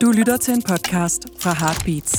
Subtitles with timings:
[0.00, 2.12] Du lytter til en podcast fra Heartbeats.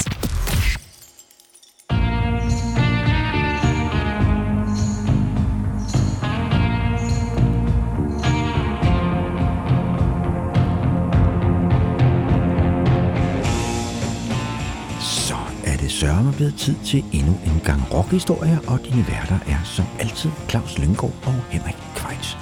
[15.02, 15.36] Så
[15.66, 19.86] er det sørme blevet tid til endnu en gang rockhistorie, og dine værter er som
[20.00, 22.38] altid Claus Lynggaard og Henrik Kvejs.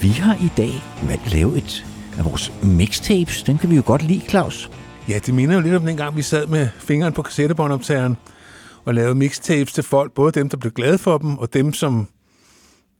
[0.00, 0.72] Vi har i dag
[1.08, 1.86] valgt at lave et
[2.18, 3.42] af vores mixtapes.
[3.42, 4.70] Den kan vi jo godt lide, Claus.
[5.08, 8.16] Ja, det minder jo lidt om dengang, vi sad med fingeren på kassettebåndoptageren
[8.84, 10.12] og lavede mixtapes til folk.
[10.12, 12.08] Både dem, der blev glade for dem, og dem, som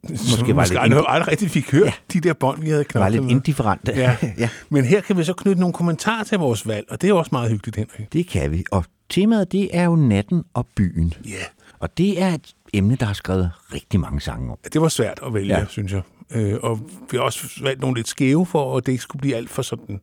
[0.08, 1.86] måske, var måske lidt aldrig, aldrig rigtig fik hørt Ja.
[1.86, 1.92] ja.
[2.12, 3.92] de der bånd, vi havde Det var knoklet lidt indifferente.
[3.96, 4.16] Ja.
[4.38, 7.14] ja, Men her kan vi så knytte nogle kommentarer til vores valg, og det er
[7.14, 8.12] også meget hyggeligt, Henrik.
[8.12, 8.64] det kan vi.
[8.70, 11.14] Og temaet, det er jo natten og byen.
[11.28, 11.44] Ja,
[11.80, 14.58] Og det er et emne, der har skrevet rigtig mange sange om.
[14.72, 15.60] det var svært at vælge, Ja.
[15.60, 15.66] ja.
[15.68, 16.02] synes jeg.
[16.34, 19.36] Øh, og vi har også valgt nogle lidt skæve for, at det ikke skulle blive
[19.36, 20.00] alt for sådan...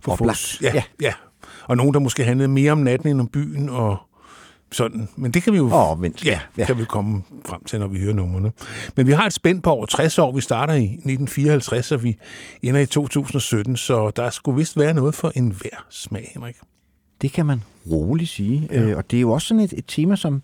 [0.00, 0.58] For Oplagt.
[0.62, 0.82] Ja, Ja.
[1.00, 1.12] ja.
[1.64, 3.96] Og nogen, der måske handlede mere om natten end om byen, og
[4.72, 5.08] sådan.
[5.16, 5.68] Men det kan vi jo.
[5.68, 6.64] Ja, Ja, ja, ja.
[6.66, 8.52] kan vi komme frem til, når vi hører numrene.
[8.96, 10.32] Men vi har et spænd på over 60 år.
[10.32, 12.16] Vi starter i 1954, og vi
[12.62, 16.56] ender i 2017, så der skulle vist være noget for enhver smag, Henrik.
[17.22, 18.68] Det kan man roligt sige.
[18.72, 18.80] Ja.
[18.80, 20.42] Øh, og det er jo også sådan et, et tema, som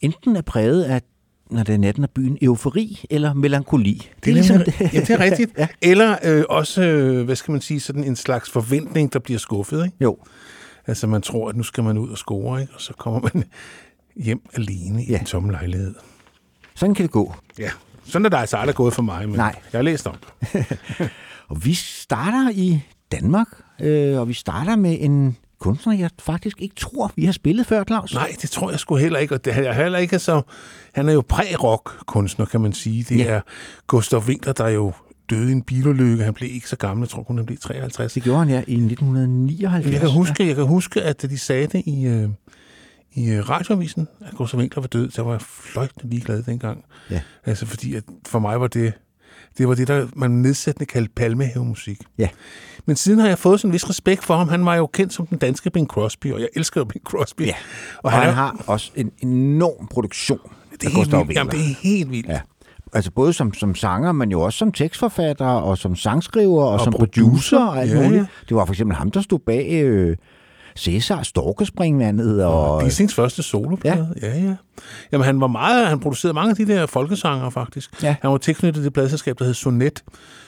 [0.00, 1.02] enten er præget af,
[1.50, 4.08] når det er natten af byen, eufori eller melankoli.
[4.24, 4.66] Det er, ligesom det.
[4.78, 4.94] det.
[4.94, 5.50] Ja, det er rigtigt.
[5.58, 5.66] ja.
[5.82, 9.84] Eller øh, også, øh, hvad skal man sige, sådan en slags forventning, der bliver skuffet.
[9.84, 9.96] Ikke?
[10.00, 10.18] Jo,
[10.86, 12.72] Altså man tror, at nu skal man ud og score, ikke?
[12.74, 13.44] og så kommer man
[14.24, 15.18] hjem alene i Ja.
[15.18, 15.94] en tom lejlighed.
[16.74, 17.34] sådan kan det gå.
[17.58, 17.70] Ja,
[18.04, 19.54] sådan er der altså aldrig gået for mig, men Nej.
[19.72, 20.66] jeg har læst om det.
[21.48, 22.80] Og vi starter i
[23.12, 23.46] Danmark,
[23.80, 27.84] øh, og vi starter med en kunstner, jeg faktisk ikke tror, vi har spillet før,
[27.84, 28.14] Claus.
[28.14, 29.34] Nej, det tror jeg sgu heller ikke.
[29.34, 30.42] Og det er heller ikke så...
[30.94, 33.02] Han er jo præ-rock-kunstner, kan man sige.
[33.08, 33.24] Det Ja.
[33.24, 33.30] ja.
[33.30, 33.40] er
[33.86, 34.92] Gustav Winkler, der jo
[35.30, 36.24] døde i en bilulykke.
[36.24, 37.04] Han blev ikke så gammel.
[37.04, 38.12] Jeg tror kun, han blev 53.
[38.12, 39.92] Det gjorde han, ja, i 1979.
[39.92, 42.28] Jeg kan huske, jeg kan huske at de sagde det i, øh,
[43.12, 46.84] i øh, radioavisen, at Gustav Winkler var død, så var jeg fløjtende ligeglad dengang.
[47.10, 47.20] Ja.
[47.44, 48.92] Altså, fordi at for mig var det,
[49.58, 51.98] det var det, der man nedsættende kaldte palmehavemusik.
[52.18, 52.28] Ja.
[52.86, 54.48] Men siden har jeg fået sådan en vis respekt for ham.
[54.48, 57.42] Han var jo kendt som den danske Bing Crosby, og jeg elsker jo Bing Crosby.
[57.46, 57.54] Ja.
[57.96, 60.38] Og, Og han er- har også en enorm produktion
[60.80, 61.32] det er helt vildt.
[61.32, 62.26] Jamen, det er helt vildt.
[62.28, 62.40] Ja.
[62.92, 66.80] Altså både som, som sanger, men jo også som tekstforfatter, og som sangskriver, og, Og
[66.80, 67.22] som producer.
[67.22, 68.14] producer, og alt Ja, muligt.
[68.20, 68.26] ja.
[68.48, 70.16] Det var for eksempel ham, der stod bag øh,
[70.78, 74.14] Cæsar Storkespringvandet, og, Bissings første soloplade.
[74.22, 74.28] Ja.
[74.28, 74.54] ja, ja.
[75.12, 78.02] Jamen, han var meget, han producerede mange af de der folkesanger, faktisk.
[78.02, 78.16] Ja.
[78.22, 80.04] Han var tilknyttet det pladselskab, der hed Sonet,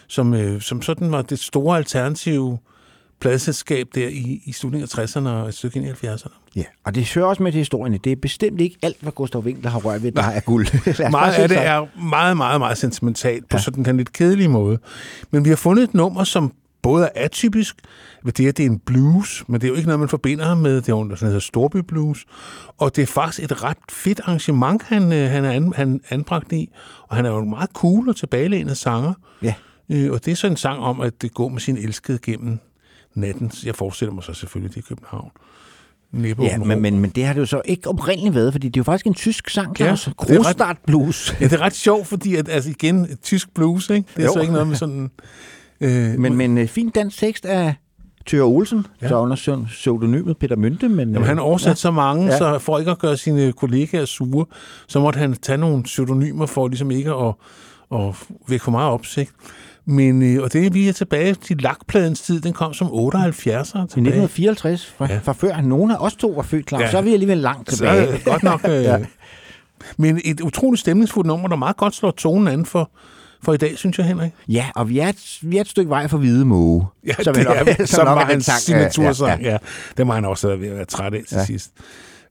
[0.09, 2.59] som, øh, som sådan var det store alternative
[3.21, 6.51] pladselskab der i, i slutningen af 60'erne og et stykke ind i 70'erne.
[6.57, 6.65] ja.
[6.85, 8.01] og det hører også med til historien.
[8.05, 10.67] Det er bestemt ikke alt, hvad Gustav Winkler har rørt ved, der er guld.
[11.11, 14.79] Meget af det er meget, meget, meget sentimentalt på sådan en lidt kedelig måde.
[15.31, 17.77] Men vi har fundet et nummer, som både er atypisk,
[18.25, 20.45] ved det, at det er en blues, men det er jo ikke noget, man forbinder
[20.45, 20.77] ham med.
[20.77, 22.25] Det er jo noget, der hedder Storby Blues.
[22.79, 26.53] Og det er faktisk et ret fedt arrangement, han, øh, han er an, han anbragt
[26.53, 26.71] i.
[27.09, 29.13] Og han er jo en meget cool og tilbagelænet sanger.
[29.43, 29.55] Ja.
[29.91, 32.59] Øh, og det er så en sang om, at det går med sin elskede gennem
[33.15, 33.53] natten.
[33.65, 35.31] Jeg forestiller mig så selvfølgelig, det er København.
[36.13, 38.77] Næppe Ja, men, men, men det har det jo så ikke oprindeligt været, fordi det
[38.77, 40.07] er jo faktisk en tysk sang, Claus.
[40.07, 41.37] Ja, Krostart Blues.
[41.41, 44.09] Ja, det er ret sjovt, fordi at, altså igen, tysk blues, ikke?
[44.17, 44.33] Det er Jo.
[44.33, 45.11] så ikke noget med sådan...
[45.83, 47.75] Øh, Men, men øh, fin dansk tekst af
[48.27, 49.09] Thyre Olsen, ja.
[49.09, 50.89] Så under pseudonymet Peter Mynte.
[50.89, 51.75] Men, Jamen, han har oversat ja.
[51.75, 52.39] så mange, Ja.
[52.39, 54.47] så for ikke at gøre sine kollegaer sure,
[54.89, 57.35] så måtte han tage nogle pseudonymer for ligesom ikke at,
[57.95, 58.15] at
[58.49, 59.31] vække for meget opsigt.
[59.85, 62.93] Men, øh, og det er vi er tilbage til lakpladens tid, den kom som 78'er
[62.93, 63.81] tilbage.
[63.81, 65.19] I 1954, fra, ja.
[65.23, 66.91] Fra før nogen af os to var født, Claus, ja.
[66.91, 68.13] Så er vi alligevel langt så tilbage.
[68.13, 68.61] det godt nok...
[68.69, 68.99] Øh, ja.
[69.97, 72.91] Men et utroligt stemningsfuldt nummer, der meget godt slår tonen an for,
[73.43, 74.31] for i dag, synes jeg, Henrik.
[74.49, 76.87] Ja, og vi er, et, vi er et stykke vej fra Hvide Måge.
[77.07, 79.43] Ja, som det nok- er, som nok var er den hans sang, signatursang.
[79.43, 79.59] Ja, Ja, ja.
[79.97, 81.45] Det må han også ved at være træt af til Ja.
[81.45, 81.73] sidst.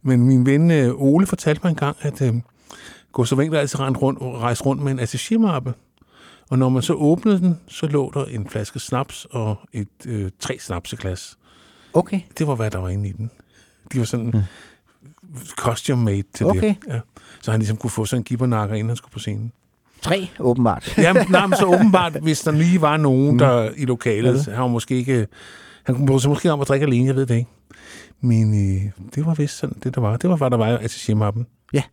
[0.04, 2.34] Men min ven øh, Ole fortalte mig engang, at øh,
[3.12, 5.74] Gustav Winkler altid rendte rundt, rejste rundt med en attachemappe.
[6.50, 10.32] Og når man så åbnede den, så lå der en flaske snaps og et øh,
[10.40, 11.38] tre snapseglas.
[11.94, 12.20] Okay.
[12.38, 13.32] Det var, hvad der var inde i den.
[13.94, 14.34] De var sådan
[15.58, 16.62] costume made til Okay.
[16.62, 16.76] det.
[16.88, 17.00] Ja.
[17.42, 19.52] Så han ligesom kunne få sådan en gibbernakker, inden han skulle på scenen.
[20.02, 20.94] Tre, åbenbart.
[20.98, 24.62] Jamen, nej, men så åbenbart, hvis der lige var nogen der i lokalet, så han
[24.62, 25.28] var måske ikke...
[25.84, 27.50] Han kunne sig måske om at drikke alene, jeg ved det ikke.
[28.22, 30.18] Men øh, det var vist sådan, det der var.
[30.18, 31.46] Det var, hvad der var i attaché-mappen.
[31.74, 31.84] Ja.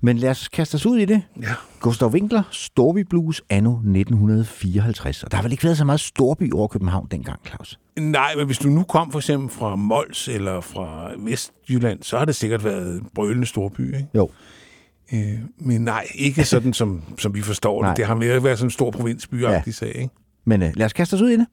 [0.00, 1.22] Men lad os kaste os ud i det.
[1.42, 1.48] Ja.
[1.80, 5.22] Gustav Winkler, Storby Blues, anno 1954.
[5.24, 7.78] Og der har vel ikke været så meget storby over København dengang, Claus?
[7.98, 12.24] Nej, men hvis du nu kom for eksempel fra Mols eller fra Vestjylland, så har
[12.24, 14.08] det sikkert været brølende storby, ikke?
[14.14, 14.30] Jo.
[15.12, 17.86] Øh, men nej, ikke sådan, som, som vi forstår det.
[17.86, 17.94] Nej.
[17.94, 19.72] Det har mere været sådan en stor provinsbyagtig ja.
[19.72, 20.14] sag, ikke?
[20.44, 21.46] Men øh, lad os kaste os ud i det.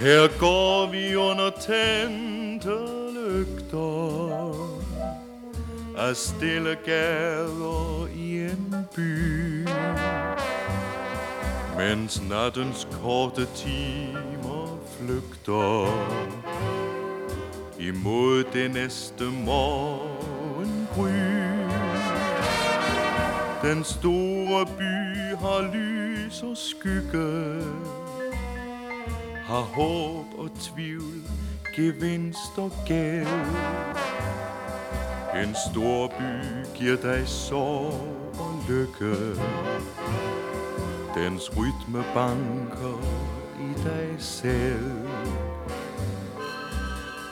[0.00, 2.70] Her går vi under tændte
[3.14, 4.16] lygter
[5.98, 9.55] af stille gader i en by.
[11.76, 15.86] Mens nattens korte timer flygter.
[17.78, 20.06] Imod det næste morgengry
[23.62, 27.62] Den store by har lys og skygge.
[29.44, 31.22] Har håb og tvivl,
[31.76, 33.26] gevinst og gæld.
[35.44, 39.40] En stor by giver dig sorg og lykke.
[41.16, 43.00] Dens rytme banker
[43.60, 45.08] i dig selv.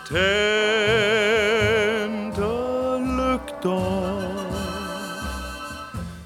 [0.08, 0.34] Tændte
[2.98, 4.20] lygter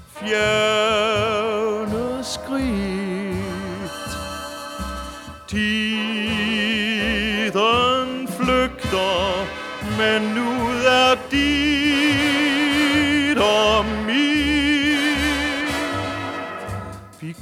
[0.07, 1.08] Fjern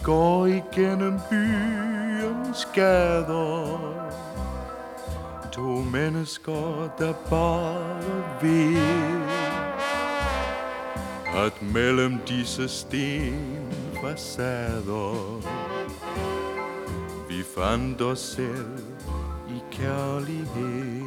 [0.07, 3.79] går igennem byens gader.
[5.51, 8.03] To mennesker, der bare
[8.41, 8.77] ved
[11.45, 13.41] At mellem disse stenfacader
[17.29, 18.79] Vi fandt os selv
[19.49, 21.01] i kærlighed.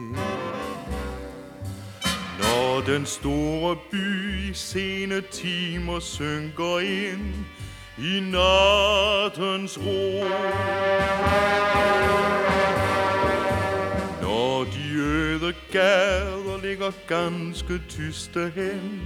[2.38, 7.35] Når den store by i sene timer synker ind
[8.00, 10.25] i nattens ro.
[14.23, 19.02] Når de øde gader ligger ganske tyste hen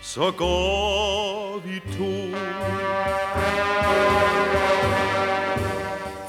[0.00, 2.36] Så går vi to.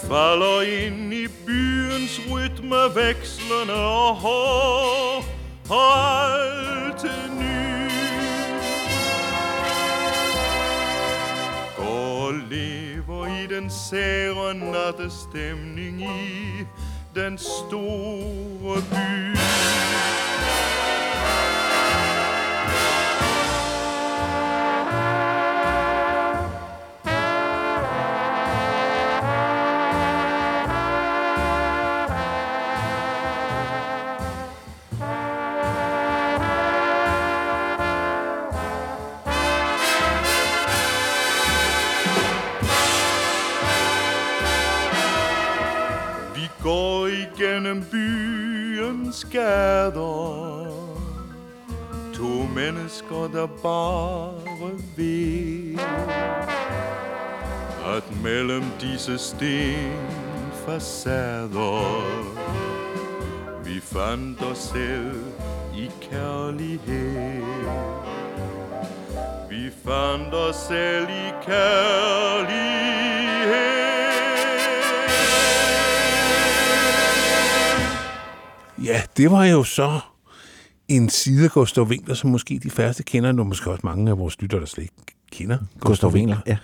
[0.07, 5.23] Falder ind i byens rytme vekslende og hård
[5.69, 7.62] Og alt til ny
[13.53, 16.65] den sære nattestemning i
[17.15, 19.38] den store by.
[47.38, 50.68] Gennem byens gader.
[52.13, 54.33] To mennesker, der bare
[54.97, 55.77] ved
[57.95, 60.03] At mellem disse stenfacader
[63.65, 65.24] Vi fandt os selv
[65.75, 67.44] i kærlighed.
[69.50, 72.74] Vi fandt os selv i kærlighed.
[78.83, 80.00] Ja, det var jo så
[80.88, 84.17] en side af Gustav Winkler, som måske de færreste kender, og måske også mange af
[84.17, 84.96] vores lyttere, der slet ikke
[85.31, 86.58] kender Gustav Winkler, ja.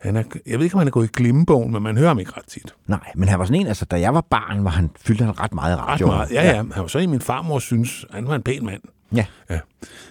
[0.00, 2.18] Han er, jeg ved ikke, om han er gået i glemmebogen, men man hører ham
[2.18, 2.74] ikke ret tit.
[2.86, 5.40] Nej, men han var sådan en, altså da jeg var barn, var han, fyldte han
[5.40, 6.30] ret meget i Ret meget.
[6.30, 6.54] Ja, ja.
[6.56, 8.82] Han var så i min farmor synes, han var en pæn mand.
[9.14, 9.26] ja.
[9.50, 9.58] Ja.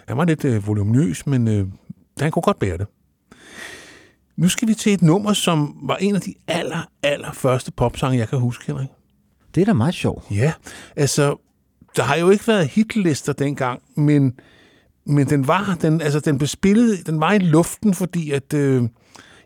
[0.07, 1.67] Han var lidt øh, voluminøs, men øh,
[2.19, 2.87] han kunne godt bære det.
[4.37, 8.17] Nu skal vi til et nummer, som var en af de aller, aller første popsange,
[8.17, 8.87] jeg kan huske, Henrik.
[9.55, 10.25] Det er da meget sjovt.
[10.31, 10.53] Ja,
[10.95, 11.35] altså,
[11.99, 14.33] der har jo ikke været hitlister dengang, men,
[15.05, 18.83] men den var, den, altså, den blev spillet, den var i luften, fordi at, øh,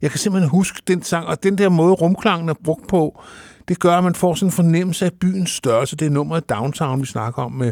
[0.02, 3.22] jeg kan simpelthen huske den sang, og den der måde, rumklangen er brugt på,
[3.68, 5.96] det gør, at man får sådan en fornemmelse af byens størrelse.
[5.96, 7.72] Det er nummeret Downtown, vi snakker om med,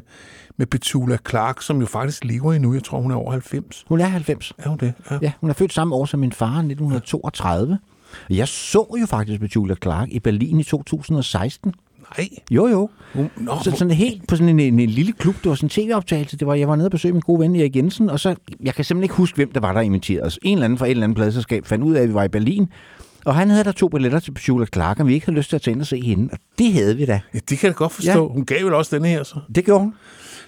[0.58, 2.74] med Petula Clark, som jo faktisk lever endnu.
[2.74, 3.86] Jeg tror, hun er over 90.
[3.88, 4.54] Hun er 90.
[4.58, 4.94] Er hun det?
[5.12, 5.18] Ja.
[5.22, 7.80] Ja, hun er født samme år som min far, 1932.
[8.30, 11.74] Jeg så jo faktisk med Julia Clark i Berlin i 2016.
[12.18, 12.30] Nej.
[12.52, 12.90] Jo, jo.
[13.14, 15.36] Hun, nå, Så sådan helt på sådan en, en, en lille klub.
[15.36, 16.38] Det var sådan en tv-optagelse.
[16.38, 18.76] Det var, jeg var nede og besøge min gode ven Erik Jensen, og så, jeg
[18.76, 20.40] kan simpelthen ikke huske, hvem der var, der inviterede os.
[20.42, 22.28] En eller anden fra et eller andet pladselskab fandt ud af, at vi var i
[22.28, 22.68] Berlin,
[23.26, 25.56] og han havde der to billetter til Julia Clark, og vi ikke havde lyst til
[25.56, 26.30] at ind og se hende.
[26.32, 27.20] Og det havde vi da.
[27.34, 28.28] ja, det kan jeg godt forstå.
[28.28, 28.34] Ja.
[28.34, 29.40] Hun gav vel også denne her, så.
[29.56, 29.94] Det gjorde hun.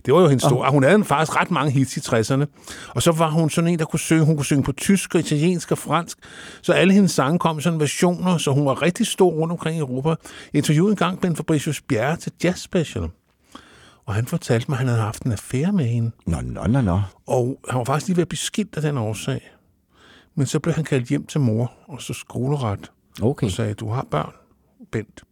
[0.06, 0.72] Det var jo hendes store.
[0.72, 2.46] Hun havde faktisk ret mange hits i 60'erne.
[2.90, 4.26] Og så var hun sådan en, der kunne synge.
[4.26, 6.18] Hun kunne synge på tysk og italiensk og fransk.
[6.62, 9.78] Så alle hendes sange kom i sådan versioner, så hun var rigtig stor rundt omkring
[9.78, 10.10] i Europa.
[10.10, 10.18] Jeg
[10.54, 13.10] interviewede engang Ben Fabricius Bjerre til Jazz Special.
[14.06, 16.12] Og han fortalte mig, at han havde haft en affære med hende.
[16.26, 17.02] Nå, nå, nå, nå.
[17.28, 19.52] Og han var faktisk lige ved at blive skilt af den årsag.
[20.36, 22.92] Men så blev han kaldt hjem til mor, og så skoleret.
[23.22, 23.48] Okay.
[23.48, 24.32] Og sagde, du har børn,
[24.92, 25.24] Bent.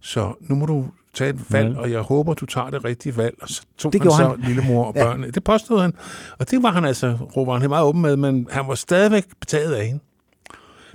[0.00, 0.86] Så nu må du
[1.18, 1.80] tage et valg, Ja.
[1.80, 3.34] og jeg håber, du tager det rigtige valg.
[3.42, 4.40] Og så tog Det han så han.
[4.48, 5.04] lillemor og Ja.
[5.04, 5.30] børnene.
[5.30, 5.92] Det påstod han.
[6.38, 9.72] Og det var han altså, råber han meget åben med, men han var stadigvæk betaget
[9.72, 10.00] af hende.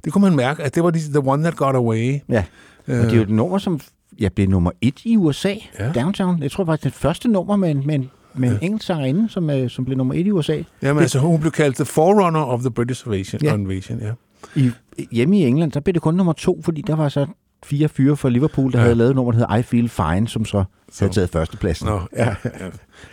[0.05, 2.19] Det kunne man mærke, at det var the one that got away.
[2.29, 2.43] Ja.
[2.87, 3.79] Og det er jo et nummer, som
[4.19, 5.49] ja, blev nummer et i USA.
[5.79, 5.85] Ja.
[5.85, 5.91] ja.
[6.01, 6.43] Downtown.
[6.43, 8.65] Jeg tror faktisk, det første nummer med en, med en, med en Ja.
[8.65, 10.61] engelsk sangerinde, som, øh, som blev nummer et i USA.
[10.81, 13.41] Jamen altså, hun blev kaldt the forerunner of the British invasion.
[13.43, 13.53] Ja.
[13.53, 14.11] invasion ja.
[14.55, 14.71] I,
[15.11, 17.25] hjemme i England, der blev det kun nummer to, fordi der var så
[17.65, 18.83] fire fyre fra Liverpool, der Ja.
[18.83, 21.05] havde lavet et nummer, der hed I Feel Fine, som så Så.
[21.05, 21.87] havde taget førstepladsen.
[21.87, 22.49] Nå, ja, ja.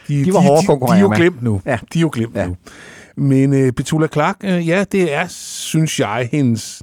[0.08, 1.60] De, De var hårde de, at de, er jo glemt nu.
[1.66, 1.78] Ja.
[1.92, 2.46] De er jo glemt Ja.
[2.46, 2.56] nu.
[3.16, 6.82] Men uh, Petula Clark, uh, ja, det er, synes jeg, hendes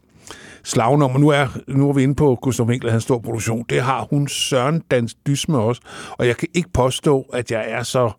[0.63, 1.19] slagnummer.
[1.19, 3.65] Nu er, nu er vi inde på Gustav Winkler, hans stor produktion.
[3.69, 5.81] Det har hun søren dans dys med også.
[6.11, 8.11] Og jeg kan ikke påstå, at jeg er så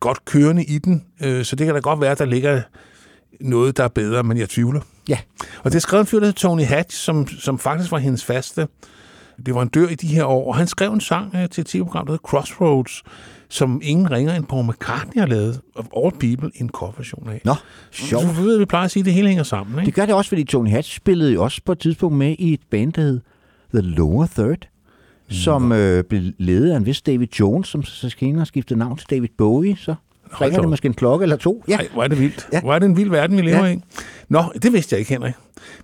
[0.00, 1.04] godt kørende i den.
[1.26, 2.62] Uh, så det kan da godt være, at der ligger
[3.40, 4.80] noget, der er bedre, men jeg tvivler.
[5.08, 5.18] Ja.
[5.64, 8.68] Og det skrevet en fyr, der Tony Hatch, som, som faktisk var hendes faste
[9.38, 10.48] leverandør i de her år.
[10.48, 13.02] Og han skrev en sang øh, til et tv-program, der hedder Crossroads,
[13.48, 17.40] som ingen ringer end Paul McCartney har lavet, of All People, en coverversion af.
[17.44, 17.54] Nå,
[17.90, 18.22] sjovt.
[18.22, 19.78] Så du ved, vi plejer at sige, at det hele hænger sammen.
[19.78, 19.96] Det Ikke?
[20.00, 22.60] gør det også, fordi Tony Hatch spillede jo også på et tidspunkt med i et
[22.70, 23.20] band, der hed
[23.74, 24.68] The Lower Third,
[25.30, 28.96] som øh, blev ledet af en vis David Jones, som så senere har skiftet navn
[28.96, 29.76] til David Bowie.
[29.76, 29.94] Så
[30.32, 31.64] Hold ringer det måske en klokke eller to.
[31.68, 32.48] Ja, Ej, hvor er det vildt.
[32.52, 32.60] Ja.
[32.60, 33.72] Hvor er det en vild verden, vi lever Ja.
[33.72, 33.80] i.
[34.28, 35.34] Nå, det vidste jeg ikke, Henrik.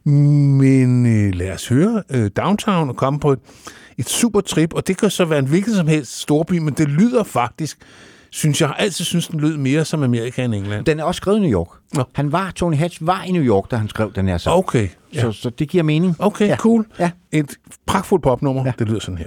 [0.05, 3.39] Men øh, lad os høre øh, Downtown og komme på et,
[3.99, 6.89] et super trip, og det kan så være en hvilken som helst storby, men det
[6.89, 7.79] lyder faktisk,
[8.31, 10.85] synes jeg, har altid synes, den lød mere som Amerika end England.
[10.85, 11.69] den er også skrevet i New York.
[11.95, 12.05] Nå.
[12.13, 14.57] Han var, Tony Hatch var i New York, da han skrev den her sang.
[14.57, 15.21] Okay, ja.
[15.21, 16.17] Så, så det giver mening.
[16.19, 16.57] okay Ja.
[16.57, 16.87] cool.
[16.99, 17.11] Ja.
[17.33, 18.63] Et pragtfuldt popnummer.
[18.67, 18.73] Ja.
[18.79, 19.27] det lyder sådan her.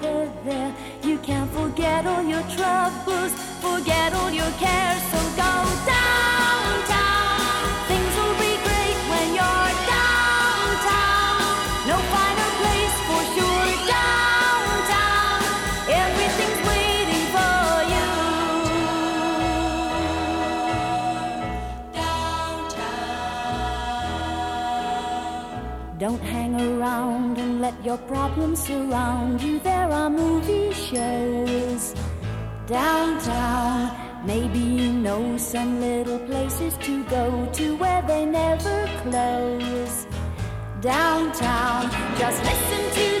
[1.23, 5.01] can forget all your troubles, forget all your cares.
[5.11, 5.51] So go
[5.85, 7.63] downtown.
[7.87, 11.53] Things will be great when you're downtown.
[11.89, 13.69] No finer place for sure.
[13.97, 15.41] Downtown,
[16.03, 18.09] everything's waiting for you.
[21.93, 23.19] Downtown.
[25.99, 29.59] Don't hang around let your problems surround you.
[29.59, 31.93] There are movie shows
[32.65, 34.25] downtown.
[34.25, 40.07] Maybe you know some little places to go to where they never close.
[40.81, 43.20] Downtown, just listen to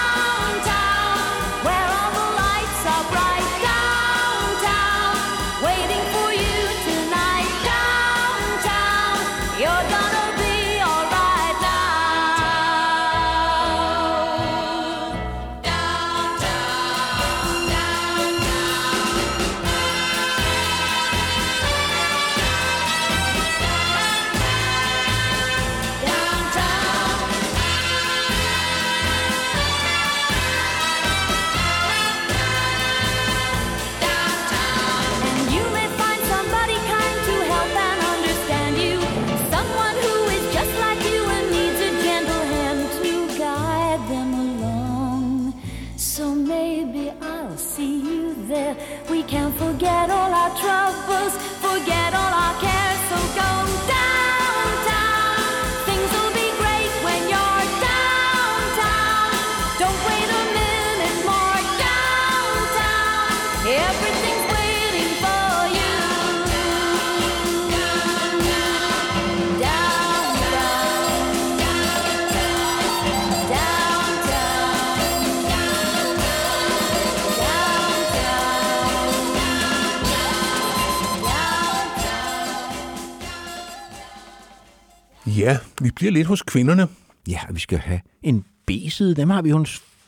[85.83, 86.87] vi bliver lidt hos kvinderne.
[87.27, 89.15] Ja, vi skal have en B-side.
[89.15, 89.67] Dem har vi jo en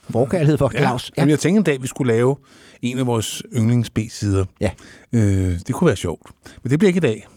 [0.09, 1.11] forkærlighed for, Claus.
[1.17, 1.21] Ja.
[1.21, 2.35] Jamen, jeg tænkte en dag, vi skulle lave
[2.81, 4.45] en af vores yndlings B-sider.
[4.61, 4.69] Ja.
[5.13, 5.21] Øh,
[5.67, 6.31] det kunne være sjovt.
[6.63, 7.27] Men det bliver ikke i dag.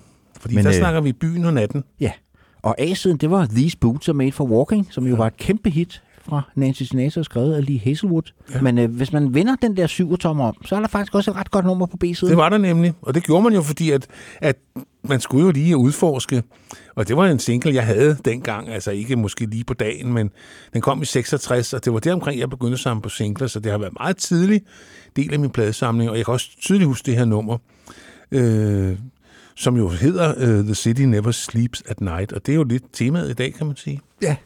[0.41, 1.85] Fordi Men, der øh, snakker vi byen og natten.
[2.01, 2.13] ja.
[2.63, 5.71] Og A-siden, det var These Boots Are Made for Walking, som jo var et kæmpe
[5.71, 8.33] hit fra Nancy Sinatra, skrevet af Lee Hazelwood.
[8.55, 8.61] Ja.
[8.61, 11.31] Men øh, hvis man vender den der syv tommer om, så er der faktisk også
[11.31, 12.31] et ret godt nummer på B-siden.
[12.31, 14.07] Det var der nemlig, og det gjorde man jo, fordi at,
[14.41, 14.57] at
[15.03, 16.43] man skulle jo lige udforske,
[16.95, 20.31] og det var en single, jeg havde dengang, altså ikke måske lige på dagen, men
[20.73, 23.61] den kom i 66, og det var deromkring, jeg begyndte at samle på singler, så
[23.61, 24.63] det har været meget tidlig
[25.17, 27.59] del af min pladesamling, og jeg kan også tydeligt huske det her nummer,
[28.33, 28.97] øh,
[29.57, 32.85] som jo hedder uh, The City Never Sleeps at Night, og det er jo lidt
[32.93, 34.01] temaet i dag, kan man sige.
[34.23, 34.37] Ja.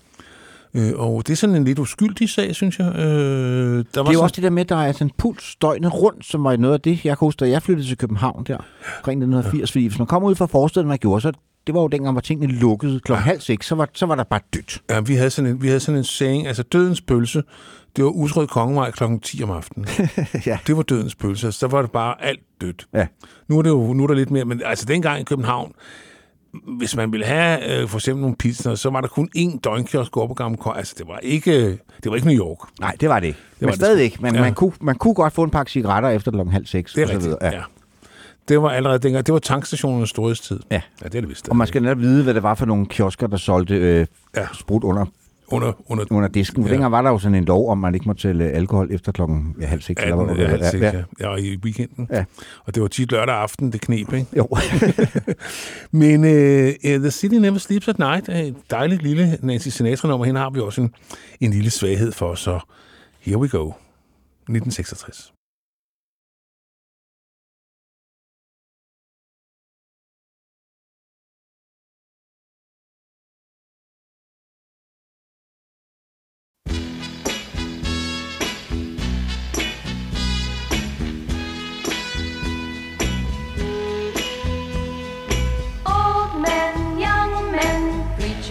[0.74, 2.86] Øh, og det er sådan en lidt uskyldig sag, synes jeg.
[2.86, 5.06] Øh, der var Det er jo sådan, også det der med, at der er sådan
[5.06, 7.88] en puls døgnet rundt, som var noget af det, jeg kan huske, da jeg flyttede
[7.88, 9.72] til København der, omkring 1980.
[9.72, 11.32] Fordi hvis man kommer ud fra forstedet, man gjorde, så
[11.66, 14.24] det var jo dengang, hvor tingene lukkede klokken halv seks, så var, så var der
[14.24, 14.82] bare dødt.
[14.90, 17.42] Ja, vi havde sådan en, vi havde sådan en saying, altså dødens pølse,
[17.96, 19.04] det var Usrød Kongevej kl.
[19.22, 19.88] 10 om aftenen.
[20.46, 20.58] Ja.
[20.66, 22.86] Det var dødens pølse, så var det bare alt dødt.
[22.94, 23.06] Ja.
[23.48, 25.72] Nu er det jo nu er der lidt mere, men altså dengang i København,
[26.52, 30.16] hvis man ville have øh, for eksempel nogle pizza, så var der kun én døgnkiosk
[30.16, 30.72] op på Gamle Kor.
[30.72, 31.78] Altså det var ikke, det
[32.10, 32.58] var ikke New York.
[32.80, 33.34] Nej, det var det.
[33.34, 34.16] Det var Men det stadig ikke.
[34.20, 34.40] Men Ja.
[34.40, 36.92] man, kunne, man kunne godt få en pakke cigaretter efter klokken halv seks.
[36.92, 37.38] Det er rigtigt, videre.
[37.54, 37.60] ja.
[38.48, 40.60] Det var allerede dengang, det var tankstationernes storhedstid.
[40.70, 40.74] Ja.
[41.02, 41.48] ja det er det vist.
[41.48, 44.40] Og man skal netop vide, hvad det var for nogle kiosker, der solgte øh, Ja.
[44.40, 44.46] ja.
[44.54, 45.06] sprut under,
[45.50, 46.66] under, under, under disken.
[46.66, 46.72] Ja.
[46.72, 49.56] dengang var der jo sådan en lov om, man ikke måtte tælle alkohol efter klokken
[49.60, 50.02] ja, halv seks.
[50.02, 51.02] 18, hvad det ja, halv seks, ja.
[51.20, 52.08] ja, og i weekenden.
[52.10, 52.24] Ja.
[52.64, 54.26] Og det var tit lørdag aften, det knep, ikke?
[54.36, 54.48] Jo.
[56.00, 60.26] Men uh, The City Never Sleeps at Night et dejligt lille Nancy Sinatra-nummer.
[60.26, 60.94] Hende har vi også en,
[61.40, 62.60] en lille svaghed for, så
[63.20, 63.72] here we go.
[64.48, 65.32] 1966.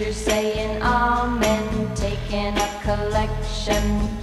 [0.00, 4.19] Preachers saying amen, taking a collection,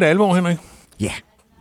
[0.00, 0.58] det alvor, Henrik.
[1.00, 1.12] ja.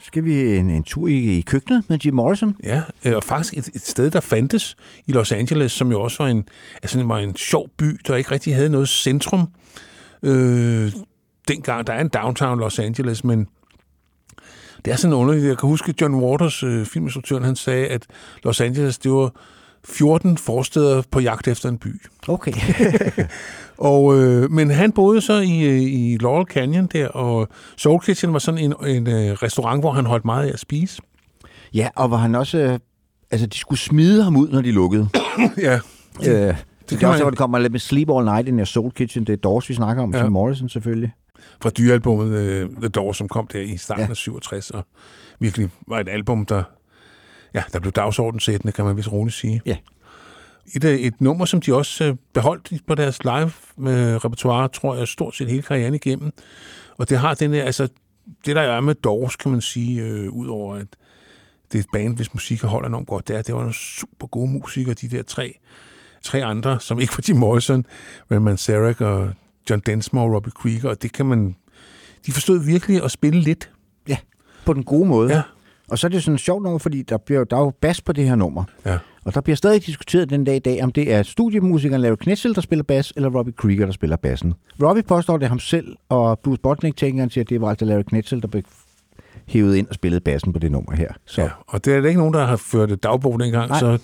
[0.02, 2.56] Skal vi en, en tur i, i køkkenet med Jim Morrison?
[2.64, 6.24] Ja, øh, og faktisk et, et sted, der fandtes i Los Angeles, som jo også
[6.24, 6.48] var en,
[6.84, 9.48] altså, var en sjov by, der ikke rigtig havde noget centrum.
[10.24, 10.92] Øh,
[11.48, 13.48] dengang, der er en downtown Los Angeles, men
[14.86, 15.46] Det er sådan underligt.
[15.46, 18.08] Jeg kan huske, John Waters, øh, filminstruktøren, han sagde, at
[18.44, 19.32] Los Angeles, det var
[19.86, 22.02] 14 forsteder på jagt efter en by.
[22.28, 22.54] Okay.
[23.78, 28.34] Og, øh, men han boede så i, øh, i Laurel Canyon der, og Soul Kitchen
[28.34, 31.02] var sådan en, en øh, restaurant, hvor han holdt meget af at spise.
[31.74, 32.58] ja, og var han også...
[32.58, 32.80] Øh,
[33.32, 35.10] altså, de skulle smide ham ud, når de lukkede.
[35.58, 35.80] ja,
[36.20, 36.56] Øh, det,
[36.90, 39.24] det er også, hvor det kommer lidt med Sleep All Night in your Soul Kitchen.
[39.24, 40.14] Det er Doors, vi snakker om.
[40.14, 40.24] Ja.
[40.24, 41.12] Jim Morrison selvfølgelig.
[41.62, 44.04] fra dyrealbummet uh, The Doors, som kom der i starten.
[44.04, 44.10] Ja.
[44.10, 44.86] af 67, og
[45.40, 46.64] virkelig var et album, der,
[47.54, 49.62] ja, der blev dagsordensættende, kan man vist roligt sige.
[49.66, 49.78] Ja.
[50.76, 55.36] Et, øh, et nummer, som de også øh, beholdt på deres live-repertoire, tror jeg, stort
[55.36, 56.32] set hele karrieren igennem.
[56.98, 57.88] Og det har den her, altså,
[58.46, 60.88] det der er med Doors, kan man sige, øh, udover at
[61.72, 64.28] det er et band, hvis musik holder enormt godt, det er, det var nogle super
[64.28, 65.60] gode musikere, de der tre,
[66.24, 67.86] tre andre, som ikke var Jim Morrison,
[68.30, 69.30] men Manzarek og
[69.70, 71.56] John Densmore og Robbie Krieger, og det kan man...
[72.26, 73.72] De forstod virkelig at spille lidt.
[74.08, 74.18] Ja,
[74.66, 75.34] på den gode måde.
[75.34, 75.42] Ja.
[75.92, 78.14] Og så er det sådan sjovt nok, fordi der, bliver, der er jo bas på
[78.14, 78.64] det her nummer.
[78.86, 78.98] Ja.
[79.26, 82.56] Og der bliver stadig diskuteret den dag i dag, om det er studiemusikeren Larry Knetzel,
[82.56, 84.54] der spiller bas, eller Robbie Krieger, der spiller bassen.
[84.84, 87.86] Robbie påstår det ham selv, og Bruce Botnick tænker, han siger, at det var altså
[87.86, 88.64] Larry Knetzel, der blev
[89.46, 91.14] hævet ind og spillede bassen på det nummer her.
[91.26, 91.50] Så ja.
[91.68, 93.80] Og det er der ikke nogen, der har ført dagbog dengang, Nej.
[93.80, 93.98] så...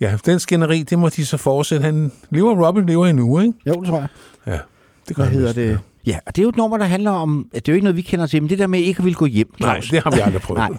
[0.00, 1.84] Ja, den skænderi, det må de så fortsætte.
[1.84, 3.52] Han lever, Robin lever endnu, ikke?
[3.66, 4.08] jo, det tror jeg.
[4.46, 4.58] Ja,
[5.08, 5.70] det gør Hvad hedder det?
[5.70, 5.76] Ja.
[6.06, 7.84] Ja, og det er jo et nummer, der handler om, at det er jo ikke
[7.84, 9.88] noget, vi kender til, men det der med ikke at ville gå hjem, Nej, Claus.
[9.90, 10.58] det har vi aldrig prøvet.
[10.58, 10.78] Nej.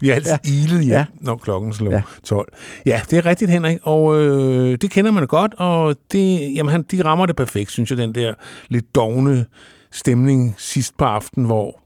[0.00, 0.50] Vi har altid ja.
[0.50, 0.98] ilet hjem, ja.
[0.98, 1.04] Ja.
[1.20, 1.96] når klokken slår ja.
[1.96, 2.02] Ja.
[2.24, 2.52] 12.
[2.86, 6.82] Ja, det er rigtigt, Henrik, og øh, det kender man godt, og det, jamen, han,
[6.82, 8.34] de rammer det perfekt, synes jeg, den der
[8.68, 9.46] lidt dogne
[9.92, 11.80] stemning sidst på aften, hvor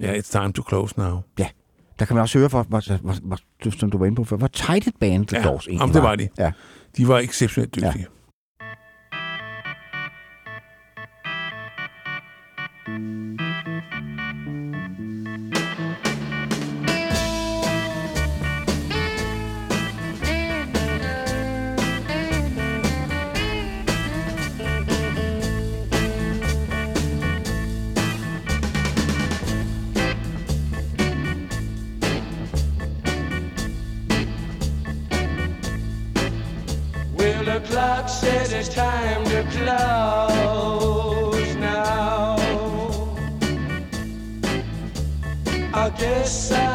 [0.00, 1.18] ja, it's time to close now.
[1.38, 1.46] Ja,
[1.98, 3.38] der kan man også høre, hvor, hvor, hvor, hvor,
[3.78, 5.94] som du var inde på før, hvor tight et band The Ja, Doors egentlig jamen,
[5.94, 6.28] det var de.
[6.38, 6.52] Ja.
[6.96, 8.06] De var exceptionelt dygtige.
[12.88, 12.94] Well,
[37.44, 40.35] the clock says it's time to close
[46.26, 46.65] I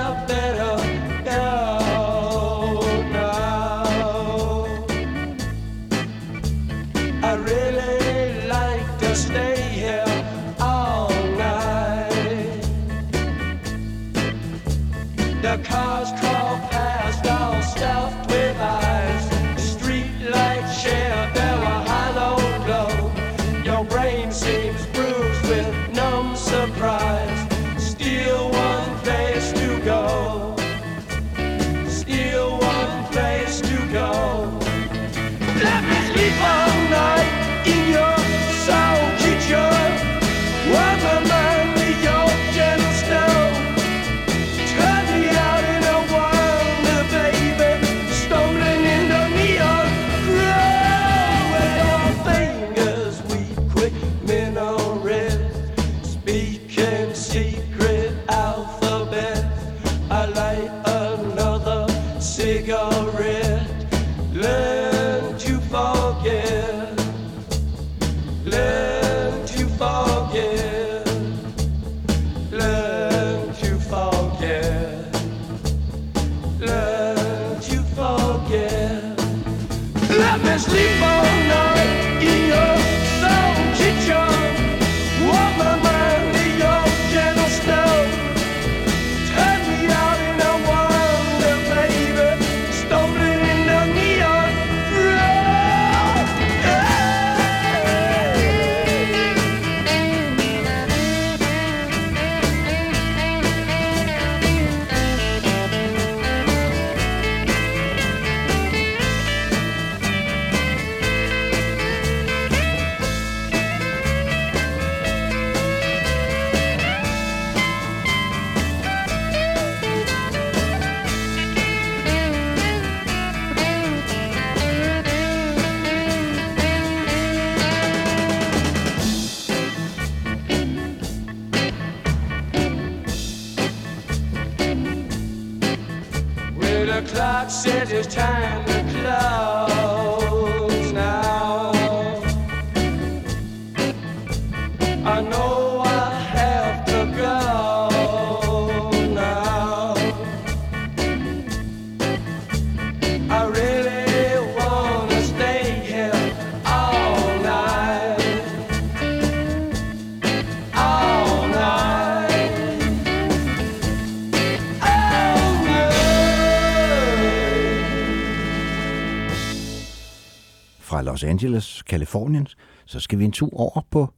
[171.22, 172.48] Los Angeles, Kalifornien,
[172.86, 174.10] så skal vi en tur over på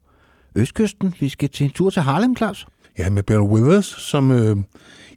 [0.56, 1.13] Østkysten.
[1.20, 2.66] Vi skal til en tur til Harlem, Claus.
[2.98, 4.58] Ja, med Bill Withers, som øh,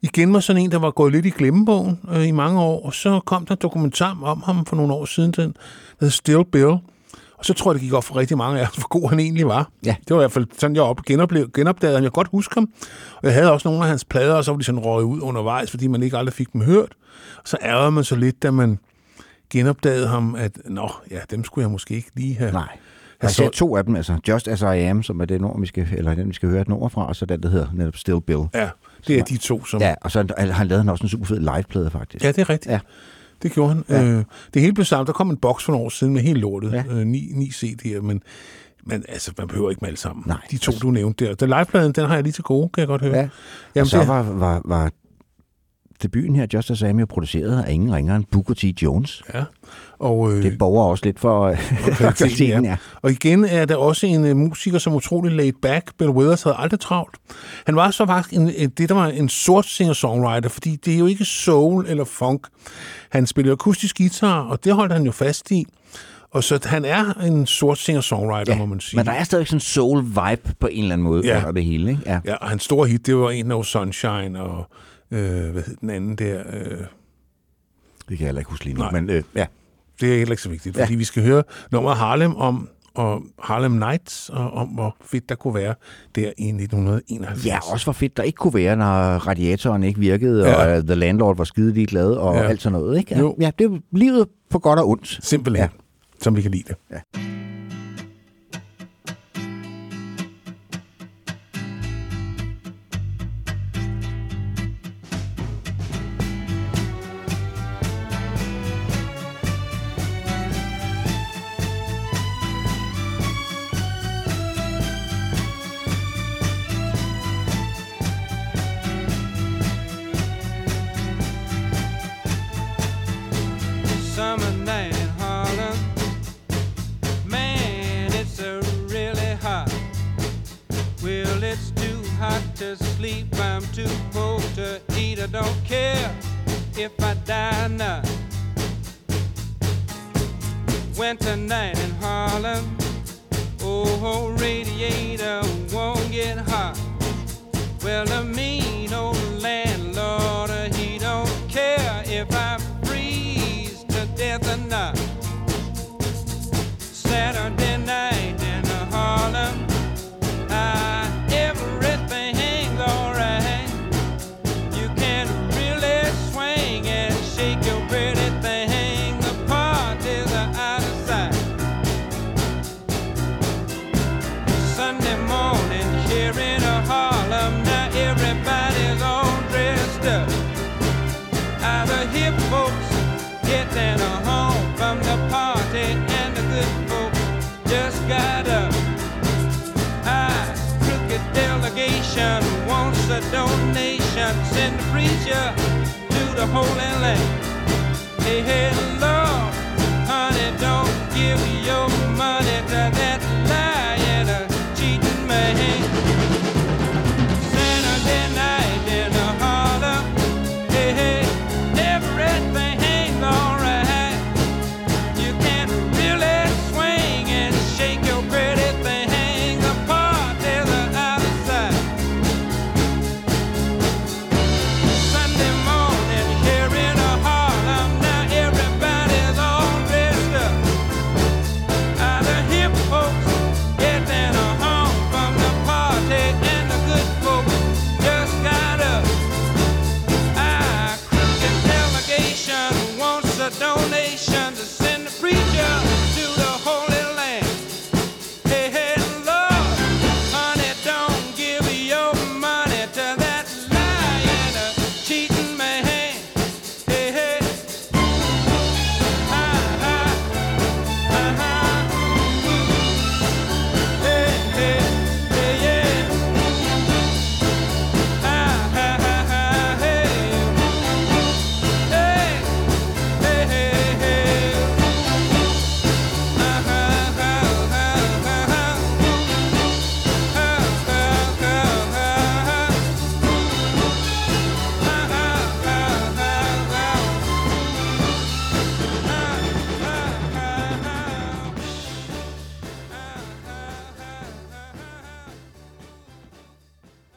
[0.03, 2.87] igen var sådan en, der var gået lidt i glemmebogen øh, i mange år.
[2.87, 5.61] Og så kom der en dokumentar om ham for nogle år siden, den der
[6.01, 6.67] hed Still Bill.
[7.39, 9.21] Og så tror jeg, det gik op for rigtig mange af os, hvor god han
[9.21, 9.71] egentlig var.
[9.85, 9.97] Ja.
[10.09, 12.05] Det var i hvert fald sådan, jeg op, genoplev, genopdagede ham.
[12.05, 12.69] Jeg godt huske ham.
[13.17, 15.21] Og jeg havde også nogle af hans plader, og så var de sådan røget ud
[15.21, 16.93] undervejs, fordi man ikke aldrig fik dem hørt.
[17.37, 18.79] Og så ærgede man så lidt, da man
[19.51, 22.53] genopdagede ham, at nå, ja, dem skulle jeg måske ikke lige have.
[22.53, 22.69] Nej.
[23.21, 23.51] Der er så- så...
[23.51, 26.15] to af dem, altså Just As I Am, som er det nummer, vi skal, eller
[26.15, 28.43] den, vi skal høre et nummer fra, og så den, der hedder netop Still Bill.
[28.55, 28.69] Ja,
[29.07, 29.81] det er de to, som...
[29.81, 32.25] Ja, og så har han lavet han også en super fed liveplade, faktisk.
[32.25, 32.73] Ja, det er rigtigt.
[32.73, 32.81] Ja.
[33.43, 33.85] Det gjorde han.
[33.89, 34.05] Ja.
[34.05, 35.07] Øh, det hele blev sammen.
[35.07, 36.73] Der kom en boks for nogle år siden med helt lortet.
[36.73, 36.85] Ja.
[36.91, 38.23] Øh, ni, ni CD'er, men,
[38.85, 40.25] men altså, man behøver ikke med alle sammen.
[40.27, 40.37] Nej.
[40.51, 41.35] De to, du nævnte der.
[41.35, 43.17] Den livepladen, den har jeg lige til gode, kan jeg godt høre.
[43.17, 43.29] Ja.
[43.75, 44.91] Jamen, og så det, var, var, var
[46.03, 48.65] debuten her, Just As I Am, jo produceret af ingen ringere end Booker T.
[48.83, 49.23] Jones.
[49.35, 49.45] ja.
[49.99, 51.59] Og, øh, Det borger også lidt for øh,
[51.99, 52.77] kvaliteten, ja.
[53.03, 55.91] Og igen er der også en uh, musiker, som utrolig laid back.
[55.99, 57.17] Bill Withers havde aldrig travlt.
[57.67, 60.99] Han var så faktisk en, en, det, der var en sort singer-songwriter, fordi det er
[60.99, 62.47] jo ikke soul eller funk.
[63.11, 65.65] Han spillede akustisk guitar, og det holdt han jo fast i.
[66.31, 68.97] Og så han er en sort singer-songwriter, ja, må man sige.
[68.99, 71.39] Men der er stadig sådan en soul-vibe på en eller anden måde Ja.
[71.39, 72.03] under det hele, ikke?
[72.07, 72.21] Ja.
[72.25, 74.67] Ja, og hans store hit, det var en af Sunshine og,
[75.11, 76.43] øh, hvad hed den anden der?
[76.53, 76.63] Øh,
[78.09, 78.93] Det kan jeg heller ikke huske lige nu, Nej.
[78.93, 79.47] men øh, ja.
[80.01, 80.85] det er heller ikke så vigtigt, Ja.
[80.85, 81.43] fordi vi skal høre
[81.73, 85.75] nummeret Harlem om og Harlem Nights, og om hvor fedt der kunne være
[86.15, 87.47] der i 1971.
[87.47, 88.87] Ja, også hvor fedt der ikke kunne være, når
[89.27, 90.55] radiatoren ikke virkede, Ja.
[90.73, 92.43] og uh, The Landlord var skide ligeglad, og Ja.
[92.49, 93.15] alt sådan noget, ikke?
[93.15, 93.37] Ja, Jo.
[93.41, 95.19] ja det er livet på godt og ondt.
[95.23, 95.71] Simpelthen, Ja.
[95.73, 96.23] ja.
[96.23, 96.77] som vi kan lide det.
[96.91, 96.97] Ja.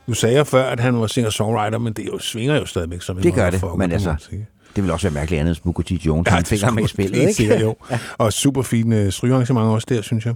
[0.10, 3.18] Nu sagde jeg før, at han var singer-songwriter, men det jo, svinger jo stadigvæk som
[3.18, 4.16] en Det gør det, men altså.
[4.76, 5.92] Det vil også være mærkeligt andet, end Booker T.
[5.92, 7.34] Jones, ja, han fik ham med i spillet, ikke?
[7.34, 7.76] Sikkert, jo.
[8.18, 10.34] Og super fine uh, strygearrangementer også der, synes jeg.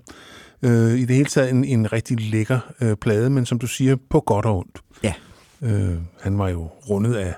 [0.61, 3.95] Uh, I det hele taget en, en rigtig lækker uh, plade, men som du siger,
[4.09, 4.79] på godt og ondt.
[5.03, 5.13] Ja,
[5.61, 7.33] Uh, han var jo rundet af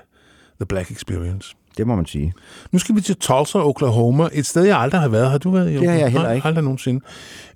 [0.60, 1.54] The Black Experience.
[1.76, 2.32] Det må man sige.
[2.72, 4.28] Nu skal vi til Tulsa, Oklahoma.
[4.32, 5.30] Et sted, jeg aldrig har været.
[5.30, 6.46] Har du været i Det har jeg heller ikke.
[6.46, 7.04] Aldrig nogensinde.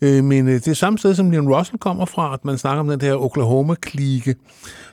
[0.02, 2.80] Øh, men øh, det er samme sted, som Leon Russell kommer fra, at man snakker
[2.80, 4.34] om den der Oklahoma-klike,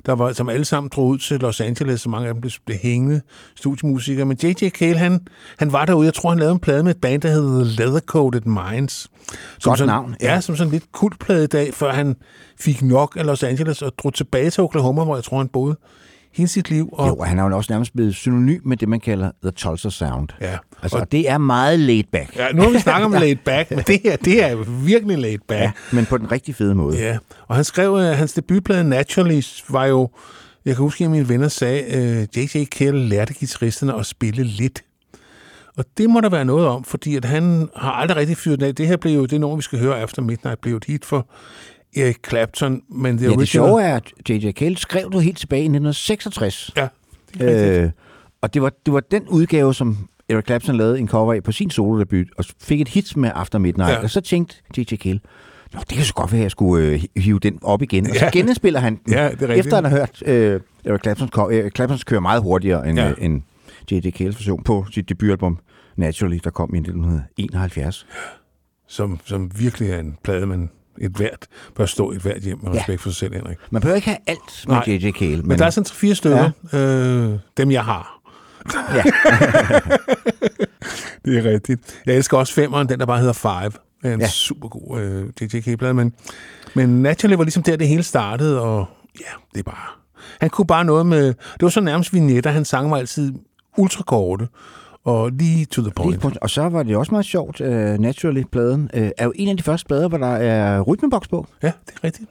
[0.05, 2.51] der var, som alle sammen drog ud til Los Angeles, så mange af dem blev,
[2.65, 3.21] blev hængende
[3.55, 4.25] studiemusikere.
[4.25, 4.69] Men J.J.
[4.69, 5.19] Cale, han,
[5.59, 6.05] han var derude.
[6.05, 9.07] Jeg tror, han lavede en plade med et band, der hed Leather Coated Minds.
[9.59, 10.41] Som Godt sådan, navn, Ja, ja.
[10.41, 12.15] som sådan lidt kultplade i dag, før han
[12.59, 15.77] fik nok af Los Angeles og drog tilbage til Oklahoma, hvor jeg tror, han boede
[16.33, 16.89] hele sit liv.
[16.93, 19.89] Og, Jo, han er jo også nærmest blevet synonym med det, man kalder The Tulsa
[19.89, 20.29] Sound.
[20.41, 20.57] Ja.
[20.81, 22.35] Altså, Og- og det er meget laid back.
[22.35, 25.37] Ja, nu har vi snakket om laid back, men det her, det er virkelig laid
[25.47, 25.61] back.
[25.61, 26.97] Ja, men på den rigtig fede måde.
[26.97, 30.09] Ja, og han skrev, at hans debutplade Naturally var jo,
[30.65, 32.65] jeg kan huske, at mine venner sagde, at J.J.
[32.65, 34.83] Cale lærte guitaristerne at spille lidt.
[35.77, 38.67] Og det må der være noget om, fordi at han har aldrig rigtig fyret den
[38.67, 38.75] af.
[38.75, 41.27] Det her blev jo det nummer, vi skal høre efter Midnight, blev et hit for
[41.95, 42.81] Eric Clapton.
[42.89, 44.51] Men det, Ja, det sjove er, at J.J.
[44.51, 46.71] Cale skrev det helt tilbage i 1966.
[46.77, 46.87] Ja,
[47.33, 47.83] det er.
[47.83, 47.89] Øh,
[48.41, 49.97] og det var, det var den udgave, som
[50.29, 53.59] Eric Clapton lavede en cover af på sin solodebut, og fik et hit med After
[53.59, 53.91] Midnight.
[53.91, 54.03] Ja.
[54.03, 54.95] Og så tænkte J.J.
[54.95, 55.19] Cale,
[55.73, 58.09] Nå, det kan så godt være, at jeg skulle øh, hive den op igen.
[58.09, 61.31] Og så genindspiller han den, Ja, det er efter han har hørt øh, Eric Claptons
[61.31, 61.51] cover.
[61.51, 63.09] Eric Claptons kører meget hurtigere end, ja.
[63.09, 63.41] øh, end
[63.91, 64.09] J.J.
[64.11, 65.59] Cales version på sit debutalbum
[65.95, 68.07] Naturally, der kom i 1971.
[68.87, 70.69] Som, som virkelig er en plade, man
[71.01, 72.79] et hvert bør stå et hvert hjem med Ja.
[72.79, 73.57] respekt for sig selv, Henrik.
[73.71, 74.83] Man behøver ikke have alt med Nej.
[74.87, 75.11] J.J.
[75.11, 75.37] Cale.
[75.37, 76.77] Men, men der er sådan tre-fire stykker, ja.
[76.79, 78.19] øh, dem jeg har.
[78.93, 79.03] Ja.
[81.25, 82.01] det er rigtigt.
[82.05, 83.71] Jeg elsker også femeren, den der bare hedder Five.
[84.03, 84.25] Det er en ja.
[84.25, 84.29] Ja.
[84.29, 85.61] super god øh, J.J.
[85.61, 86.13] Cale-plade, men,
[86.73, 88.85] men Naturally var ligesom der, det hele startede, og
[89.19, 89.87] ja, det er bare...
[90.41, 91.25] Han kunne bare noget med...
[91.27, 93.33] Det var så nærmest vignetter, han sang var altid
[93.77, 94.47] ultrakorte,
[95.07, 96.21] og lige to the point.
[96.21, 97.67] På, og så var det også meget sjovt, uh,
[97.97, 101.47] Naturally-pladen uh, er jo en af de første plader, hvor der er rytmeboks på.
[101.63, 102.29] Ja, det er rigtigt.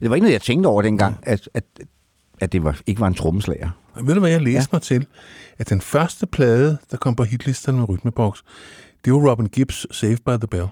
[0.00, 1.64] Det var ikke noget, jeg tænkte over dengang, at, at,
[2.40, 3.70] at det var, ikke var en trommeslager.
[4.02, 4.76] Ved du, hvad jeg læste ja.
[4.76, 5.06] mig til?
[5.58, 8.44] At den første plade, der kom på hitlisterne med rytmeboks,
[9.04, 10.66] det var Robin Gibbs Saved by the Bell.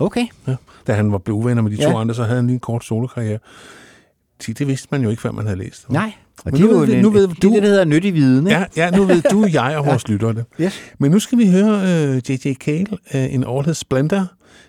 [0.00, 0.26] Okay.
[0.48, 0.56] Ja.
[0.86, 2.00] Da han var blevet uvenner med de to Ja.
[2.00, 3.38] andre, så havde han lige en kort solokarriere.
[4.46, 5.90] Det vidste man jo ikke, før man havde læst.
[5.90, 6.12] Nej.
[6.44, 7.84] Og Men det er nu jo ved- en, nu ved det, du- det, der hedder
[7.84, 8.58] nyttig viden, ikke?
[8.58, 10.44] Ja, ja, nu ved du, jeg og vores lyttere det.
[10.60, 10.80] Yes.
[10.98, 12.54] Men nu skal vi høre uh, J.J.
[12.54, 12.86] Cale
[13.46, 14.26] uh, All His Splendor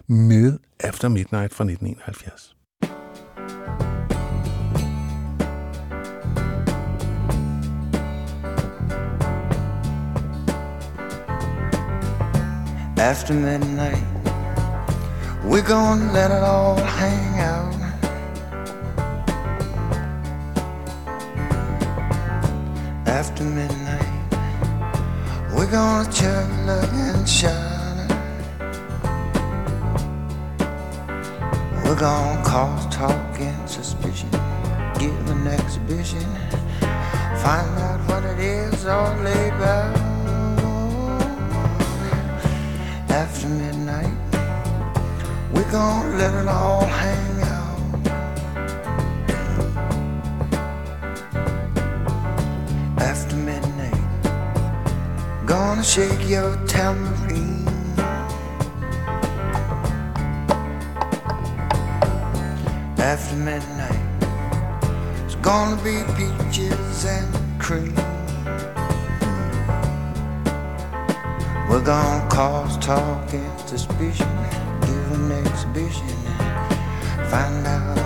[0.08, 2.56] med After Midnight fra 1971.
[12.98, 14.04] After midnight,
[15.44, 17.81] we're gonna let it all hang out.
[23.12, 24.32] After midnight,
[25.54, 28.08] we're gonna chug, look, and shine.
[31.84, 34.32] We're gonna cause talk and suspicion,
[34.98, 36.26] give an exhibition,
[37.44, 39.14] find out what it is all
[39.60, 39.94] back
[43.10, 44.16] after midnight.
[45.54, 47.51] We're gonna let it all hang out.
[55.52, 57.68] Gonna shake your tambourine.
[62.98, 64.00] After midnight,
[65.26, 67.94] it's gonna be peaches and cream.
[71.70, 74.32] We're gonna cause talk and suspicion,
[74.84, 76.08] give an exhibition,
[77.30, 78.01] find out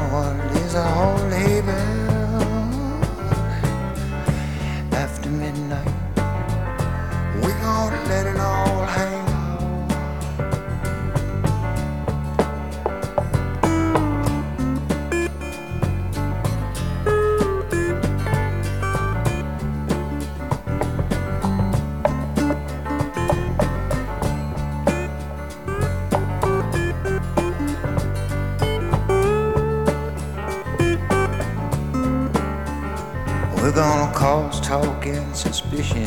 [34.35, 36.03] gonna talk and suspicion,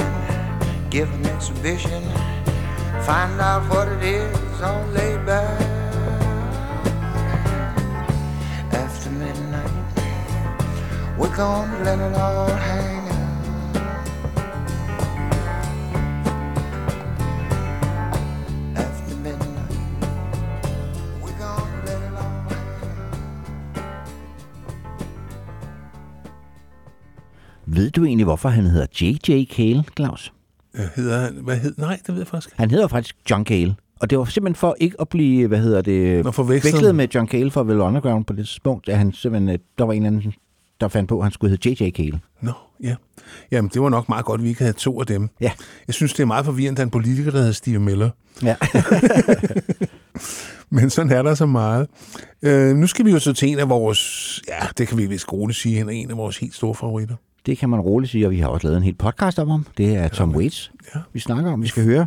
[0.90, 2.02] give an exhibition,
[3.08, 4.60] find out what it is.
[4.60, 5.28] All laid.
[8.84, 9.70] After midnight,
[11.16, 12.97] we're gonna let it all hang
[27.98, 29.44] du egentlig, hvorfor han hedder J.J.
[29.52, 30.32] Cale, Claus?
[30.74, 32.54] Øh, Hedder han, hvad hed, nej, det ved jeg faktisk.
[32.56, 33.74] Han hedder faktisk John Cale.
[34.00, 36.94] Og det var simpelthen for ikke at blive, hvad hedder det, Nå, forvekslet.
[36.94, 38.88] med John Cale fra Velvet Underground på det tidspunkt.
[38.88, 40.34] At han simpelthen, øh, der var en eller anden,
[40.80, 41.90] der fandt på, at han skulle hedde J.J.
[41.90, 42.20] Cale.
[42.40, 42.94] Nå, ja.
[43.50, 45.28] Jamen, det var nok meget godt, at vi ikke havde to af dem.
[45.40, 45.50] Ja.
[45.86, 48.10] Jeg synes, det er meget forvirrende, at en politiker, der hedder Steve Miller.
[48.42, 48.56] Ja.
[50.70, 51.86] Men sådan er der så meget.
[52.42, 55.32] Øh, nu skal vi jo så til en af vores, ja, det kan vi vist
[55.32, 57.14] roligt sige, en af vores helt store favoritter.
[57.46, 59.66] Det kan man roligt sige, og vi har også lavet en hel podcast om ham.
[59.78, 61.00] Det er Tom Waits, ja.
[61.12, 61.62] vi snakker om.
[61.62, 62.06] Vi skal høre,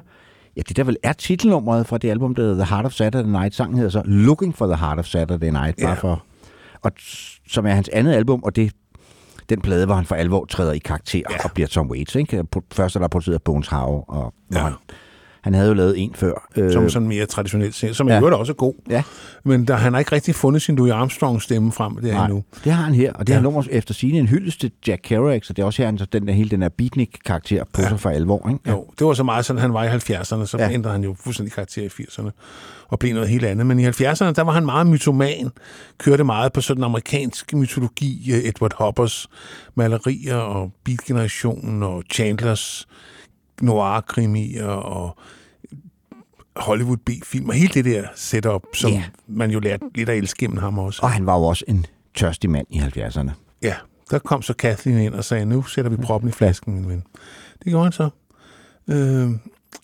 [0.58, 3.30] ja, det der vel er titelnummeret fra det album, der hedder The Heart of Saturday
[3.32, 3.56] Night.
[3.56, 5.94] Sangen hedder så Looking for the Heart of Saturday Night, bare Ja.
[5.94, 6.24] for,
[6.82, 6.92] og
[7.48, 8.72] som er hans andet album, og det
[9.50, 11.44] den plade, hvor han for alvor træder i karakter ja.
[11.44, 12.16] og bliver Tom Waits.
[12.16, 12.44] Ikke?
[12.74, 14.60] Først er der produceret Bones Howe, og ja.
[14.60, 14.74] han,
[15.42, 16.48] han havde jo lavet en før.
[16.58, 18.18] Øh, Som sådan mere traditionelt set, som i Ja.
[18.18, 18.74] øvrigt også er god.
[18.90, 19.04] Ja.
[19.46, 22.44] Men der, han har ikke rigtig fundet sin Louis Armstrong stemme frem der Nej, endnu.
[22.64, 23.34] det har han her, og det Ja.
[23.34, 23.40] ja.
[23.40, 25.98] er nummer efter sine en hyldest til Jack Kerouac, så det er også her, han
[25.98, 27.90] så den der hele den der beatnik-karakter på ja.
[27.90, 28.50] sig for alvor.
[28.50, 28.70] Ikke?
[28.70, 30.68] Jo, det var så meget sådan, han var i 70'erne, så ja.
[30.68, 30.72] Ja.
[30.74, 32.30] ændrede han jo fuldstændig karakter i 80'erne
[32.90, 33.66] og blev noget helt andet.
[33.66, 35.50] Men i 70'erne, der var han meget mytoman,
[35.98, 39.28] kørte meget på sådan amerikansk mytologi, øh, Edward Hoppers
[39.76, 42.88] malerier og Beat-generationen og Chandlers
[43.62, 45.18] noir-krimier og
[46.56, 49.04] Hollywood B-film og hele det der setup, som Ja.
[49.28, 51.00] man jo lærte lidt at elske gennem ham også.
[51.04, 51.86] Og han var jo også en
[52.16, 53.32] tørstig mand i 70'erne.
[53.62, 53.76] Ja,
[54.12, 57.04] der kom så Kathleen ind og sagde, nu sætter vi proppen i flasken, min ven.
[57.64, 58.10] Det gjorde han så.
[58.88, 59.30] Øh,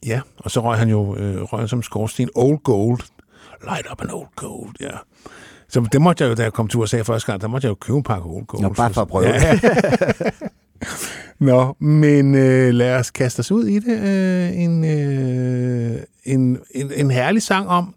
[0.06, 2.30] ja, og så røg han jo øh, røg han som skorsten.
[2.36, 3.00] Old Gold.
[3.64, 4.90] Light up an Old Gold, ja.
[5.70, 7.70] Så det måtte jeg jo, da jeg kom til USA første gang, der måtte jeg
[7.70, 8.62] jo købe en pakke Old Gold.
[8.64, 9.26] Nå, bare for at prøve.
[9.28, 9.60] Ja.
[11.40, 14.00] Nå, men øh, lad os kaste os ud i det.
[14.02, 17.96] Øh, en, øh, en, en, en herlig sang om,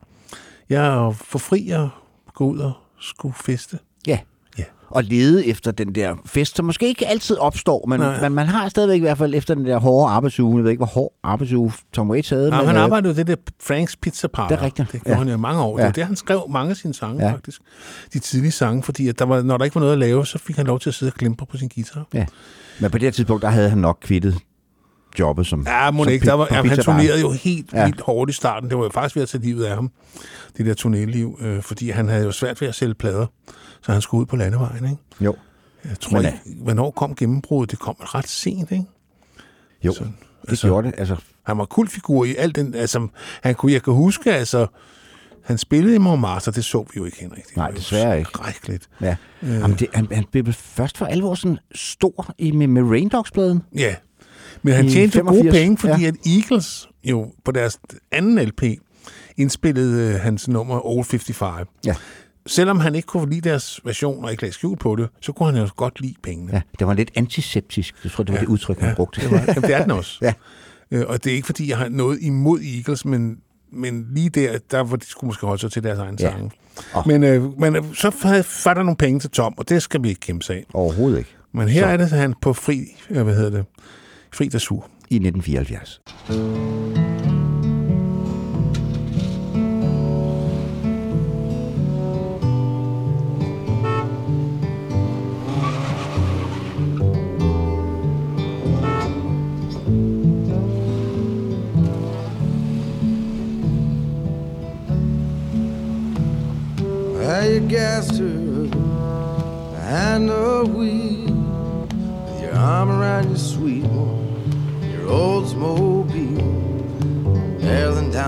[0.70, 1.88] ja, at få fri og
[2.34, 3.78] gå ud og skulle feste.
[4.06, 4.18] Ja.
[4.58, 4.64] Ja.
[4.88, 8.20] Og lede efter den der fest, som måske ikke altid opstår, men, Nej.
[8.20, 10.56] men man har stadigvæk i hvert fald efter den der hårde arbejdsuge.
[10.56, 12.50] Jeg ved ikke, hvor hård arbejdsuge Tom Waits havde.
[12.50, 14.48] Men, han øh, arbejdede jo det der Franks Pizza Parlor.
[14.48, 14.92] Det er rigtigt.
[14.92, 15.18] Det gjorde Ja.
[15.18, 15.76] han jo i mange år.
[15.76, 15.86] Det Ja.
[15.86, 17.28] var det, han skrev mange af sine sange, ja.
[17.28, 17.34] Ja.
[17.34, 17.60] faktisk.
[18.12, 20.38] De tidlige sange, fordi at der var, når der ikke var noget at lave, så
[20.38, 22.06] fik han lov til at sidde og klimpe på sin guitar.
[22.14, 22.26] Ja.
[22.80, 24.38] Men på det her tidspunkt, der havde han nok kvittet
[25.18, 26.26] jobbet som Ja, må som ikke.
[26.26, 27.78] Der var, jamen, han turnerede jo helt ja.
[27.78, 27.84] Ja.
[27.84, 28.68] vildt hårdt i starten.
[28.70, 29.90] Det var jo faktisk ved at tage livet af ham,
[30.56, 33.26] det der turnéliv, øh, fordi han havde jo svært ved at sælge plader,
[33.82, 34.96] så han skulle ud på landevejen, ikke?
[35.20, 35.34] Jo.
[35.84, 37.70] Jeg tror Men, ikke, hvornår kom gennembruddet?
[37.70, 38.84] Det kom ret sent, ikke?
[39.84, 40.16] Jo, Sådan.
[40.42, 40.94] det Altså- gjorde det.
[40.98, 43.08] Altså, Han var kultfigur i alt den, altså,
[43.42, 44.66] han kunne, jeg kan huske, altså,
[45.44, 47.46] han spillede i Montmartre, det så vi jo ikke, Henrik.
[47.48, 48.30] Det Nej, desværre ikke.
[48.30, 48.88] skrækkeligt.
[49.00, 49.16] ja.
[49.42, 49.50] Øh.
[49.50, 53.62] Jamen, det, han, han blev først for alvor sådan stor i, med, med Rain Dogs-pladen.
[53.76, 53.94] Ja,
[54.62, 55.98] men han I tjente jo gode 85, penge, fordi ja.
[56.00, 56.06] ja.
[56.08, 57.78] at Eagles jo på deres
[58.12, 58.62] anden LP
[59.36, 61.68] indspillede øh, hans nummer Old 55.
[61.86, 61.94] Ja.
[62.46, 65.52] Selvom han ikke kunne lide deres version og ikke lagde skjul på det, så kunne
[65.52, 66.52] han jo godt lide pengene.
[66.52, 67.94] Ja, det var lidt antiseptisk.
[68.04, 68.40] Jeg tror, det var ja.
[68.40, 69.20] det udtryk, han Ja, brugte.
[69.20, 70.18] Det, var, jamen, det er den også.
[70.24, 70.32] Ja.
[70.90, 73.36] Øh, og det er ikke, fordi jeg har noget imod Eagles, men,
[73.72, 76.30] men lige der, der hvor de skulle måske holde sig til deres egen Ja.
[76.30, 76.50] sange.
[76.92, 78.10] Og- Men, øh, men øh, så
[78.64, 80.64] var der nogle penge til Tom, og det skal vi ikke kæmpe sig af.
[80.74, 81.30] Overhovedet ikke.
[81.52, 81.86] Men her Så.
[81.86, 83.64] er det, han på fri, øh, hvad hedder det,
[84.34, 84.88] fri sur.
[85.10, 86.99] I 1974.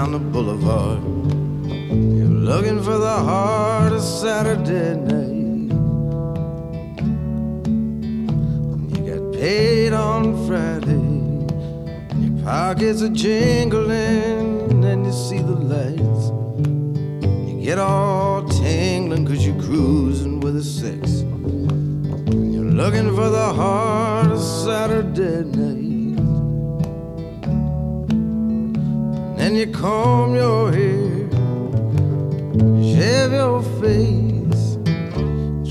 [0.03, 1.01] Down the boulevard.
[2.19, 5.71] You're looking for the heart of Saturday night.
[8.93, 11.07] You got paid on Friday,
[12.21, 16.25] your pockets are jingling, and you see the lights.
[17.49, 21.21] You get all tingling cause you're cruising with a six.
[22.53, 25.82] You're looking for the heart of Saturday night.
[29.43, 31.29] And you comb your hair,
[32.81, 34.79] shave your face,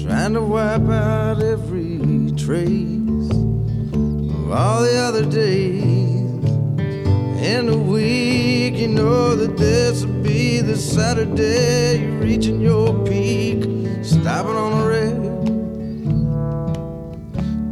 [0.04, 5.86] trying to wipe out every trace of all the other days.
[7.42, 13.64] In a week, you know that this will be the Saturday you're reaching your peak,
[14.04, 15.16] stopping on the red.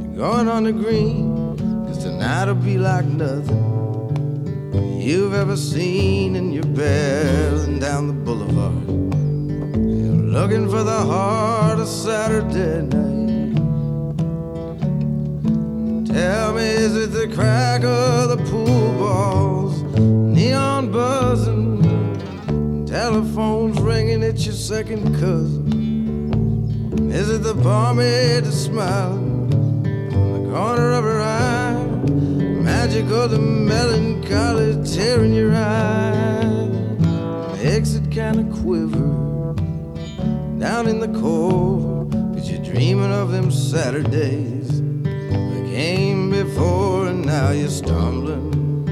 [0.02, 3.69] You're going on the green, cause tonight'll be like nothing
[5.00, 8.86] you've ever seen, and you're barreling down the boulevard.
[8.88, 13.56] You're looking for the heart of Saturday night.
[16.08, 19.82] Tell me, is it the crack of the pool balls?
[19.98, 24.22] Neon buzzing, telephones ringing.
[24.22, 25.70] It's your second cousin.
[27.12, 31.69] Is it the barmaid smiling in the corner of her eye?
[32.90, 36.72] Magic of the melancholy tearing your eye.
[37.62, 39.54] Exit kind of quiver
[40.58, 42.08] down in the core.
[42.34, 48.88] Cause you're dreaming of them Saturdays that came before, and now you're stumbling.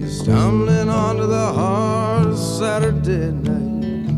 [0.00, 4.08] You're stumbling onto the hard Saturday night.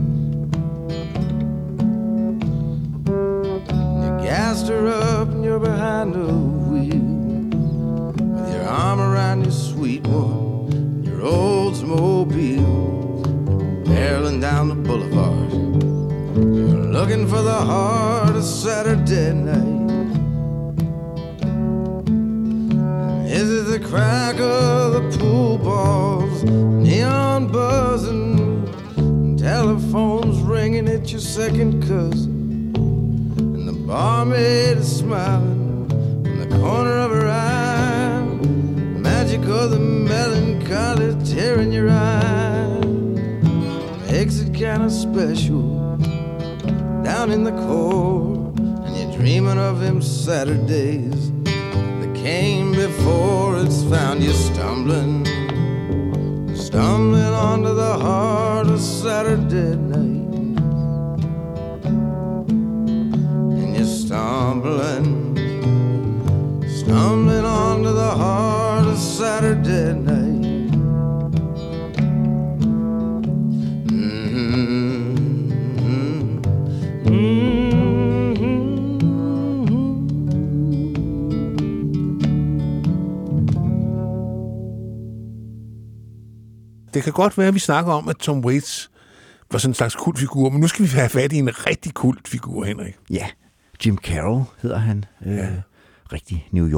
[4.03, 6.54] You gassed her up and you're behind the
[11.03, 13.23] your Oldsmobile,
[13.85, 15.53] barreling down the boulevard.
[16.37, 19.75] You're looking for the heart of Saturday night.
[23.31, 28.67] Is it the crack of the pool balls, neon buzzing,
[29.37, 37.11] telephones ringing at your second cousin, and the barmaid is smiling from the corner of
[37.11, 37.74] her eye.
[39.45, 42.81] Magic the melancholy tearing your eye.
[44.11, 45.99] Makes it kind of special
[47.03, 54.23] down in the core, and you're dreaming of them Saturdays that came before it's found
[54.23, 55.27] you stumbling,
[56.57, 60.57] stumbling onto the heart of Saturday night,
[63.61, 65.37] and you're stumbling,
[66.67, 68.54] stumbling onto the heart
[69.35, 70.45] Saturday night.
[73.91, 75.25] Mhm.
[86.95, 88.91] Det kan godt være, at vi snakker om, at Tom Waits
[89.53, 92.65] var sådan en slags kultfigur, men nu skal vi have fat i en rigtig kultfigur,
[92.65, 92.97] Henrik.
[93.11, 93.27] Ja,
[93.87, 95.05] Jim Carroll hedder han.
[95.27, 95.49] Øh, Ja.
[96.13, 96.69] Rigtig New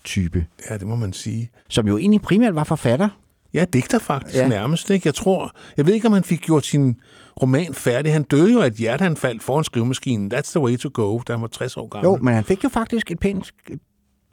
[0.00, 0.46] Yorker-type.
[0.70, 1.50] Ja, det må man sige.
[1.68, 3.08] Som jo egentlig primært var forfatter.
[3.54, 4.48] Ja, digter faktisk Ja.
[4.48, 4.90] nærmest.
[4.90, 5.06] Ikke?
[5.06, 6.96] Jeg tror, jeg ved ikke, om han fik gjort sin
[7.42, 8.12] roman færdig.
[8.12, 10.32] Han døde jo af et hjerteanfald foran skrivemaskinen.
[10.34, 12.06] That's the way to go, da han var 60 år gammel.
[12.08, 13.52] Jo, men han fik jo faktisk et pænt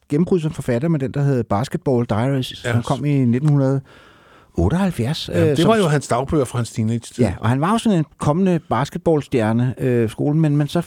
[0.09, 2.71] gennembrud som forfatter med den, der hed Basketball Diaries, Ja.
[2.71, 5.29] som kom i 1978.
[5.29, 7.23] Ja, øh, det som- var jo hans dagbøger fra hans teenage-tid.
[7.25, 10.81] Ja, og han var jo sådan en kommende basketballstjerne øh, skolen, men, men så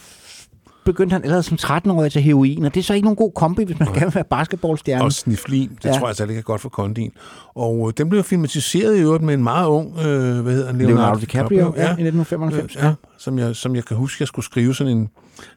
[0.92, 3.32] begyndte han allerede som 13-årig at tage heroin, og det er så ikke nogen god
[3.34, 5.04] kombi, hvis man gerne vil være basketballstjerne.
[5.04, 5.88] Og sniflin, det Ja.
[5.88, 5.94] ja.
[5.98, 7.12] tror jeg altså ikke er godt for kondien.
[7.54, 10.78] Og øh, den blev filmatiseret i øvrigt med en meget ung, øh, hvad hedder han?
[10.78, 12.76] Leonardo DiCaprio, ja, i 1995.
[12.76, 15.08] Øh, ja, som jeg, som jeg kan huske, jeg skulle skrive sådan en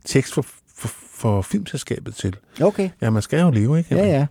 [0.05, 0.45] tekst for,
[0.77, 2.35] for, for filmselskabet til.
[2.61, 2.89] Okay.
[3.01, 3.95] Ja, man skal jo leve, ikke?
[3.95, 4.25] Ja, ja.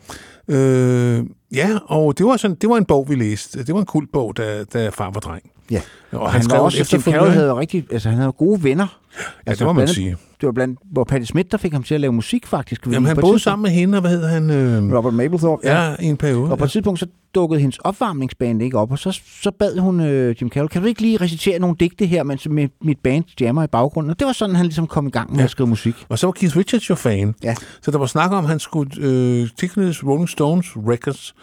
[0.48, 1.24] Øh,
[1.54, 3.64] ja, og det var, sådan, det var en bog, vi læste.
[3.64, 5.42] Det var en kult bog, da, da far var dreng.
[5.72, 5.80] Ja.
[6.12, 8.32] Og, Og han, han var også, Jim efterfølgende- Carroll havde jo rigtig, altså han havde
[8.32, 8.98] gode venner.
[9.46, 10.10] Ja, det må man blandt- sige.
[10.40, 12.86] Det var blandt, hvor Patti Smith, der fik ham til at lave musik faktisk.
[12.86, 14.50] Jamen, han boede sammen med hende, og hvad hedder han?
[14.50, 16.50] Øh, Robert Mapplethorpe, ja, i en periode.
[16.50, 20.00] Og på et tidspunkt, så dukkede hendes opvarmningsband ikke op, og så, så bad hun
[20.00, 23.24] øh, Jim Carroll, kan du ikke lige recitere nogle digte her, mens med mit band
[23.40, 24.10] jammer i baggrunden?
[24.10, 25.44] Og det var sådan, han ligesom kom i gang med Ja.
[25.44, 25.94] at skrive musik.
[26.08, 27.34] Og så var Keith Richards jo fan.
[27.42, 27.54] Ja.
[27.82, 31.34] Så der var snak om, at han skulle øh, tilknyttes Rolling Stones Records.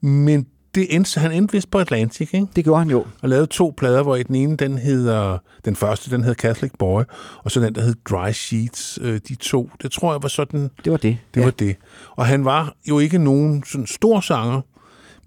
[0.00, 2.46] Men det endte, han endte vist på Atlantic, ikke?
[2.56, 3.04] Det gjorde han jo.
[3.22, 7.02] Og lavede to plader, hvor den ene, den hedder, den første, den hed Catholic Boy,
[7.44, 8.98] og så den, der hed Dry Sheets.
[9.02, 11.18] Øh, de to, det tror jeg var sådan, Det var det.
[11.34, 11.44] det ja.
[11.44, 11.76] var det.
[12.16, 14.60] Og han var jo ikke nogen sådan stor sanger,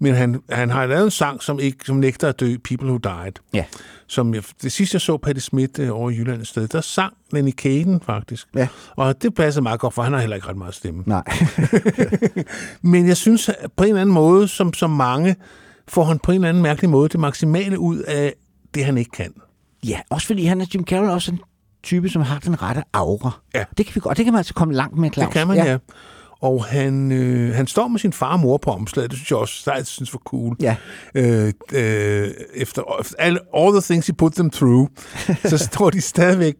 [0.00, 2.98] men han, han har lavet en sang, som, ikke, som nægter at dø, People Who
[2.98, 3.32] Died.
[3.54, 3.64] Ja.
[4.06, 6.80] Som jeg, det sidste, jeg så Patti Smith øh, over i Jylland et sted, der
[6.80, 8.48] sang Lenny Kaden faktisk.
[8.54, 8.68] Ja.
[8.96, 11.02] Og det passer meget godt, for han har heller ikke ret meget stemme.
[11.06, 11.22] Nej.
[12.92, 15.36] Men jeg synes på en eller anden måde, som, som mange,
[15.88, 18.34] får han på en eller anden mærkelig måde det maksimale ud af
[18.74, 19.32] det, han ikke kan.
[19.84, 21.40] ja, også fordi han er Jim Carroll også en
[21.82, 23.30] type, som har den rette aura.
[23.54, 23.64] Ja.
[23.78, 24.16] Det kan vi godt.
[24.16, 25.26] Det kan man altså komme langt med, Claus.
[25.26, 25.64] Det kan man, ja.
[25.64, 25.78] ja.
[26.40, 29.10] Og han, øh, han står med sin far og mor på omslaget.
[29.10, 30.56] Det synes jeg også, jeg synes var cool.
[30.60, 30.76] Ja.
[31.14, 32.82] Øh, øh, efter
[33.18, 34.88] all, all the things he put them through,
[35.50, 36.54] så står de stadigvæk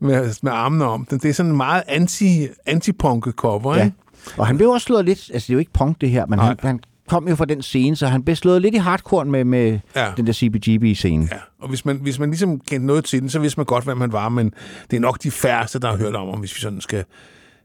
[0.00, 1.18] med, med armene om den.
[1.18, 3.84] Det er sådan en meget anti, anti-punket cover, Ja.
[3.84, 3.96] ikke?
[4.36, 6.38] Og han blev også slået lidt, altså det er jo ikke punk det her, men
[6.38, 9.44] han, han kom jo fra den scene, så han blev slået lidt i hardcore med,
[9.44, 10.06] med Ja.
[10.16, 11.28] den der CBGB-scene.
[11.32, 13.84] Ja, og hvis man, hvis man ligesom kendte noget til den, så vidste man godt,
[13.84, 14.52] hvem man var, men
[14.90, 17.04] det er nok de færreste, der har hørt om ham, hvis vi sådan skal,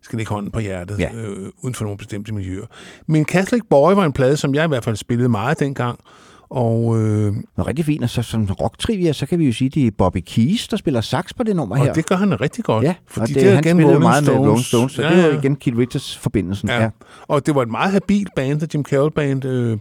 [0.05, 1.09] skal lægge hånden på hjertet, Ja.
[1.15, 2.65] øh, uden for nogle bestemte miljøer.
[3.07, 5.99] Men Catholic Boy var en plade, som jeg i hvert fald spillede meget dengang,
[6.49, 7.33] Og, øh,
[7.67, 10.67] rigtig fint, og så som rock-trivia, så kan vi jo sige, det er Bobby Keys,
[10.67, 11.89] der spiller sax på det nummer her.
[11.89, 12.83] og det gør han rigtig godt.
[12.83, 14.39] Ja, fordi og det, det er han igen spillede meget Stones.
[14.39, 15.37] med Rolling Stones, så ja, det var ja.
[15.39, 16.69] igen Keith Richards forbindelsen.
[16.69, 16.81] Ja.
[16.81, 16.89] Ja.
[17.27, 19.45] Og det var et meget habilt band, der Jim Carroll Band.
[19.45, 19.77] Øh,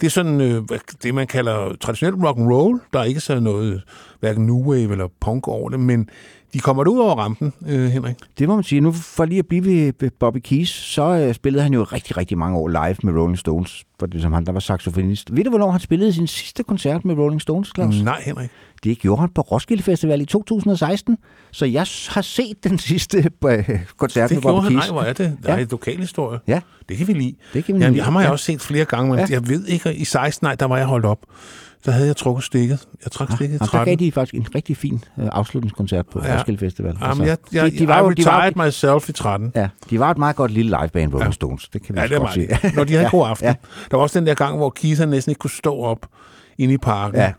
[0.00, 0.62] det er sådan øh,
[1.02, 2.80] det, man kalder traditionel rock and roll.
[2.92, 3.82] Der er ikke så noget,
[4.20, 6.08] hverken new wave eller punk over det, men
[6.54, 8.14] de kommer ud over rampen, øh, Henrik.
[8.38, 8.80] Det må man sige.
[8.80, 9.64] Nu for lige at blive
[10.00, 13.38] ved Bobby Keys, så øh, spillede han jo rigtig, rigtig mange år live med Rolling
[13.38, 15.36] Stones, for det som han, der var saxofonist.
[15.36, 18.02] Ved du, hvornår han spillede sin sidste koncert med Rolling Stones, Claus?
[18.02, 18.50] Nej, Henrik.
[18.84, 21.18] Det gjorde han på Roskilde Festival i 2016,
[21.50, 24.72] så jeg har set den sidste øh, koncert Det med Bobby han.
[24.72, 24.76] Keys.
[24.78, 25.38] Nej, hvor er det?
[25.42, 25.58] Der Ja.
[25.58, 26.38] er et lokalhistorie.
[26.46, 26.60] Ja.
[26.88, 27.34] Det kan vi lide.
[27.52, 28.04] Det kan vi Jamen, lide.
[28.04, 28.32] ham har jeg Ja.
[28.32, 29.26] også set flere gange, men Ja.
[29.30, 31.18] jeg ved ikke, i 16, nej, der var jeg holdt op.
[31.86, 32.86] Der havde jeg trukket stikket.
[33.04, 33.84] Jeg trak stikket i Jamen, der 13.
[33.98, 36.30] gav de faktisk en rigtig fin øh, afslutningskoncert på Ja.
[36.32, 36.36] ja.
[36.38, 36.96] Roskilde Festival.
[37.02, 39.52] Jamen, jeg, jeg, de, de, var I jo, de, var, retired myself i 13.
[39.54, 41.32] ja, de var et meget godt lille liveband, Rolling Ja.
[41.32, 41.68] Stones.
[41.68, 42.48] Det kan vi Ja, det godt sige.
[42.74, 43.46] Når de havde en god aften.
[43.46, 43.54] Ja.
[43.90, 46.06] Der var også den der gang, hvor Keith næsten ikke kunne stå op
[46.58, 47.20] inde i parken.
[47.20, 47.32] Ja.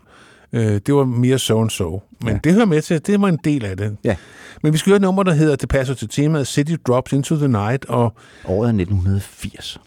[0.52, 2.02] Øh, det var mere so and so.
[2.22, 2.38] Men Ja.
[2.44, 3.96] det hører med til, det var en del af det.
[4.04, 4.16] Ja.
[4.62, 7.36] Men vi skal høre et nummer, der hedder, det passer til temaet, City Drops Into
[7.36, 8.12] the Night, og
[8.44, 9.80] Året er 1980.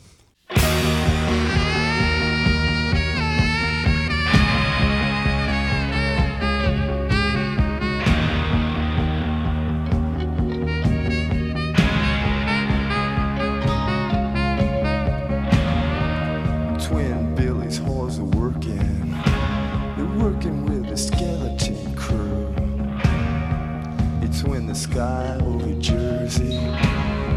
[24.97, 26.57] Sky over Jersey,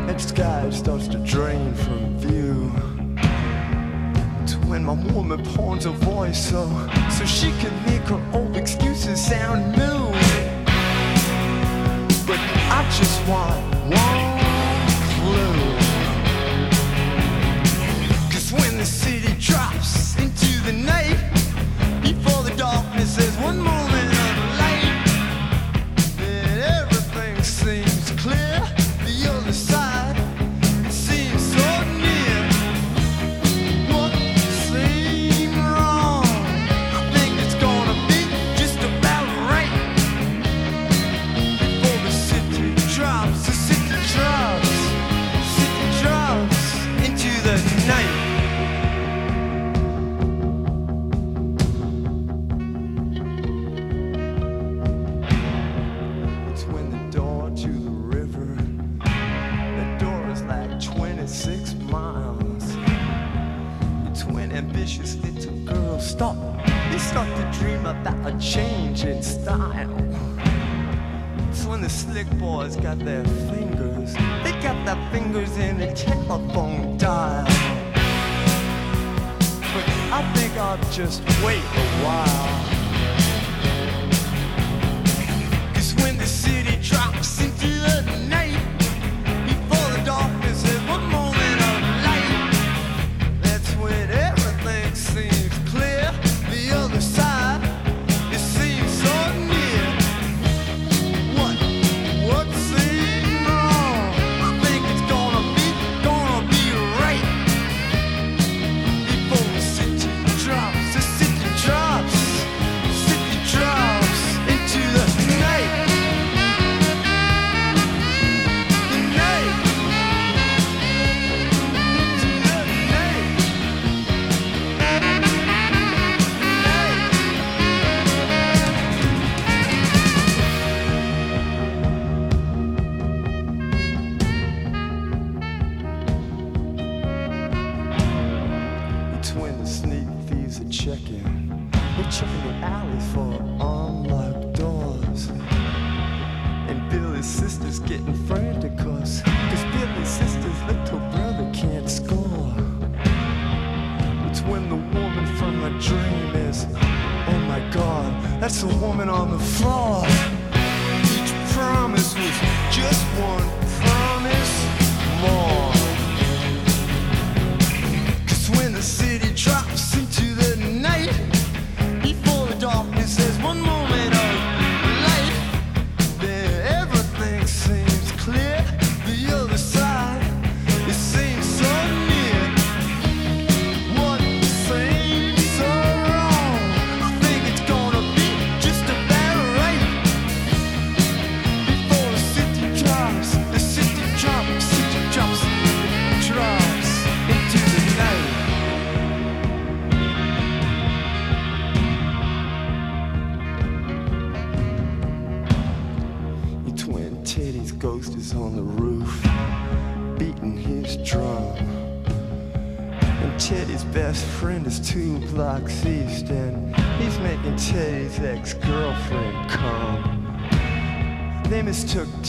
[0.07, 2.73] that sky starts to drain from view.
[4.43, 6.65] It's when my woman pawns her voice so,
[7.11, 10.01] so she can make her old excuses sound new.
[12.27, 12.41] But
[12.79, 13.61] I just want
[13.93, 14.41] one
[15.13, 15.61] clue.
[18.33, 21.10] Cause when the city drops into the night,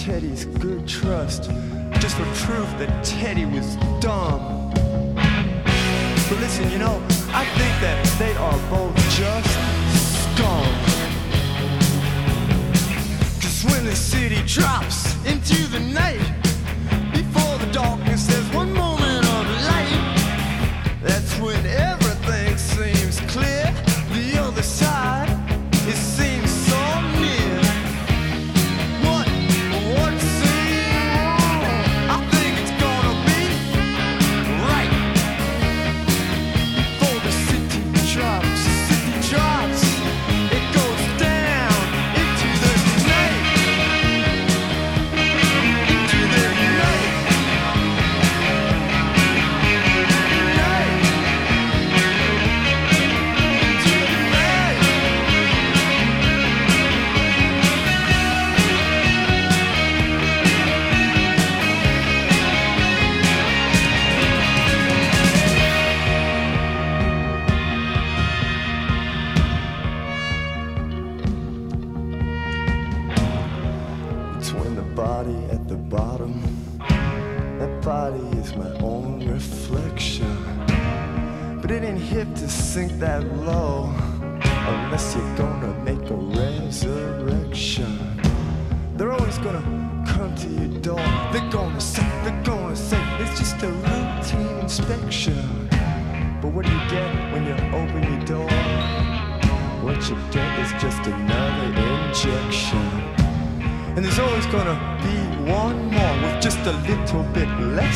[0.05, 1.43] Teddy's good trust
[1.99, 4.71] just for proof that Teddy was dumb.
[6.27, 6.99] But listen, you know,
[7.29, 9.51] I think that they are both just
[10.33, 10.65] scum.
[13.41, 16.17] Cause when the city drops into the night,
[17.13, 18.27] before the darkness,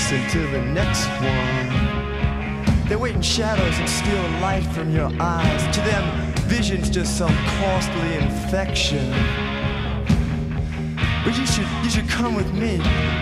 [0.06, 2.88] less until the next one.
[2.88, 5.76] They wait in shadows and steal light from your eyes.
[5.76, 9.12] To them, vision's just some costly infection.
[11.24, 12.80] But you should, you should come with me.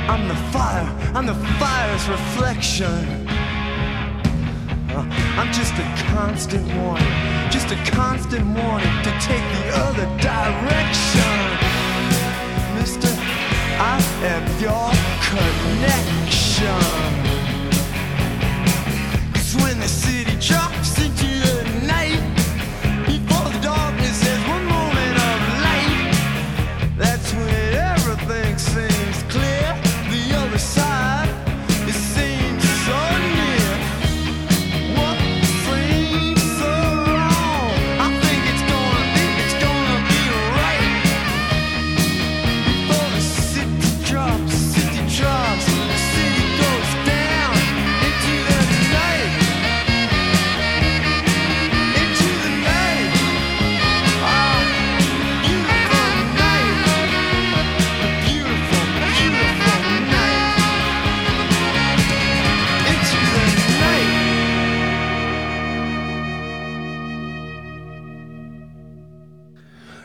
[0.10, 3.28] I'm the fire, I'm the fire's reflection.
[4.90, 5.08] Uh,
[5.40, 7.08] I'm just a constant warning,
[7.50, 11.34] just a constant warning to take the other direction.
[12.76, 13.10] Mister,
[13.80, 14.92] I am your
[15.32, 16.43] connection.
[16.62, 17.13] Revolution.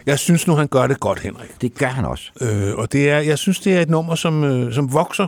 [0.09, 1.61] Jeg synes nu, han gør det godt, Henrik.
[1.61, 2.31] Det gør han også.
[2.41, 5.27] Øh, og det er, jeg synes, det er et nummer, som, øh, som vokser.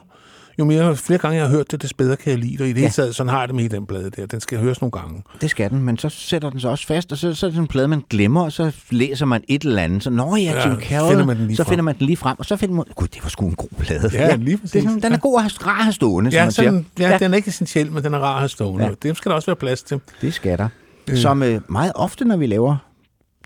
[0.58, 2.60] Jo mere, flere gange jeg har hørt det, des bedre kan jeg lide det.
[2.60, 2.80] Og i det Ja.
[2.80, 4.26] hele taget, sådan har jeg det med i den plade der.
[4.26, 5.22] Den skal høres nogle gange.
[5.40, 7.54] Det skal den, men så sætter den sig også fast, og så, så er det
[7.54, 10.02] sådan en plade, man glemmer, og så læser man et eller andet.
[10.02, 11.70] Så, nå ja, Ja, Jim Carroll, finder man den lige så frem.
[11.70, 13.68] finder man den lige frem, og så finder man, gud, det var sgu en god
[13.78, 14.10] plade.
[14.12, 14.70] Ja, lige præcis.
[14.72, 16.52] Det er sådan, den er god at have, rar at have stående, som Ja, man
[16.52, 17.10] sådan, siger.
[17.10, 18.84] ja, den er ikke essentiel, men den er rar at have stående.
[18.84, 18.88] Ja.
[18.90, 18.94] Ja.
[19.08, 20.00] Det skal der også være plads til.
[20.20, 20.68] Det skal der.
[21.14, 22.76] Som øh, meget ofte, når vi laver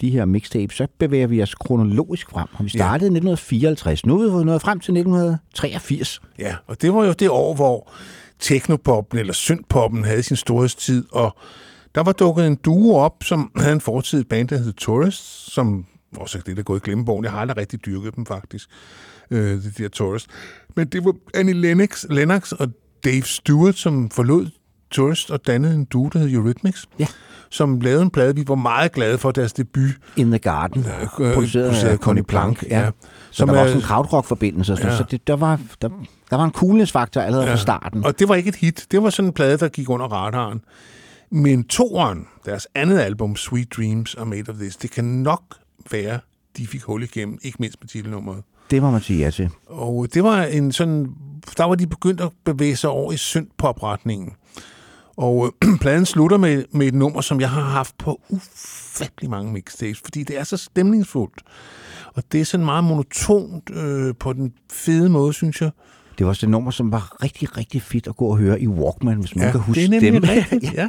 [0.01, 2.49] de her mixtapes, så bevæger vi os kronologisk frem.
[2.53, 4.07] Og vi startede i 1954.
[4.07, 6.21] Nu er vi nået frem til 1983.
[6.39, 7.93] Ja, og det var jo det år, hvor
[8.39, 11.37] teknopoppen eller syntpoppen havde sin storhedstid, og
[11.95, 15.87] der var dukket en duo op, som havde en fortid band, der hed Tourist, som
[16.17, 17.25] også er det, der er gået i glemmebogen.
[17.25, 18.69] Jeg har aldrig rigtig dyrket dem, faktisk,
[19.31, 20.27] øh, de der Tourist.
[20.77, 22.69] Men det var Annie Lennox, Lennox og
[23.05, 24.47] Dave Stewart, som forlod
[24.91, 27.07] Tourist og dannede en duo, der hed Eurythmics, Ja.
[27.55, 28.35] Som lavede en plade.
[28.35, 29.91] Vi var meget glade for deres debut.
[30.17, 32.59] In the Garden, øh, produceret produceret af Connie Plank.
[32.59, 32.81] Plank, Ja.
[32.81, 32.91] ja.
[33.31, 34.97] Så Som der var er- også en krautrock-forbindelse, Ja.
[34.97, 35.89] så det, der, var, der,
[36.31, 37.53] der var en coolness-faktor allerede ja.
[37.53, 38.05] fra starten.
[38.05, 38.87] Og det var ikke et hit.
[38.91, 40.61] Det var sådan en plade, der gik under radaren.
[41.31, 45.43] Men toeren, deres andet album, Sweet Dreams Are Made of This, det kan nok
[45.91, 46.19] være,
[46.57, 48.43] de fik hul igennem, ikke mindst med titelnummeret.
[48.71, 49.51] Det må man sige ja til.
[49.67, 51.07] Og det var en sådan,
[51.57, 54.33] der var de begyndt at bevæge sig over i syntpop-retningen.
[55.17, 59.53] Og øh, pladen slutter med, med et nummer, som jeg har haft på ufattelig mange
[59.53, 61.43] mixtapes, fordi det er så stemningsfuldt.
[62.15, 65.71] Og det er sådan meget monotont øh, på den fede måde, synes jeg.
[66.19, 68.69] Det var også et nummer, som var rigtig, rigtig fedt at gå og høre i
[68.69, 70.89] Walkman, hvis man kan huske det er nemlig rigtigt, ja.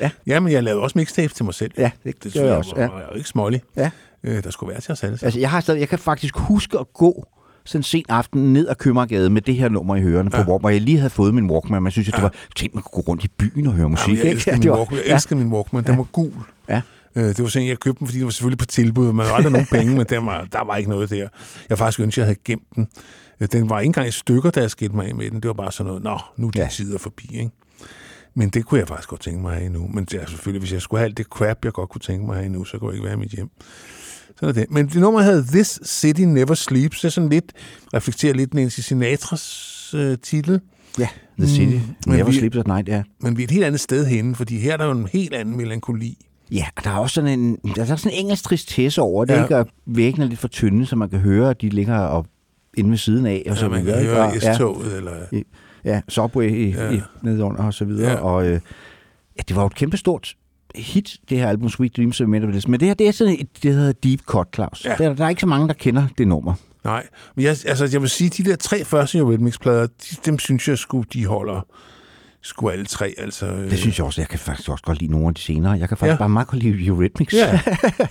[0.00, 0.10] ja.
[0.26, 1.70] Ja, men jeg lavede også mixtapes til mig selv.
[1.78, 2.96] Ja, det det gør jeg også, Var, ja.
[2.96, 3.62] jeg jo ikke smålig.
[3.76, 3.90] Ja.
[4.24, 5.18] Øh, der skulle være til os alle.
[5.22, 7.26] Altså, jeg, har stadig, jeg kan faktisk huske at gå
[7.70, 10.44] sådan en sen aften ned ad Købmagergade med det her nummer i hørerne, ja.
[10.44, 11.82] hvor, hvor jeg lige havde fået min Walkman.
[11.82, 14.18] Man synes, at det var tænk, man kunne gå rundt i byen og høre musik.
[14.18, 15.00] Jamen, jeg Ja, min Walkman.
[15.06, 15.84] Jeg elsker min Walkman.
[15.84, 16.32] Den var gul.
[16.68, 16.80] Ja.
[17.16, 19.12] Øh, Det var sådan, jeg købte den, fordi den var selvfølgelig på tilbud.
[19.12, 21.28] Man havde aldrig nogen penge, men der var, der var ikke noget der.
[21.68, 22.88] Jeg faktisk ønskede, at jeg havde gemt den.
[23.40, 25.40] Øh, Den var ikke engang i stykker, da jeg skilte mig af med den.
[25.40, 26.64] Det var bare sådan noget, nå, nu er de Ja.
[26.64, 26.70] ja.
[26.70, 27.50] tider forbi, ikke?
[28.34, 29.90] Men det kunne jeg faktisk godt tænke mig at have nu.
[29.94, 32.26] Men det er selvfølgelig, hvis jeg skulle have alt det crap, jeg godt kunne tænke
[32.26, 33.48] mig at have nu, så kunne jeg ikke være i mit hjem.
[34.36, 34.66] Sådan er det.
[34.70, 37.00] Men det nummer hedder This City Never Sleeps.
[37.00, 37.52] Det er sådan lidt,
[37.94, 40.60] reflekterer lidt Nancy Sinatras øh, titel.
[40.98, 41.08] Ja,
[41.38, 41.76] The City.
[41.76, 43.02] Mm, Never vi- Sleeps at Night, ja.
[43.20, 45.34] Men vi er et helt andet sted henne, fordi her er der jo en helt
[45.34, 46.26] anden melankoli.
[46.52, 49.32] Ja, og der er også sådan en, der er sådan en engelsk tristesse over det,
[49.32, 49.38] Ja.
[49.38, 49.44] ja.
[49.44, 49.56] ikke?
[49.56, 52.26] Og væggene er lidt for tynde, så man kan høre, at de ligger op
[52.76, 53.46] inde ved siden af.
[53.50, 55.12] Og så Så man kan høre Og- S-toget, eller...
[55.84, 56.90] Ja, Subway i, Ja.
[56.90, 58.10] i, nedenunder og så videre.
[58.10, 58.16] Ja.
[58.16, 58.52] Og øh,
[59.36, 60.34] ja, det var jo et kæmpestort
[60.74, 63.62] hit, det her album Sweet Dreams of Metal Men det her, det er sådan et,
[63.62, 64.84] det hedder Deep Cut, Claus.
[64.84, 64.94] Ja.
[64.98, 66.54] Der, der er ikke så mange, der kender det nummer.
[66.84, 70.68] Nej, men jeg, altså, jeg vil sige, de der tre første Eurythmics-plader, de, dem synes
[70.68, 71.66] jeg sgu, de holder
[72.42, 73.14] sgu alle tre.
[73.18, 74.20] Altså, øh, Det synes jeg også.
[74.20, 75.72] Jeg kan faktisk også godt lide nogle af de senere.
[75.72, 76.18] Jeg kan faktisk Ja.
[76.18, 77.34] bare meget godt lide Eurythmics.
[77.34, 77.60] Ja,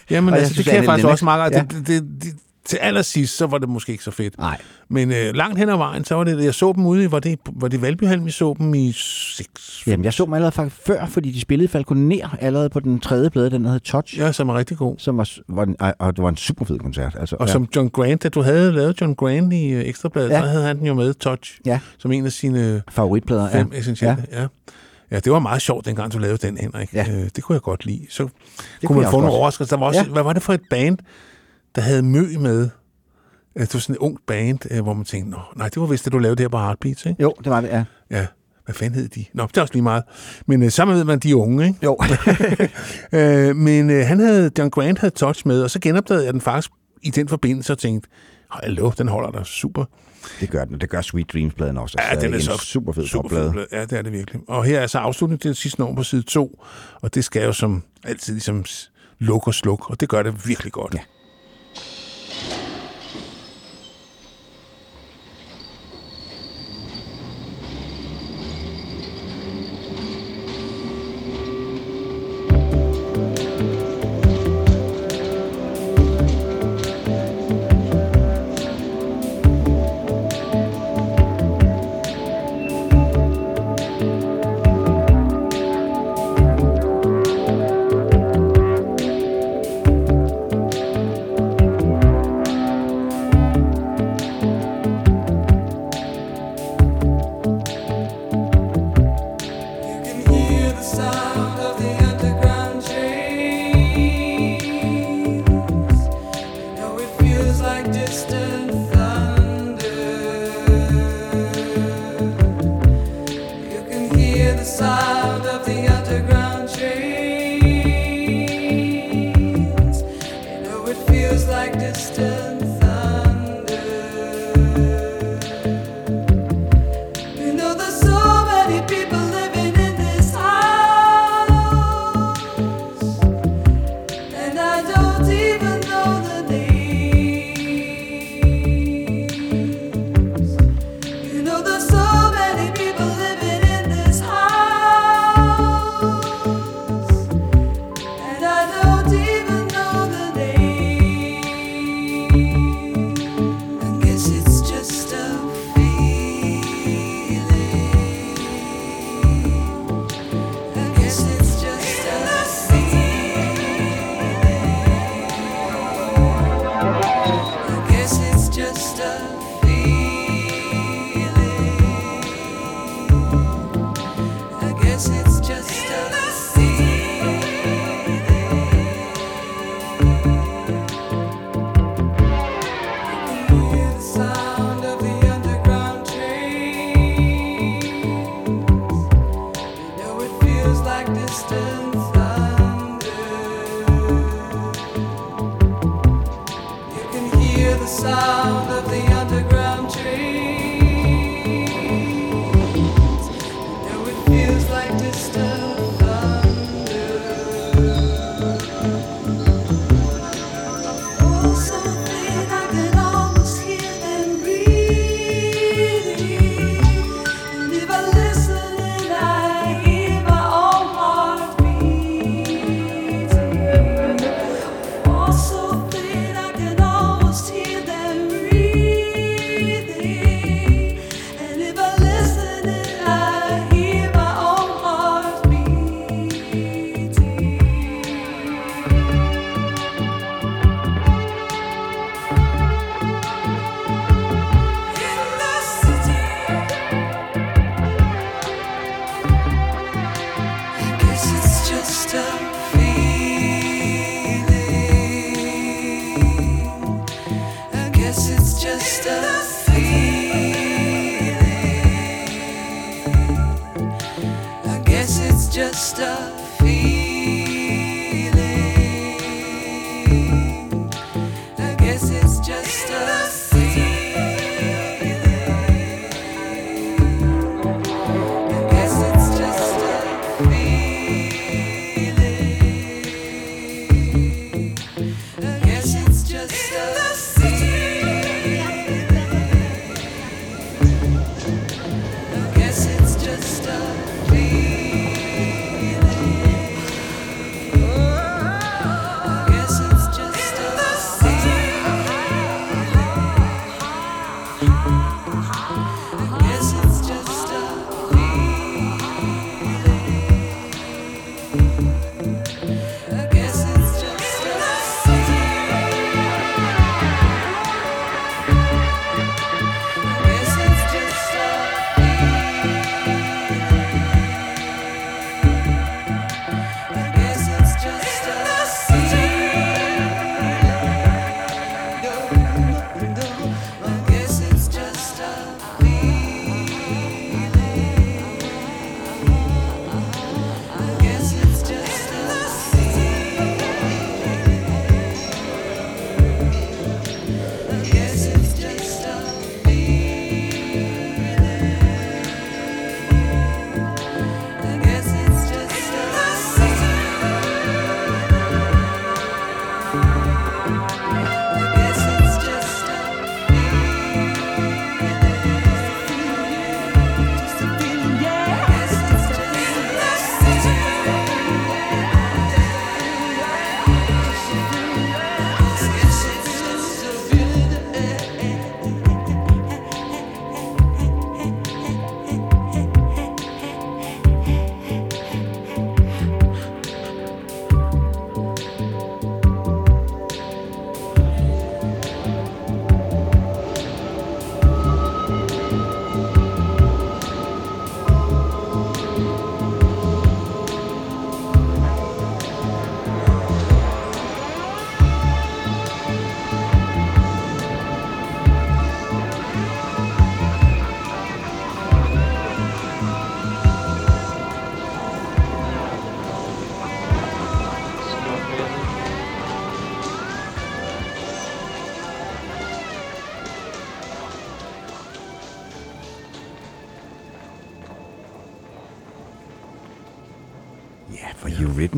[0.10, 1.52] Jamen, Og jeg altså, det synes, kan jeg faktisk også meget.
[1.54, 1.62] Ja.
[1.62, 2.34] Det, det, det,
[2.66, 4.38] til allersidst, så var det måske ikke så fedt.
[4.38, 4.58] Nej.
[4.90, 7.20] Men øh, langt hen ad vejen, så var det, jeg så dem ude i, var
[7.20, 9.84] det, var det Valbyhalm, vi så dem i 6.
[9.88, 13.30] Jamen, jeg så dem allerede faktisk før, fordi de spillede Falconer allerede på den tredje
[13.30, 14.18] plade, den der hed Touch.
[14.20, 14.96] Ja, som er rigtig god.
[14.98, 17.16] Som var, var en, og det var en super fed koncert.
[17.20, 17.52] Altså, Og ja.
[17.52, 20.42] som John Grant, da du havde lavet John Grant i øh, Ekstrabladet, Ja.
[20.42, 21.80] så havde han den jo med, Touch, Ja.
[21.98, 23.50] som en af sine favoritplader.
[23.52, 23.80] fem ja.
[23.80, 24.26] essentielle.
[24.32, 24.48] Ja.
[25.12, 26.94] ja, det var meget sjovt, dengang du lavede den, Henrik.
[26.94, 27.06] Ja.
[27.12, 28.06] Øh, det kunne jeg godt lide.
[28.10, 28.32] Så kunne
[28.86, 29.76] kunne man jeg få også nogle overraskelser.
[29.76, 30.06] Der var også, Ja.
[30.06, 30.12] ja.
[30.12, 30.98] Hvad var det for et band,
[31.76, 32.70] der havde Mø med?
[33.54, 36.06] Det var sådan et ungt band, øh, hvor man tænkte, Nå, nej, det var vist
[36.06, 37.24] det, du lavede der på Heartbeats, ikke?
[37.24, 37.84] Jo, det var det, ja.
[38.12, 38.26] Ja,
[38.66, 39.26] hvad fanden hed de?
[39.34, 40.04] Nå, det er også lige meget.
[40.46, 41.80] Men øh, sammen ved man, de er unge, ikke?
[41.84, 41.98] Jo.
[43.20, 46.42] øh, men øh, han havde, John Grant havde touch med, og så genopdagede jeg den
[46.42, 48.10] faktisk i den forbindelse og tænkte,
[48.52, 49.86] hallo, den holder der super.
[50.40, 51.96] Det gør den, det gør Sweet Dreams-pladen også.
[52.00, 53.66] Ja, Altså, den er en så super fed super fed.
[53.72, 54.42] Ja, det er det virkelig.
[54.48, 56.64] Og her er så afslutningen til det sidste nummer på side 2,
[57.02, 58.66] og det skal jo som altid ligesom
[59.20, 60.94] lukke og slukke, og det gør det virkelig godt.
[60.94, 61.00] Ja.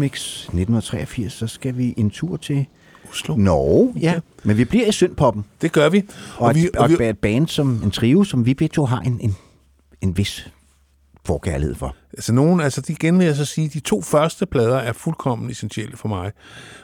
[0.02, 2.66] Eurythmics 1983, så skal vi en tur til
[3.10, 3.36] Oslo.
[3.36, 3.94] Norge.
[4.00, 5.46] Ja, men vi bliver i Syndpoppen.
[5.62, 6.04] Det gør vi.
[6.38, 8.86] Og, og, vi, et, og vi, et band som en trio, som vi begge to
[8.86, 9.36] har en, en,
[10.02, 10.52] en vis
[11.26, 11.96] forkærlighed for.
[12.14, 15.50] Altså, nogen, altså de igen vil jeg så sige, de to første plader er fuldkommen
[15.50, 16.32] essentielle for mig.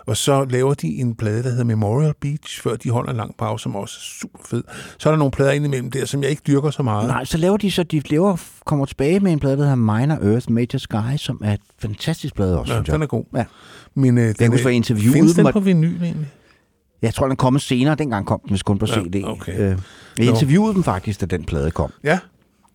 [0.08, 3.36] Og så laver de en plade, der hedder Memorial Beach, før de holder en lang
[3.38, 4.64] pause, som også er super fed.
[4.98, 7.08] Så er der nogle plader indimellem der, som jeg ikke dyrker så meget.
[7.08, 10.34] Nej, så laver de så, de laver, kommer tilbage med en plade, der hedder Minor
[10.34, 12.94] Earth Major Sky, som er et fantastisk plade også, Ja, synes jeg.
[12.94, 13.24] den er god.
[13.36, 13.44] Ja.
[13.96, 16.28] Men, øh, hvor jeg interviewede Findes den på vinyl egentlig?
[17.02, 17.96] Jeg tror, den er kommet senere.
[17.96, 19.24] Dengang kom den vist kun på Ja, CD.
[19.26, 19.54] okay.
[19.54, 19.76] Øh, jeg
[20.26, 20.32] Nå.
[20.32, 21.92] interviewede dem faktisk, da den plade kom.
[22.04, 22.20] Ja.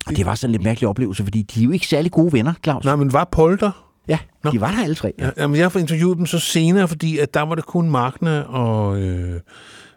[0.07, 2.33] Og det var sådan en lidt mærkelig oplevelse, fordi de er jo ikke særlig gode
[2.33, 2.85] venner, Claus.
[2.85, 3.89] Nej, men var Polter?
[4.07, 4.51] Ja, Nå.
[4.51, 5.13] de var der alle tre.
[5.19, 8.47] Ja, jamen, jeg har interviewet dem så senere, fordi at der var det kun Magne
[8.47, 9.39] og, øh,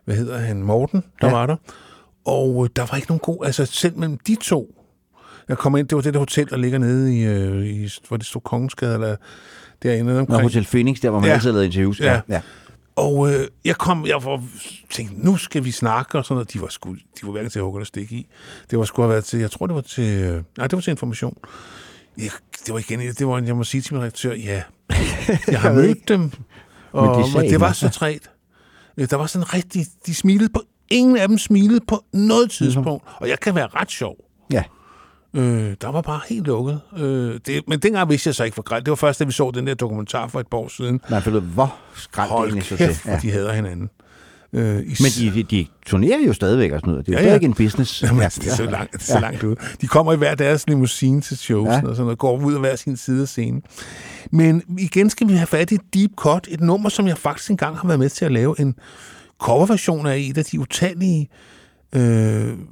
[0.05, 1.33] hvad hedder han, Morten, der Ja.
[1.33, 1.33] ja.
[1.39, 1.57] var der.
[2.25, 4.75] Og øh, der var ikke nogen god, altså selv mellem de to,
[5.49, 8.17] jeg kom ind, det var det der hotel, der ligger nede i, øh, i hvor
[8.17, 9.17] det stod Kongensgade, eller
[9.83, 10.43] derinde Nå, omkring.
[10.43, 11.35] Hotel Phoenix, der hvor man Ja.
[11.35, 12.01] altid lavede interviews.
[12.01, 12.21] Ja.
[12.29, 12.41] ja.
[12.97, 14.45] Og øh, jeg kom, jeg var,
[14.91, 16.53] tænkte, nu skal vi snakke og sådan noget.
[16.53, 18.27] De var, sgu, de var hverken til at hugge eller stikke i.
[18.71, 20.81] Det var sgu have været til, jeg tror det var til, øh, nej, det var
[20.81, 21.37] til information.
[22.19, 22.31] Jeg,
[22.67, 24.63] det var igen, det var, jeg må sige til min redaktør, ja,
[25.49, 26.31] jeg har mødt dem,
[26.93, 28.31] og de men sagde det var så træt.
[28.97, 33.05] Øh, Der var sådan rigtig, de smilede på, ingen af dem smilede på noget tidspunkt,
[33.17, 34.17] og jeg kan være ret sjov.
[34.53, 34.63] Ja.
[35.37, 36.81] Øh, der var bare helt lukket.
[36.99, 38.87] Øh, det, men dengang vidste jeg så ikke for grædt.
[38.87, 41.01] Det var først, da vi så den der dokumentar for et par år siden.
[41.11, 43.11] Nej, for hvor skræmt det Hold så kæft, til.
[43.11, 43.91] hvor de hader hinanden.
[44.53, 47.07] Øh, i Men de, de, de turnerer jo stadigvæk og sådan noget.
[47.07, 47.39] Det er jo Ja, ja.
[47.41, 48.03] en business.
[48.03, 49.57] Jamen, ja, det er så langt, det er så langt ud.
[49.81, 51.73] De kommer i hver deres limousine til shows, Ja.
[51.75, 51.79] ja.
[51.87, 53.63] og sådan noget, går ud af hver sin side af scenen.
[54.33, 57.77] Men igen skal vi have fat i Deep Cut, et nummer, som jeg faktisk engang
[57.77, 58.75] har været med til at lave en
[59.41, 61.56] coverversion af et af de utallige øh,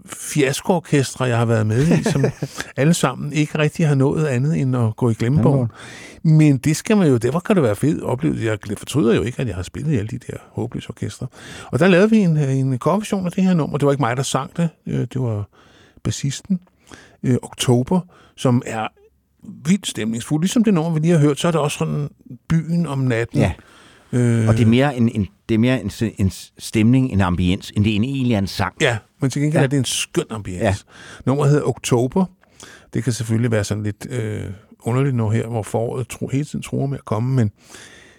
[0.07, 2.25] fiaskoorkestre, jeg har været med i, som
[2.77, 5.69] alle sammen ikke rigtig har nået andet end at gå i glemmebogen.
[6.23, 8.45] Men det skal man jo, derfor kan det være fedt oplevelse.
[8.45, 11.27] Jeg fortryder jo ikke, at jeg har spillet i alle de der håbløse orkestre.
[11.67, 13.79] Og der lavede vi en, en coverversion af det her nummer.
[13.79, 14.69] Det var ikke mig, der sang det.
[14.87, 15.49] Øh, Det var
[16.03, 16.61] bassisten,
[17.23, 18.01] øh, Oktober,
[18.37, 18.89] som er
[19.69, 20.43] vildt stemningsfuld.
[20.43, 22.09] Ligesom det nummer, vi lige har hørt, så er der også sådan
[22.49, 23.39] byen om natten.
[23.39, 23.53] Ja.
[24.15, 27.73] Øh, Og det er mere en, en, det er mere en, en stemning, en ambiens,
[27.77, 28.75] end det er en egentlig er en sang.
[28.81, 29.65] Ja, men til gengæld Ja.
[29.65, 30.65] er det en skøn ambiance.
[30.65, 30.75] Ja.
[31.27, 32.25] Nummeret hedder Oktober.
[32.95, 34.43] Det kan selvfølgelig være sådan lidt øh,
[34.81, 37.51] underligt nu her, hvor foråret tro, hele tiden tror med at komme, men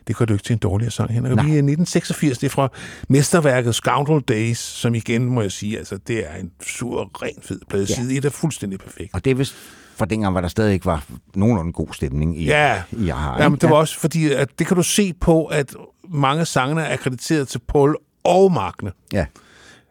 [0.08, 1.14] det gør det jo ikke til en dårligere sang.
[1.14, 1.32] Henrik.
[1.32, 2.70] Vi er i 1986, det er fra
[3.10, 7.60] mesterværket Scoundrel Days, som igen, må jeg sige, altså det er en sur, ren fed
[7.70, 7.86] plade.
[7.90, 7.96] Ja.
[7.96, 9.10] Side 1 er fuldstændig perfekt.
[9.14, 9.56] Og det er vist
[9.96, 13.60] fra dengang, hvor der stadig ikke var nogenlunde god stemning i, Ja, i Aha, Jamen,
[13.60, 15.76] det var også fordi, at det kan du se på, at
[16.10, 18.92] mange af sangene er akkrediteret til Paul og Magne.
[19.14, 19.26] Ja.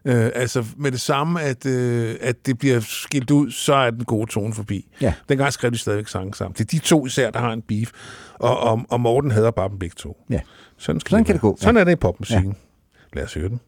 [0.07, 4.05] Øh, altså med det samme, at, øh, at det bliver skilt ud, så er den
[4.05, 4.88] gode tone forbi.
[5.00, 5.14] Ja.
[5.28, 6.52] Dengang skrev de stadigvæk sange sammen.
[6.59, 7.90] Det er de to især, der har en beef,
[8.34, 10.16] og, og, og Morten hader bare dem begge to.
[10.30, 10.40] Ja.
[10.78, 11.34] Sådan, skal Sådan kan være.
[11.34, 11.64] det gå, ja.
[11.64, 12.57] Sådan er det i popmusikken.
[13.14, 13.16] Ja.
[13.18, 13.61] Lad os høre den.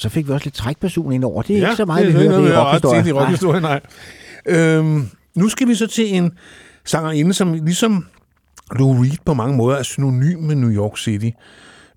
[0.00, 1.42] Så fik vi også lidt trækperson ind over.
[1.42, 2.84] Det er ja, ikke så meget, det vi er hører det i vi har ret
[2.84, 3.02] rockhistorie.
[3.02, 3.80] tit i rockhistorie, nej.
[4.46, 6.32] Øhm, nu skal vi så til en
[6.84, 8.06] sangerinde, som ligesom
[8.78, 11.28] Lou Reed på mange måder er synonym med New York City.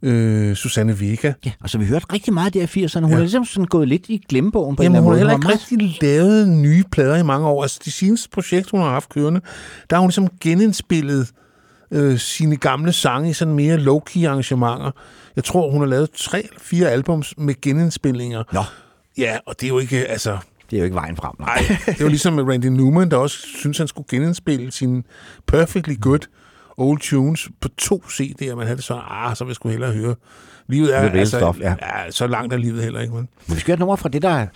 [0.02, 1.34] Øh, Susanne Vega.
[1.46, 3.00] Ja, og så vi hørte rigtig meget der i 80'erne.
[3.02, 3.16] Hun Ja.
[3.16, 5.60] er ligesom sådan gået lidt i glemmebogen på Jamen, en hun har eller heller anden
[5.70, 5.88] ikke måde.
[5.90, 7.62] rigtig lavet nye plader i mange år.
[7.62, 9.42] Altså, de seneste projekt, hun har haft kørende,
[9.90, 11.26] der har hun ligesom genindspillet øh,
[12.18, 14.92] sine gamle sange i sådan mere low-key arrangementer.
[15.36, 18.44] Jeg tror, hun har lavet tre eller fire albums med genindspillinger.
[18.52, 18.64] Nå.
[19.18, 20.38] Ja, og det er jo ikke, altså...
[20.70, 21.36] Det er jo ikke vejen frem.
[21.40, 21.78] Nej.
[21.86, 25.04] Det var ligesom med Randy Newman, der også synes, han skulle genindspille sine
[25.48, 26.20] perfectly good
[26.78, 28.56] old tunes på to CD'er.
[28.56, 30.16] Man havde det så, ah, så vil jeg sgu hellere høre.
[30.68, 31.76] Livet er, Det er altså, stuff, ja.
[31.82, 32.12] ja.
[32.12, 33.14] så langt er livet heller ikke.
[33.14, 33.28] Men.
[33.48, 34.48] Men vi skal høre et nummer fra det, der er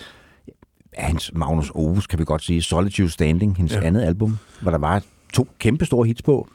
[0.97, 3.81] hans Magnus Opus, kan vi godt sige, Solitude Standing, hendes ja.
[3.81, 5.03] andet album, hvor der var
[5.33, 6.47] to kæmpe store hits på.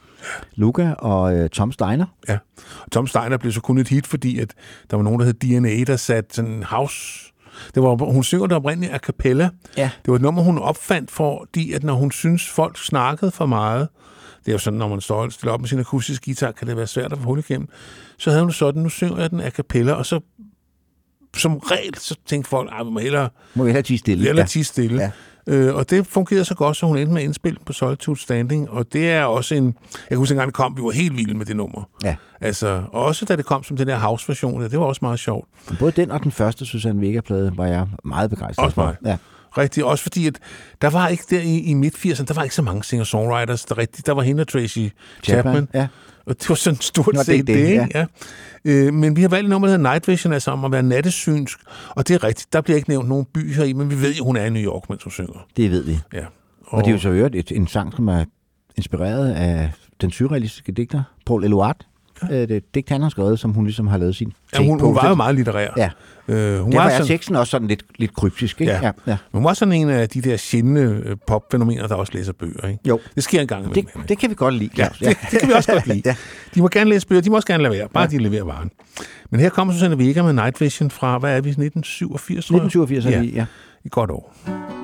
[0.55, 2.05] Luca og øh, Tom Steiner.
[2.29, 2.37] Ja.
[2.91, 4.53] Tom Steiner blev så kun et hit, fordi at
[4.91, 7.29] der var nogen, der hed DNA, der satte sådan en house...
[7.75, 9.49] Det var, hun synger det oprindeligt a cappella.
[9.77, 9.89] Ja.
[10.05, 13.87] Det var et nummer, hun opfandt, fordi at når hun synes, folk snakkede for meget,
[14.39, 16.67] det er jo sådan, når man står og stiller op med sin akustiske guitar, kan
[16.67, 17.67] det være svært at få hul igennem,
[18.17, 20.19] så havde hun sådan, nu synger jeg den a cappella, og så
[21.37, 24.23] som regel, så tænkte folk, at vi må hellere, Må vi hellere tige stille.
[24.25, 25.01] hellere tige stille.
[25.01, 25.11] Ja.
[25.47, 28.69] Øh, og det fungerede så godt, så hun endte med at indspille på Solitude Standing,
[28.69, 29.65] og det er også en...
[29.65, 29.73] Jeg
[30.09, 31.89] kan huske, engang det kom, vi var helt vilde med det nummer.
[32.03, 32.15] Ja.
[32.41, 35.47] Altså, også da det kom som den der house-version, det var også meget sjovt.
[35.79, 38.83] Både den og den første Susanne Vega-plade var jeg meget begejstret Også for.
[38.85, 38.95] mig.
[39.05, 39.17] Ja.
[39.57, 40.39] Rigtig, også fordi, at
[40.81, 44.05] der var ikke der i, i midt-80'erne, der var ikke så mange singer-songwriters, der rigtig,
[44.05, 44.93] der var hende og Tracy Chapman.
[45.23, 45.87] Chapman, ja.
[46.25, 47.87] Og det var sådan stort Nå, set det, det, ja.
[47.93, 48.05] ja.
[48.65, 51.59] Øh, men vi har valgt nummer, der hedder Night Vision, altså om at være nattesynsk.
[51.89, 54.13] Og det er rigtigt, der bliver ikke nævnt nogen by her i, men vi ved
[54.13, 55.47] jo, hun er i New York, mens hun synger.
[55.57, 55.99] Det ved vi.
[56.13, 56.25] Ja.
[56.65, 58.25] Og, og det er jo så øvrigt et, en sang, som er
[58.75, 59.71] inspireret af
[60.01, 61.85] den surrealistiske digter, Paul Eluard.
[62.29, 62.41] Ja.
[62.41, 64.95] Det et digt, han har skrevet, som hun ligesom har lavet sin ja, hun, hun
[64.95, 65.69] var jo meget litterær.
[65.77, 65.89] Ja.
[66.27, 68.73] Øh, hun Der var er sådan, teksten også sådan lidt, lidt kryptisk, ikke?
[68.73, 68.79] Ja.
[68.83, 68.91] ja.
[69.07, 69.17] ja.
[69.31, 72.67] Men hun var sådan en af de der sjældne øh, popfænomener, der også læser bøger.
[72.67, 72.79] Ikke?
[72.87, 72.99] Jo.
[73.15, 74.03] Det sker en gang Det, imellem.
[74.07, 74.97] det kan vi godt lide, Ja, Claus.
[74.99, 76.01] det, det kan vi også godt lide.
[76.09, 76.15] ja.
[76.55, 78.09] De må gerne læse bøger, de må også gerne lade være, bare ja.
[78.09, 78.71] de leverer varen.
[79.29, 82.65] Men her kommer Susanne Vega med Night Vision fra, hvad er vi, 1987, tror jeg?
[82.65, 83.19] 1987 er ja.
[83.21, 83.45] vi, ja.
[83.85, 84.82] I godt år.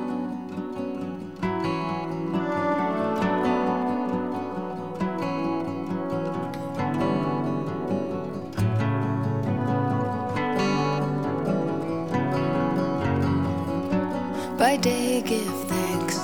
[14.70, 16.20] By day give thanks,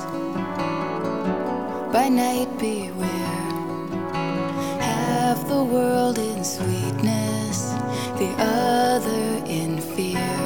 [1.91, 3.49] by night beware.
[4.79, 7.71] Half the world in sweetness,
[8.21, 10.37] the other in fear.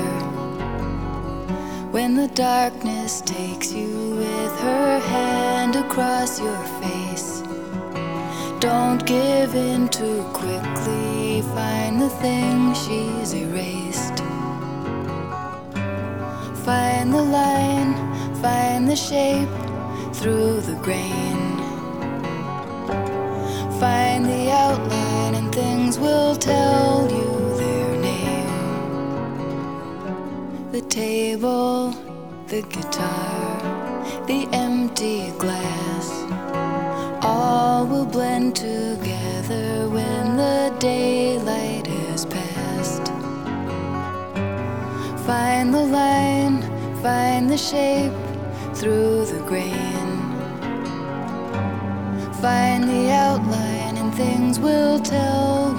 [1.91, 7.43] When the darkness takes you with her hand across your face,
[8.61, 11.41] don't give in too quickly.
[11.53, 14.08] Find the thing she's erased.
[17.09, 17.93] Find the line,
[18.35, 19.49] find the shape
[20.13, 21.57] through the grain.
[23.79, 28.51] Find the outline, and things will tell you their name.
[30.71, 31.95] The table,
[32.45, 33.57] the guitar,
[34.27, 36.11] the empty glass,
[37.23, 43.07] all will blend together when the daylight has passed.
[45.25, 46.28] Find the line, find
[47.49, 48.13] the shape
[48.75, 49.73] through the grain.
[52.39, 55.78] Find the outline, and things will tell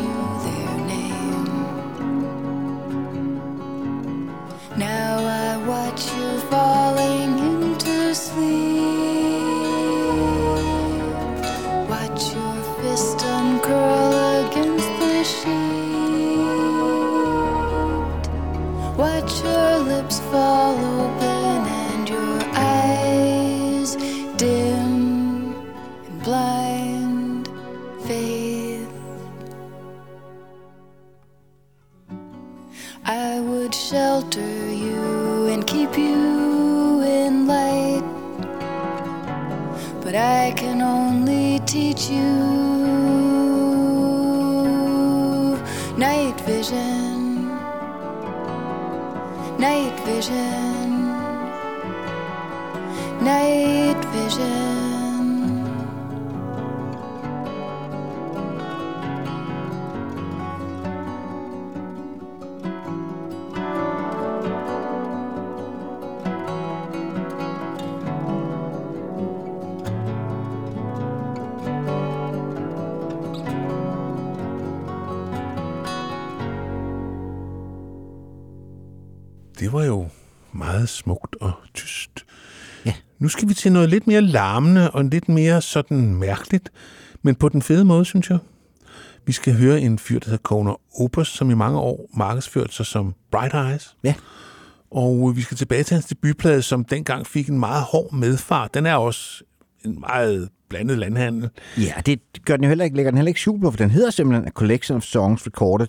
[83.60, 86.70] til noget lidt mere larmende og lidt mere sådan mærkeligt,
[87.22, 88.38] men på den fede måde, synes jeg.
[89.26, 92.86] Vi skal høre en fyr, der hedder Conor Oberst, som i mange år markedsførte sig
[92.86, 93.96] som Bright Eyes.
[94.04, 94.14] Ja.
[94.90, 98.74] Og vi skal tilbage til hans debutplade, som dengang fik en meget hård medfart.
[98.74, 99.44] Den er også
[99.84, 101.50] en meget blandet landhandel.
[101.78, 103.90] Ja, det gør den jo heller ikke, lægger den heller ikke skjul på, for den
[103.90, 105.88] hedder simpelthen A Collection of Songs Recorded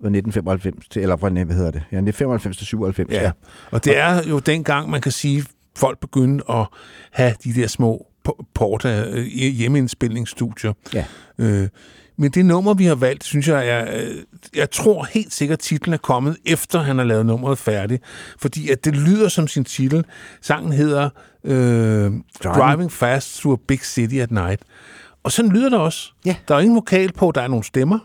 [0.00, 1.82] fra 1995 til, eller fra, hvad hedder det?
[1.92, 3.12] Ja, 1995 til 97.
[3.12, 3.30] Ja.
[3.70, 5.44] Og det er jo dengang, man kan sige,
[5.76, 6.66] folk begyndte at
[7.12, 10.72] have de der små po- porta øh, hjemmeindspilningsstudier.
[10.94, 11.04] Ja.
[11.38, 11.68] Øh,
[12.18, 14.00] men det nummer, vi har valgt, synes jeg er...
[14.02, 14.14] øh,
[14.56, 18.02] Jeg tror helt sikkert, titlen er kommet, efter han har lavet nummeret færdigt.
[18.38, 20.04] Fordi at det lyder som sin titel.
[20.42, 21.10] Sangen hedder
[21.44, 22.22] øh, Driving.
[22.42, 24.62] Driving Fast Through a Big City at Night.
[25.22, 26.12] Og sådan lyder det også.
[26.24, 26.36] Ja.
[26.48, 27.98] Der er ingen vokal på, der er nogle stemmer.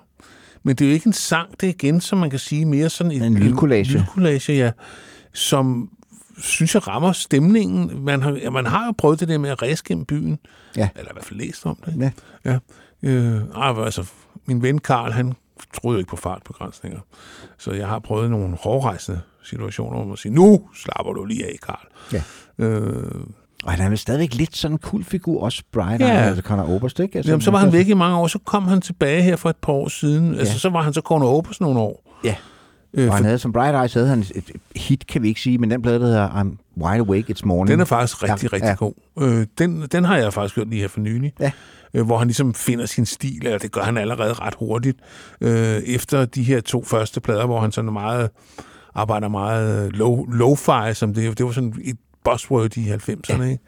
[0.64, 2.90] Men det er jo ikke en sang, det er igen, som man kan sige, mere
[2.90, 3.84] sådan en, En lydkollage.
[3.92, 4.72] Lydkollage, ja.
[5.34, 5.90] Som
[6.38, 8.06] synes jeg rammer stemningen.
[8.06, 10.40] Man har, man har jo prøvet det der med at ræse gennem byen.
[10.78, 10.90] Ja.
[10.95, 12.12] Eller i hvert fald læst om det.
[12.45, 12.60] Ja.
[13.03, 13.10] ja.
[13.10, 13.41] Øh,
[13.86, 14.06] altså,
[14.45, 15.34] min ven Karl, han
[15.82, 16.99] troede jo ikke på fartbegrænsninger.
[17.57, 21.56] Så jeg har prøvet nogle hårdrejsende situationer, hvor man siger, nu slapper du lige af,
[21.66, 21.88] Karl.
[22.14, 22.24] Ja.
[22.66, 23.12] Øh,
[23.64, 26.07] Og han er vel stadigvæk lidt sådan en cool figur, også Bright Ja.
[26.07, 27.18] altså Conor Oberst, ikke?
[27.18, 29.49] Altså, Jamen, så var han væk i mange år, så kom han tilbage her for
[29.49, 30.34] et par år siden.
[30.34, 30.40] Ja.
[30.40, 32.20] Altså, så var han så Corner Opus nogle år.
[32.24, 32.36] Ja.
[32.98, 35.42] Øh, Og for, han havde som Bright Eyes, havde han et hit, kan vi ikke
[35.42, 37.72] sige, men den plade, der hedder I'm Wide Awake It's Morning.
[37.72, 38.76] den er faktisk rigtig, Ja, rigtig ja.
[38.76, 38.94] god.
[39.22, 41.34] Øh, den, den har jeg faktisk hørt lige her for nylig.
[41.40, 41.52] Ja.
[41.94, 44.98] Øh, hvor han ligesom finder sin stil, eller det gør han allerede ret hurtigt.
[45.42, 48.30] Øh, efter de her to første plader, hvor han sådan meget
[48.96, 53.44] arbejder meget low, lo-fi, som det, det var sådan et buzzword i 90'erne, ja.
[53.44, 53.60] ikke?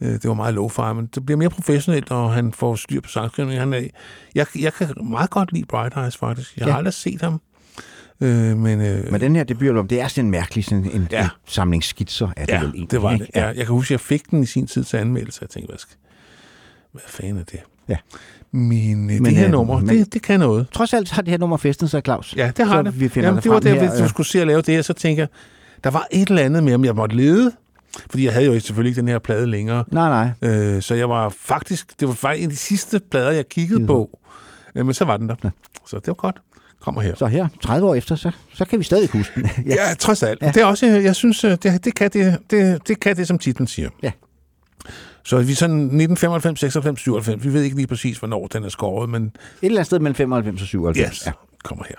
[0.00, 3.08] Øh, Det var meget lo-fi, men det bliver mere professionelt, og han får styr på
[3.08, 3.60] sangskrivningen.
[3.60, 3.88] Han er,
[4.34, 6.56] jeg, jeg kan meget godt lide Bright Eyes, faktisk.
[6.56, 6.76] Jeg har Ja.
[6.76, 7.40] aldrig set ham.
[8.20, 11.22] Øh, men, øh, Men den her debutalbum, det er sådan en mærkelig sådan en, Ja.
[11.22, 12.90] en samling skitser, er det ja, vel egentlig.
[12.90, 13.24] det var ikke?
[13.24, 13.30] det.
[13.40, 13.46] Ja.
[13.46, 15.70] Jeg kan huske, at jeg fik den i sin tid til anmeldelse, og jeg tænkte,
[15.70, 15.96] hvad, skal,
[16.92, 17.60] hvad fanden er det?
[17.88, 17.96] Ja.
[18.52, 20.66] Men, øh, Men, det her øh, nummer, men- det, det kan noget.
[20.72, 22.34] Trods alt har det her nummer festet sig, Claus.
[22.36, 23.00] Ja, det har så det.
[23.00, 24.74] Vi finder Jamen, det det var det, her, hvis du skulle se at lave det
[24.74, 25.28] her, så tænker jeg,
[25.84, 27.52] der var et eller andet med, om jeg måtte lede.
[28.10, 29.84] Fordi jeg havde jo selvfølgelig ikke den her plade længere.
[29.92, 30.50] Nej, nej.
[30.50, 33.86] Øh, så jeg var faktisk, det var faktisk en af de sidste plader, jeg kiggede
[33.86, 34.18] på.
[34.74, 35.34] Øh, men så var den der.
[35.86, 36.36] Så det var godt.
[36.80, 37.14] Kommer her.
[37.14, 39.50] Så her, 30 år efter, så, så kan vi stadig huske den.
[39.66, 40.42] Ja, ja trods alt.
[40.42, 40.46] Ja.
[40.46, 43.38] Det er også, jeg synes, øh, det, det, kan det, det, det kan det, som
[43.38, 43.88] titlen siger.
[44.02, 44.10] Ja.
[45.24, 47.44] Så vi sådan 1995, 96, 97.
[47.44, 49.32] Vi ved ikke lige præcis, hvornår den er skåret, men Et
[49.62, 51.16] eller andet sted mellem 95 og 97.
[51.16, 51.32] yes, Ja.
[51.64, 51.96] kommer her.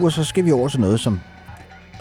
[0.00, 1.20] Obskure, så skal vi over til noget, som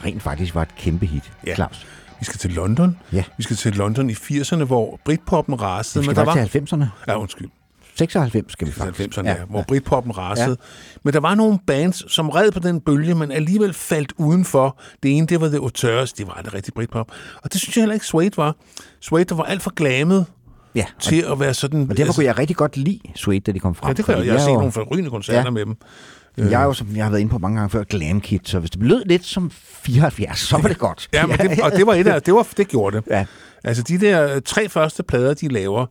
[0.05, 1.55] rent faktisk var et kæmpe hit, Ja.
[1.55, 1.87] Claus.
[2.19, 2.97] Vi skal til London.
[3.13, 3.23] Ja.
[3.37, 6.01] Vi skal til London i 80'erne, hvor Britpoppen rasede.
[6.03, 6.45] Vi skal men der var...
[6.47, 6.85] til 90'erne.
[7.07, 7.49] Ja, undskyld.
[7.95, 9.17] 96 skal vi faktisk.
[9.17, 10.49] 90'erne, ja, ja, hvor Britpoppen rasede.
[10.49, 10.99] Ja.
[11.03, 14.79] Men der var nogle bands, som red på den bølge, men alligevel faldt udenfor.
[15.03, 17.11] Det ene, det var The Auteurs, det var det rigtige Britpop.
[17.43, 18.55] Og det synes jeg heller ikke, Suede var.
[18.99, 20.25] Suede var alt for glamet
[20.75, 21.87] Ja, til at være sådan...
[21.89, 23.87] og derfor kunne jeg rigtig godt lide Suede, da de kom frem.
[23.87, 24.25] Ja, det kan jeg.
[24.25, 25.49] Jeg har set nogle forrygende koncerter Ja.
[25.49, 25.77] med dem.
[26.39, 28.59] Jeg er jo, som jeg har været inde på mange gange før, glam kid, så
[28.59, 31.09] hvis det lød lidt som 74, så var det godt.
[31.13, 33.03] Ja, men det, og det var et af, det, var, det gjorde det.
[33.09, 33.25] Ja.
[33.63, 35.85] Altså, de der øh, tre første plader, de laver,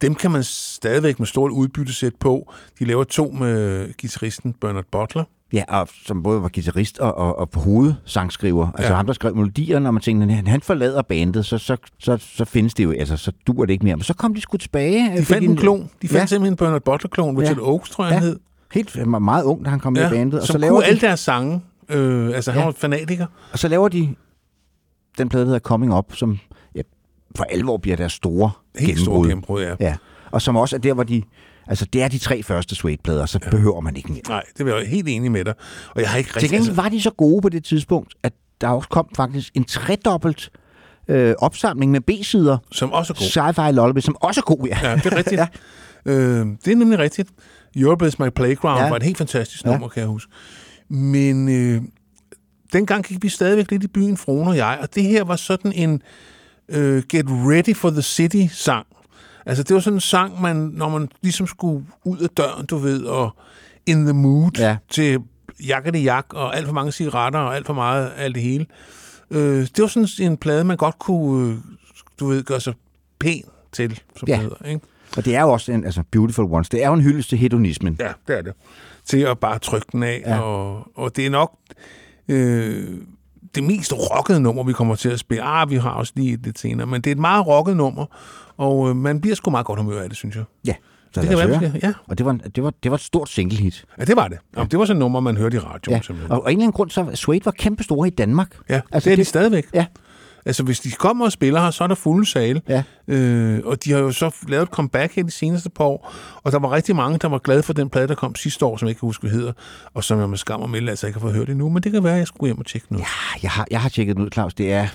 [0.00, 2.52] dem kan man stadigvæk med stort udbytte sætte på.
[2.78, 5.24] De laver to med guitaristen Bernard Butler.
[5.52, 8.68] Ja, og som både var guitarist og, og, og hovedsangskriver.
[8.74, 8.96] Altså Ja.
[8.96, 12.44] ham, der skrev melodierne, og man tænkte, han, han forlader bandet, så, så, så, så
[12.44, 13.96] findes det jo, altså så dur det ikke mere.
[13.96, 15.10] Men så kom de sgu tilbage.
[15.12, 15.90] øh, De fandt en klon.
[16.02, 17.62] De fandt ja, simpelthen en Bernard Butler-klon, Richard Ja.
[17.62, 18.20] Oakes, tror jeg, Ja.
[18.20, 18.38] hed.
[18.76, 20.40] Helt han meget ung, da han kom med i bandet.
[20.40, 21.60] Og så, laver kunne de, alle deres sange.
[21.88, 22.64] Øh, altså, han Ja.
[22.64, 23.26] var fanatiker.
[23.52, 24.14] og så laver de
[25.18, 26.38] den plade, der hedder Coming Up, som
[26.74, 26.80] ja,
[27.36, 29.60] for alvor bliver deres store Helt store gennembrud.
[29.60, 29.88] gennembrud, ja.
[29.90, 29.96] Ja.
[30.30, 31.22] Og som også er der, hvor de...
[31.68, 33.50] Altså, det er de tre første Suede-plader, så ja.
[33.50, 34.22] behøver man ikke mere.
[34.28, 35.54] Nej, det er jeg helt enig med dig.
[35.94, 36.50] Og jeg har ikke Til rigtig...
[36.50, 40.50] gengæld var de så gode på det tidspunkt, at der også kom faktisk en tredobbelt
[41.08, 42.58] øh, opsamling med B-sider.
[42.72, 43.54] Som også er god.
[43.54, 44.78] Sci-Fi Lullaby, som også er god, ja.
[44.90, 45.38] Ja, det er rigtigt.
[45.40, 45.46] ja.
[46.06, 47.28] Øh, det er nemlig rigtigt.
[47.76, 48.88] Europe is my playground Ja.
[48.88, 49.70] var et helt fantastisk Ja.
[49.70, 50.32] nummer, kan jeg huske.
[50.88, 51.82] Men øh,
[52.72, 55.72] dengang gik vi stadigvæk lidt i byen, Frone og jeg, og det her var sådan
[55.72, 56.02] en
[56.68, 58.86] øh, Get Ready for the City-sang.
[59.46, 62.76] Altså, det var sådan en sang, man, når man ligesom skulle ud af døren, du
[62.76, 63.36] ved, og
[63.86, 64.76] in the mood Ja.
[64.90, 65.18] til
[65.66, 68.66] jakkede jak og alt for mange cigaretter og alt for meget alt det hele.
[69.30, 71.58] Øh, det var sådan en plade, man godt kunne, øh,
[72.20, 72.74] du ved, gøre sig
[73.18, 73.42] pæn
[73.72, 74.32] til, som Ja.
[74.34, 74.86] det hedder, ikke?
[75.16, 77.38] Og det er jo også en, altså Beautiful Ones, det er jo en hyldest til
[77.38, 77.96] hedonismen.
[78.00, 78.52] Ja, det er det.
[79.04, 80.22] Til at bare trykke den af.
[80.26, 80.38] Ja.
[80.40, 81.52] Og, og det er nok
[82.28, 82.88] øh,
[83.54, 85.42] det mest rockede nummer, vi kommer til at spille.
[85.44, 88.06] Ah, vi har også lige et lidt senere, men det er et meget rocket nummer,
[88.56, 90.44] og øh, man bliver sgu meget godt humør af det, synes jeg.
[90.66, 90.74] Ja.
[91.12, 91.92] Så Det kan være, ja.
[92.08, 93.84] Og det var, det, var, det var et stort single-hit.
[93.98, 94.38] Ja, det var det.
[94.56, 94.64] Ja.
[94.64, 95.96] Det var sådan et nummer, man hørte i radioen.
[95.96, 96.02] Ja.
[96.02, 96.32] simpelthen.
[96.32, 98.48] Og af en eller anden grund, så Suede var kæmpe store i Danmark.
[98.68, 99.66] Ja, Altså, altså, det er det- de stadigvæk.
[99.74, 99.86] Ja.
[100.46, 102.62] Altså, hvis de kommer og spiller her, så er der fulde sale.
[102.68, 102.82] Ja.
[103.08, 106.12] Øh, og de har jo så lavet et comeback her de seneste par år,
[106.42, 108.76] og der var rigtig mange, der var glade for den plade, der kom sidste år,
[108.76, 109.52] som jeg ikke kan huske, hvad hedder,
[109.94, 111.92] og som jeg med skam og melde, altså ikke har fået hørt endnu, men det
[111.92, 112.98] kan være, at jeg skulle hjem og tjekke nu.
[112.98, 113.04] Ja,
[113.42, 114.54] Jeg har, jeg har tjekket den ud, Claus.
[114.54, 114.88] Det er...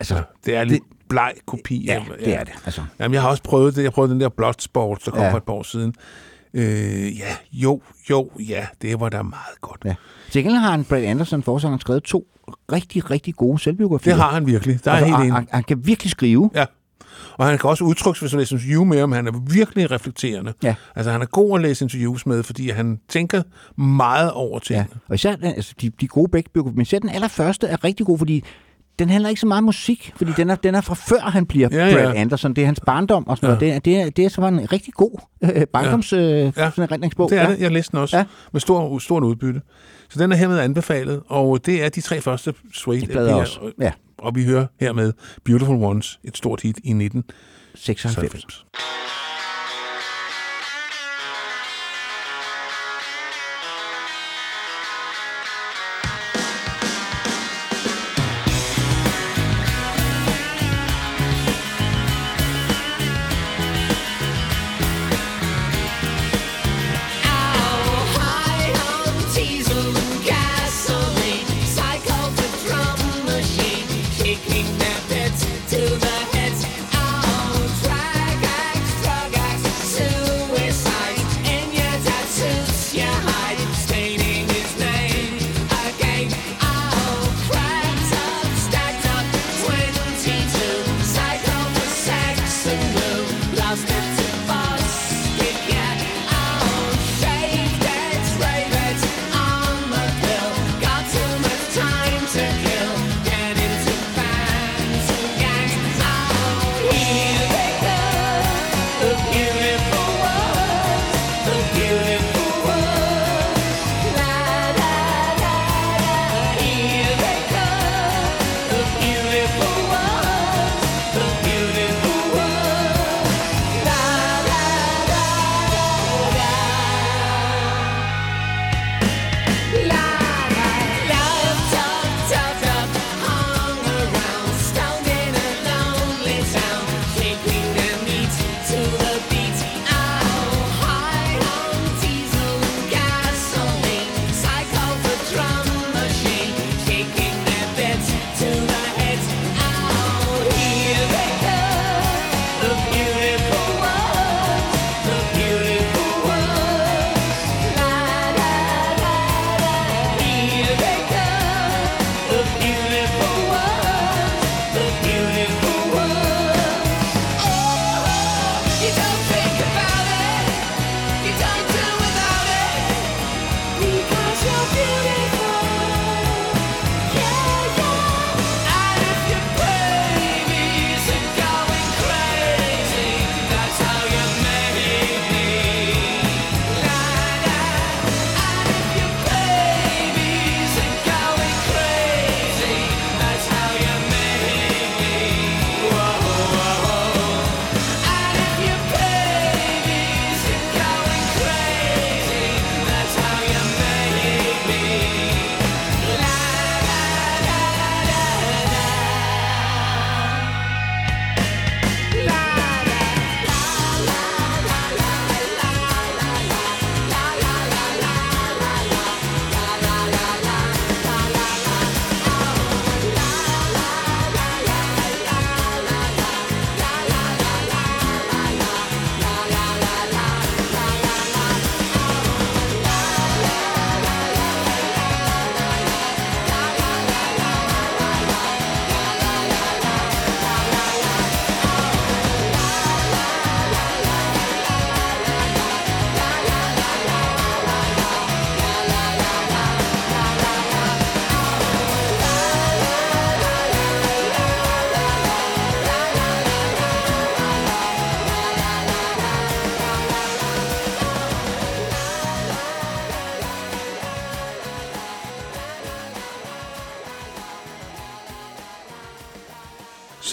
[0.00, 1.84] Altså, det er lidt bleg kopi.
[1.86, 2.52] ja, af- det er det.
[2.64, 3.82] Altså, Jamen, jeg har også prøvet det.
[3.82, 5.26] Jeg prøvede den der Bloodsport, der kom Ja.
[5.26, 5.32] ja.
[5.32, 5.94] for et par år siden.
[6.54, 9.80] Øh, ja, jo, jo, ja, det var da meget godt.
[9.84, 9.94] ja.
[10.30, 12.26] Til gengæld har han, Brad Anderson, forsangeren, skrevet to
[12.72, 14.14] rigtig, rigtig gode selvbiografier.
[14.14, 14.84] Det har han virkelig.
[14.84, 15.32] Der er altså, helt enig.
[15.32, 16.50] han, han kan virkelig skrive.
[16.54, 16.64] Ja.
[17.32, 19.12] Og han kan også udtrykke sig, hvis you med ham.
[19.12, 20.52] Han er virkelig reflekterende.
[20.62, 20.74] Ja.
[20.96, 23.42] Altså, han er god at læse interviews med, fordi han tænker
[23.76, 24.78] meget over ting.
[24.78, 24.84] Ja.
[25.08, 26.76] Og især altså, de, de gode begge biografier.
[26.76, 28.44] Men især den allerførste er rigtig god, fordi
[29.00, 31.46] den handler ikke så meget om musik, fordi den er, den er fra før han
[31.46, 31.94] bliver ja, ja.
[31.94, 32.54] Brad Anderson.
[32.54, 33.54] Det er hans barndom og sådan ja.
[33.54, 33.60] noget.
[33.60, 36.70] Det, er, det, er, det er en rigtig god øh, barndoms øh, ja.
[36.70, 37.10] sådan en.
[37.10, 37.50] Det er ja.
[37.50, 37.60] det.
[37.60, 38.24] Jeg læste den også ja.
[38.52, 39.60] med stor, stort udbytte.
[40.08, 43.06] Så den er hermed anbefalet, og det er de tre første Suede.
[43.06, 43.60] Det er også.
[44.18, 45.12] Og vi hører hermed
[45.44, 48.14] Beautiful Ones, et stort hit i 1996.
[48.14, 48.66] 96.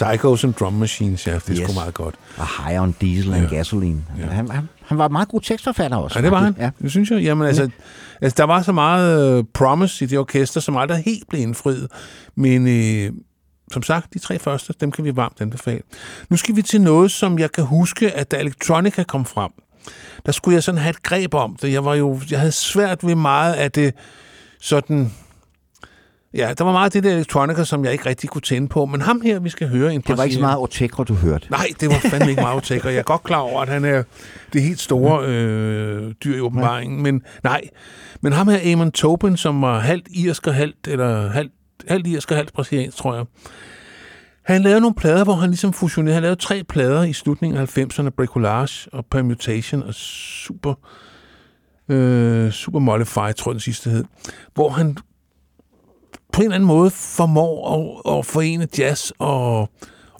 [0.04, 1.58] Psychos and Drum Machines, ja, det er yes.
[1.58, 2.14] Sgu meget godt.
[2.36, 3.56] Og High on Diesel and Ja.
[3.56, 4.04] Gasoline.
[4.30, 6.18] Han, han, han var en meget god tekstforfatter også.
[6.18, 6.54] Ja, det var han.
[6.58, 6.70] Ja.
[6.82, 7.22] Det synes jeg.
[7.22, 7.70] Jamen, altså,
[8.22, 11.88] altså, der var så meget uh, promise i det orkester, som aldrig helt blev indfriet.
[12.34, 13.12] Men øh,
[13.72, 15.80] som sagt, de tre første, dem kan vi varmt anbefale.
[16.30, 19.50] Nu skal vi til noget, som jeg kan huske, at da Electronica kom frem,
[20.26, 21.72] der skulle jeg sådan have et greb om det.
[21.72, 23.94] Jeg var jo, jeg havde svært ved meget af det
[24.60, 25.12] sådan...
[26.34, 28.86] Ja, der var meget af det der Electronica, som jeg ikke rigtig kunne tænde på.
[28.86, 31.50] Men ham her, vi skal høre en Det var ikke så meget Otekro, du hørte.
[31.50, 32.90] Nej, det var fandme ikke meget aftækker.
[32.90, 34.02] Jeg er godt klar over, at han er
[34.52, 37.02] det helt store øh, dyr i åbenbaringen.
[37.02, 37.60] Men nej,
[38.20, 41.52] men ham her, Amon Tobin, som var halvt irsk og halvt, eller halvt,
[41.88, 43.24] halvt irsk og halvt brasiliansk, tror jeg.
[44.44, 46.14] Han lavede nogle plader, hvor han ligesom fusionerede.
[46.14, 48.08] Han lavede tre plader i slutningen af 90'erne.
[48.08, 50.74] Bricolage og Permutation og Super,
[51.88, 54.04] øh, super Mollified, tror jeg den sidste hed.
[54.54, 54.96] Hvor han
[56.32, 57.74] på en eller anden måde formår
[58.06, 59.68] at, at forene jazz og, og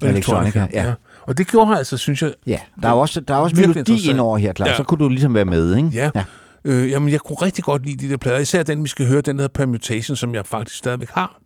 [0.03, 0.95] Electronica, ja.
[1.23, 2.33] Og det gjorde han altså, synes jeg...
[2.47, 4.67] Ja, der er også, der er også melodi ind over her, klar.
[4.67, 4.73] Ja.
[4.73, 4.77] Ja.
[4.77, 5.89] Så kunne du ligesom være med, ikke?
[5.89, 6.11] Ja.
[6.15, 6.25] ja.
[6.65, 8.39] Øh, jamen, jeg kunne rigtig godt lide de der plader.
[8.39, 11.41] Især den, vi skal høre, den der hedder Permutation, som jeg faktisk stadigvæk har.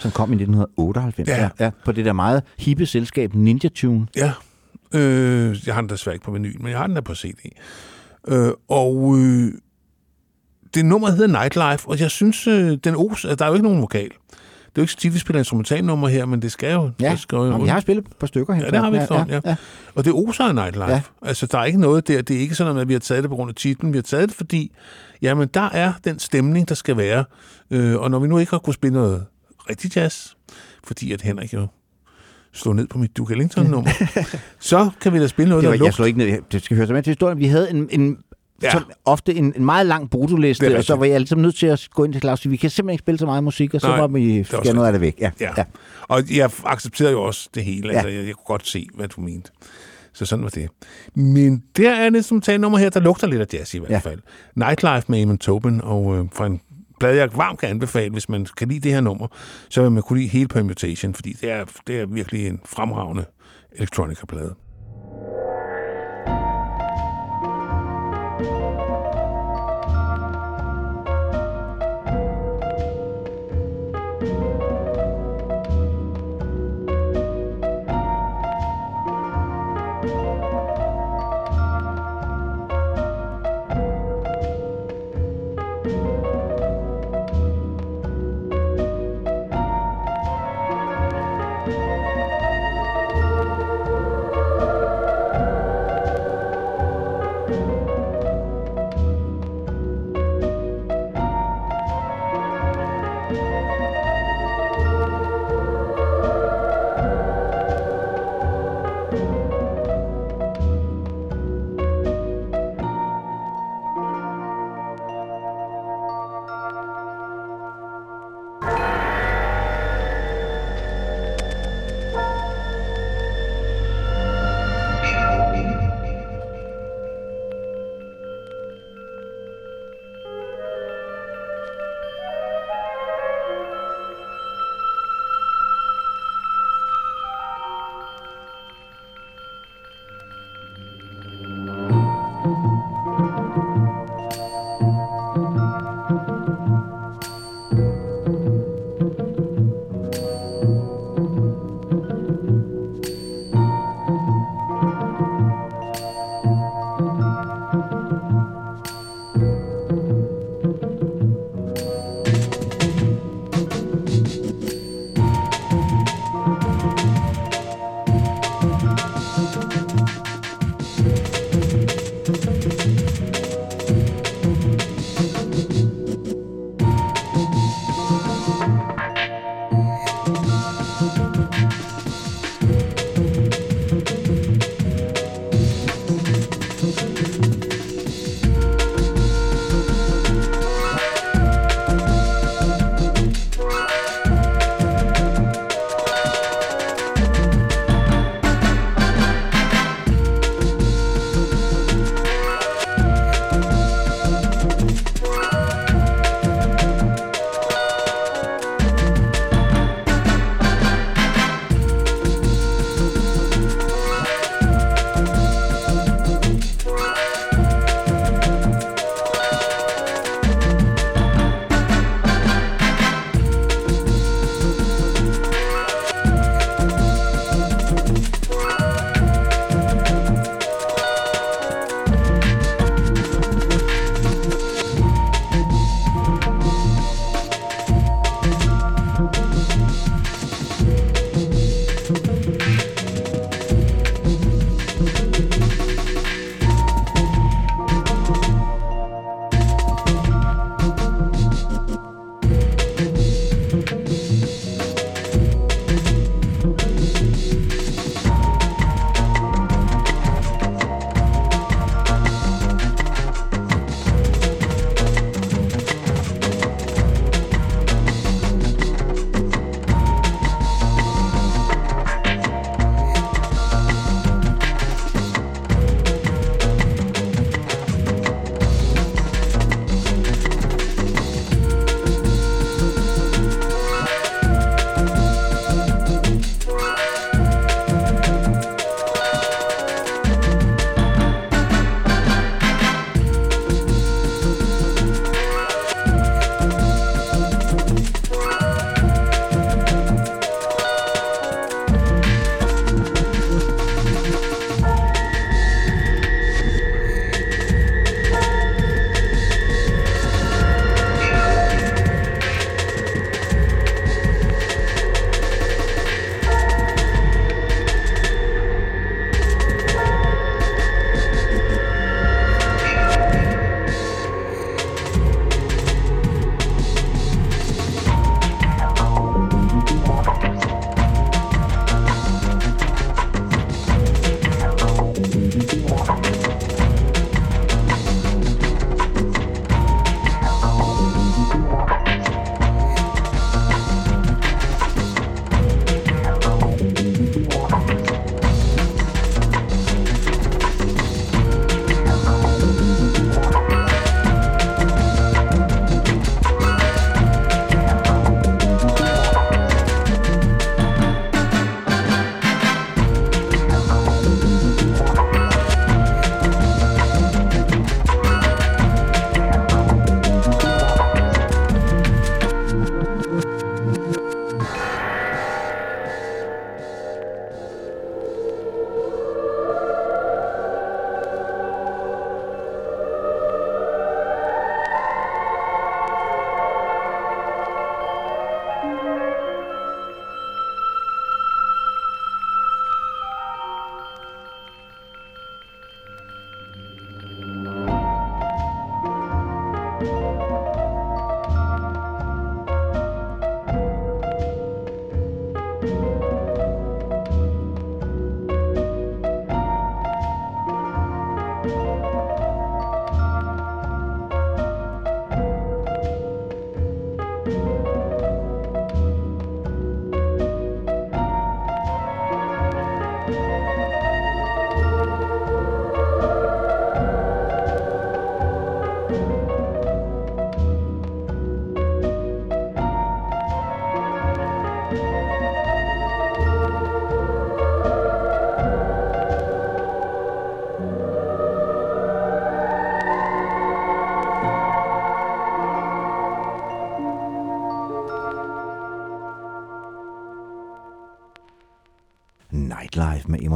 [0.00, 1.28] Som kom i 1998.
[1.28, 1.42] Ja.
[1.42, 1.48] Ja.
[1.60, 1.70] ja.
[1.84, 4.06] På det der meget hippe selskab Ninja Tune.
[4.16, 4.32] Ja.
[4.94, 7.38] Øh, jeg har den desværre ikke på menuen, men jeg har den der på CD.
[8.28, 9.52] Øh, og øh,
[10.74, 13.80] det nummer hedder Nightlife, og jeg synes, øh, den os, der er jo ikke nogen
[13.80, 14.10] vokal.
[14.74, 16.90] Det er jo ikke så tit, vi spiller instrumentalnummer her, men det skal jo...
[17.00, 18.64] Ja, det skal jo Jamen, jeg har spillet et par stykker her.
[18.64, 19.56] Ja, det har vi ja, efterhånden, ja, ja, ja.
[19.94, 20.92] Og det oser af Nightlife.
[20.92, 21.00] Ja.
[21.22, 22.22] Altså, der er ikke noget der.
[22.22, 23.92] Det er ikke sådan, at vi har taget det på grund af titlen.
[23.92, 24.72] Vi har taget det, fordi
[25.22, 27.24] jamen, der er den stemning, der skal være.
[27.70, 29.26] Øh, og når vi nu ikke har kunnet spille noget
[29.70, 30.26] rigtig jazz,
[30.84, 31.66] fordi at Henrik jo
[32.52, 33.90] slog ned på mit Duke Ellington-nummer,
[34.60, 36.38] så kan vi da spille noget, Det var, der jeg slog ikke ned.
[36.52, 37.38] Det skal høre med til historien.
[37.38, 38.18] Vi havde en, en
[38.62, 38.70] Ja.
[38.70, 41.88] som ofte en, en meget lang brutoliste, og så var jeg ligesom nødt til at
[41.94, 42.48] gå ind til Claus.
[42.50, 44.86] Vi kan simpelthen ikke spille så meget musik, og så Nej, var vi skære noget
[44.86, 45.16] af det væk.
[45.20, 45.50] Ja, Ja.
[45.56, 45.64] ja.
[46.08, 47.88] Og jeg accepterede jo også det hele.
[47.88, 47.94] Ja.
[47.94, 49.50] Altså, jeg, jeg kunne godt se, hvad du mente.
[50.12, 50.68] Så sådan var det.
[51.14, 53.90] Men der er det som tager nummer her, der lugter lidt af jazz i hvert
[53.90, 53.98] Ja.
[53.98, 54.20] fald.
[54.56, 56.60] Nightlife med Eamon Tobin, og øh, fra en
[57.00, 59.26] plade, jeg varmt kan anbefale, hvis man kan lide det her nummer,
[59.68, 63.24] så vil man kunne lide hele Permutation, fordi det er, det er virkelig en fremragende
[63.76, 64.54] elektronika-plade.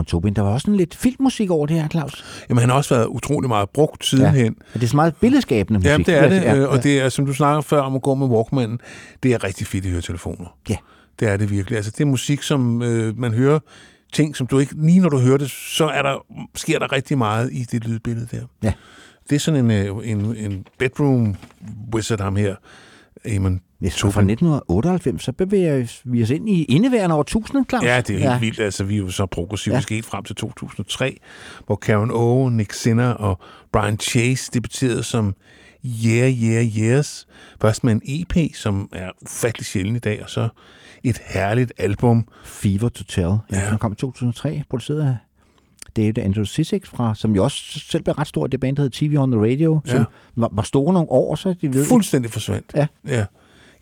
[0.08, 0.34] Tobin.
[0.34, 2.24] Der var også en lidt filmmusik over det her, Claus.
[2.48, 4.56] Jamen, han har også været utrolig meget brugt sidenhen.
[4.74, 4.78] Ja.
[4.78, 5.90] Det er så meget billedskabende musik.
[5.90, 6.66] Jamen, det er det, Ja, ja, ja.
[6.66, 8.78] og det er, som du snakker før om at gå med Walkman,
[9.22, 10.56] det er rigtig fedt i høretelefoner.
[10.68, 10.76] Ja.
[11.20, 11.76] Det er det virkelig.
[11.76, 13.58] Altså, det er musik, som øh, man hører
[14.12, 14.74] ting, som du ikke...
[14.86, 16.24] Lige når du hører det, så er der,
[16.54, 18.42] sker der rigtig meget i det lydbillede der.
[18.62, 18.72] Ja.
[19.30, 21.34] Det er sådan en, øh, en, en bedroom
[21.94, 22.54] wizard, ham her.
[23.24, 27.84] Eamon Så fra 1998, så bevæger vi os ind i indeværende år 1000, Claus.
[27.84, 28.38] Ja, det er helt ja.
[28.38, 28.60] vildt.
[28.60, 29.74] Altså, vi er jo så progressive.
[29.74, 29.80] Ja.
[29.80, 31.18] Sket frem til 2003,
[31.66, 33.38] hvor Karen O, Nick Sinner og
[33.72, 35.34] Brian Chase debuterede som
[36.06, 37.26] Yeah, Yeah, Yeahs.
[37.60, 40.48] Først med en EP, som er ufattelig sjælden i dag, og så
[41.04, 42.28] et herligt album.
[42.44, 43.26] Fever to Tell.
[43.26, 43.38] Ja.
[43.52, 43.70] Ja.
[43.70, 45.16] Den kom i 2003, produceret af
[45.96, 48.90] David Andrew Sissek, fra, som jo også selv blev ret stor det band, der hed
[48.90, 50.04] TV on the Radio, som Ja.
[50.36, 52.72] var, var store nogle år, så de ved Fuldstændig forsvandt.
[52.74, 52.86] Ja.
[53.06, 53.24] ja.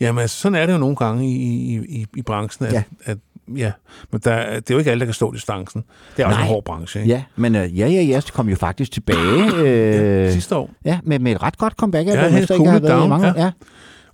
[0.01, 2.83] Jamen, altså, sådan er det jo nogle gange i, i, i, i branchen, at, Ja.
[3.07, 3.13] ja.
[3.13, 3.19] at
[3.57, 3.73] ja,
[4.13, 5.85] men der, er- det er jo ikke alle, der kan stå distancen.
[6.17, 6.47] Det er også Nej.
[6.47, 7.13] en hård branche, ikke?
[7.15, 9.55] Ja, men uh, ja, ja, ja, det kom jo faktisk tilbage.
[9.57, 10.71] Øh, sidste år.
[10.85, 12.09] Ja, med, med et ret godt comeback.
[12.09, 13.09] Ja, helt cool været down.
[13.09, 13.27] mange.
[13.27, 13.45] Ja.
[13.45, 13.51] Ja.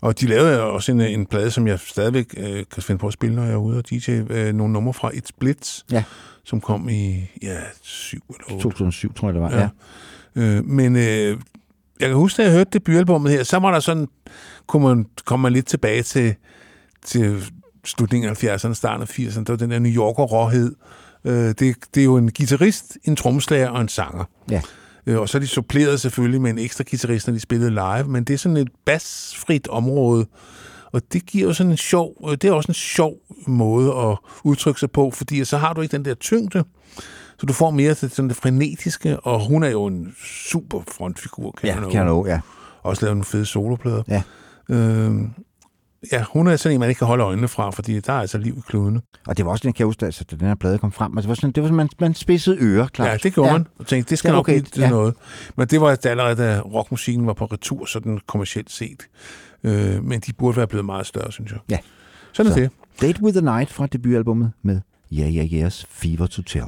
[0.01, 3.13] Og de lavede også en, en plade, som jeg stadigvæk øh, kan finde på at
[3.13, 4.11] spille, når jeg er ude og DJ.
[4.11, 6.05] Øh, nogle numre fra It's Blitz, Ja.
[6.45, 8.63] som kom i ja, 7 eller 8.
[8.63, 9.51] 2007, tror jeg, det var.
[9.51, 9.69] Ja.
[10.37, 10.43] Ja.
[10.43, 11.39] Øh, men øh,
[12.01, 14.09] jeg kan huske, da jeg hørte debutalbummet her, så var der sådan,
[14.67, 16.35] kunne man, kom man lidt tilbage til,
[17.05, 17.45] til
[17.85, 19.45] slutningen af 70'erne, starten af 80'erne.
[19.45, 20.75] Der var den der New Yorker råhed.
[21.25, 24.25] Øh, det, det er jo en guitarist, en trommeslager og en sanger.
[24.51, 24.63] Ja.
[25.07, 28.05] Øh, og så er de suppleret selvfølgelig med en ekstra guitarist, når de spillede live,
[28.05, 30.27] men det er sådan et basfrit område,
[30.93, 33.15] og det giver jo sådan en sjov, øh, det er også en sjov
[33.47, 36.65] måde at udtrykke sig på, fordi så har du ikke den der tyngde,
[37.43, 41.51] så du får mere til sådan det frenetiske, og hun er jo en super frontfigur,
[41.51, 42.41] kan Ja, jeg Karen O, ja.
[42.83, 44.03] Også lavet nogle fede soloplader.
[44.09, 44.23] Ja.
[44.69, 45.15] Øh,
[46.13, 48.39] ja, hun er sådan en, man ikke kan holde øjnene fra, fordi der er altså
[48.39, 49.01] liv i kludene.
[49.27, 51.19] Og det var også den, kan jeg huske, altså, da den her plade kom frem.
[51.19, 53.09] Altså, det var sådan, det var sådan, man, man spidsede ører, klart.
[53.09, 53.59] Ja, det gjorde ja.
[53.59, 53.67] man.
[53.79, 54.91] Og tænkte, det skal Ja, okay, nok blive til ja.
[54.91, 55.15] noget.
[55.57, 59.03] Men det var da allerede, da rockmusikken var på retur, sådan kommercielt set.
[59.65, 61.61] Øh, men de burde være blevet meget større, synes jeg.
[61.71, 61.79] Ja.
[62.33, 62.71] Sådan er Så, det.
[63.01, 64.81] Date with the Night fra debutalbummet med
[65.13, 66.67] Yeah Yeah Yeahs Fever to Tell.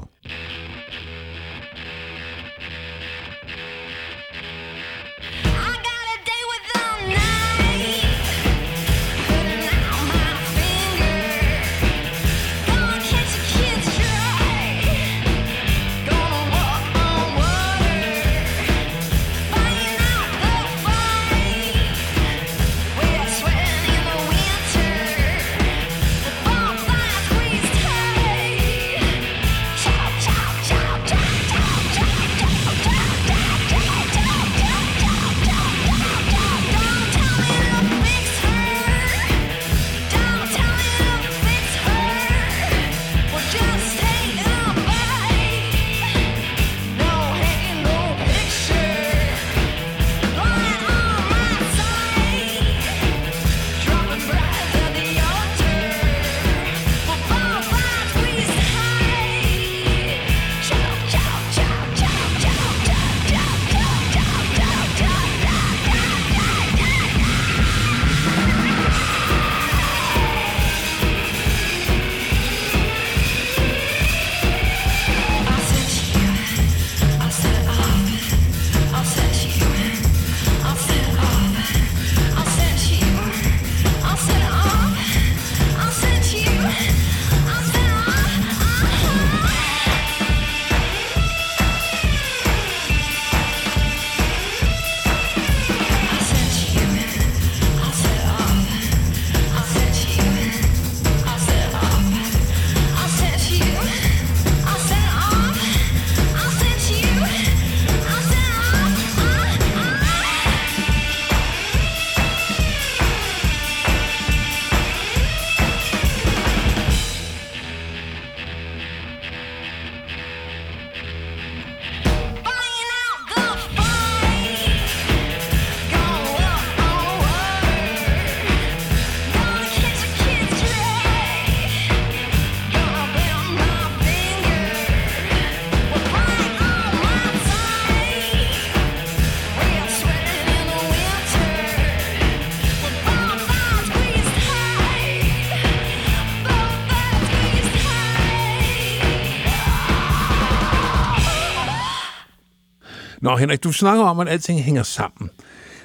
[153.24, 155.30] Nå, Henrik, du snakker om, at alting hænger sammen.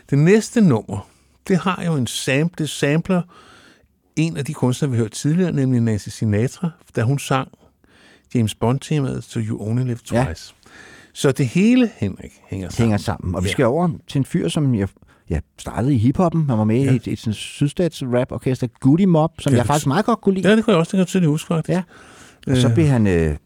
[0.10, 1.08] Det næste nummer,
[1.48, 3.22] det har jo en sample, det sampler
[4.16, 7.48] en af de kunstnere, vi hørte tidligere, nemlig Nancy Sinatra, da hun sang
[8.36, 10.24] James Bond-temaet So You Only Live Ja.
[10.26, 10.54] Twice.
[11.14, 12.84] Så det hele, Henrik, hænger sammen.
[12.86, 13.36] hænger sammen.
[13.36, 13.52] Og vi Ja.
[13.52, 14.88] skal over til en fyr, som jeg
[15.30, 16.50] ja, startede i hiphoppen.
[16.50, 16.92] Han var med Ja.
[16.92, 20.36] i et, et, et sydstatsrap rap-orkester, Goody Mob, som Det- jeg faktisk meget godt kunne
[20.36, 20.50] lide.
[20.50, 21.70] Ja, det kan jeg også, det kan jeg tydeligt huske, faktisk.
[21.70, 21.82] Ja.
[22.52, 22.74] Og så Øh.
[22.74, 23.38] blev han øh,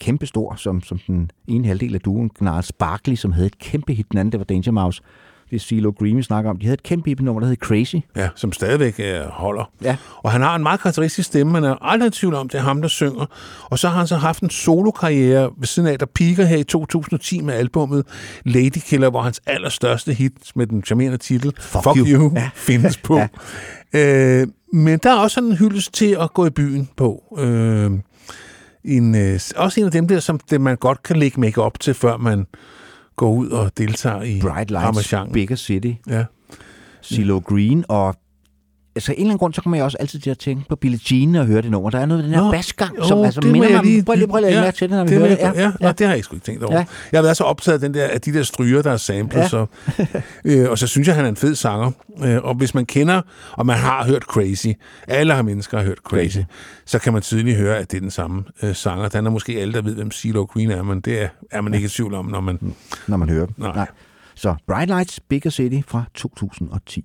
[0.00, 4.06] kæmpestor, som, som den ene halvdel af duen, Gnarls Barkley, som havde et kæmpe hit.
[4.10, 5.02] Den anden, det var Danger Mouse.
[5.50, 6.56] Det er CeeLo Green, vi snakker om.
[6.56, 7.94] De havde et kæmpe hit nummer, der hed Crazy.
[8.16, 9.70] Ja, som stadigvæk øh, holder.
[9.82, 9.96] Ja.
[10.16, 12.62] Og han har en meget karakteristisk stemme, man er aldrig i tvivl om, det er
[12.62, 13.26] ham, der synger.
[13.64, 16.62] Og så har han så haft en solokarriere ved siden af, der piker her i
[16.64, 18.06] 2010 med albummet
[18.44, 22.06] Lady Killer, hvor hans allerstørste hit med den charmerende titel Fuck, Fuck You.
[22.06, 22.50] You, you Ja.
[22.70, 23.16] findes på.
[23.18, 23.28] Ja.
[24.40, 27.36] Øh, men der er også sådan en hyldest til at gå i byen på.
[27.38, 27.90] Øh,
[28.84, 31.80] en, øh, også en af dem der, som det, man godt kan lægge make op
[31.80, 32.46] til, før man
[33.16, 34.86] går ud og deltager i Bright Lights.
[35.32, 36.24] Bigger City, Ja.
[37.02, 38.14] CeeLo Green, og
[38.94, 41.00] altså, en eller anden grund, så kommer jeg også altid til at tænke på Billie
[41.10, 41.90] Jean og høre det nummer.
[41.90, 43.84] Der er noget af den her Nå, basgang, som jo, altså det må minder mig
[43.84, 44.04] lige-.
[44.04, 45.38] Prøv lige, prøv lige Ja, mærke til det, når vi det hører det.
[45.58, 45.72] Ja, ja.
[45.80, 46.74] Nå, det har jeg sgu ikke tænkt over.
[46.74, 46.84] Ja.
[47.12, 49.34] Jeg har været så optaget af, den der, af de der stryger, der er samlet,
[49.34, 49.48] Ja.
[49.48, 49.66] så,
[50.44, 51.90] øh, og så synes jeg, han er en fed sanger.
[52.24, 53.22] Øh, og hvis man kender,
[53.52, 54.66] og man har hørt Crazy,
[55.08, 56.44] alle har mennesker har hørt Crazy, Crazy.
[56.86, 59.08] så kan man tydeligt høre, at det er den samme øh, sanger.
[59.08, 61.74] Den er måske alle, der ved, hvem CeeLo Green er, men det er, er man
[61.74, 62.74] ikke i tvivl om, når man...
[63.06, 63.54] når man hører dem.
[63.58, 63.86] Nej.
[64.34, 67.04] Så Bright Lights, Bigger City fra 2010.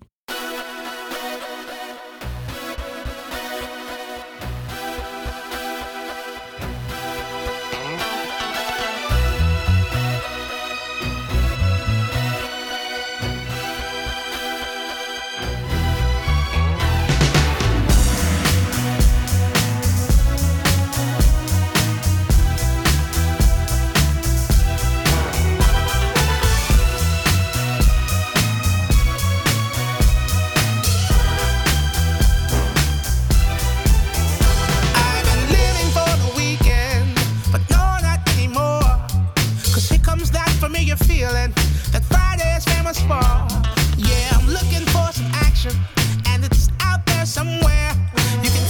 [41.96, 43.24] That Friday is famous for.
[43.98, 45.72] Yeah, I'm looking for some action,
[46.28, 47.92] and it's out there somewhere.
[48.44, 48.65] You can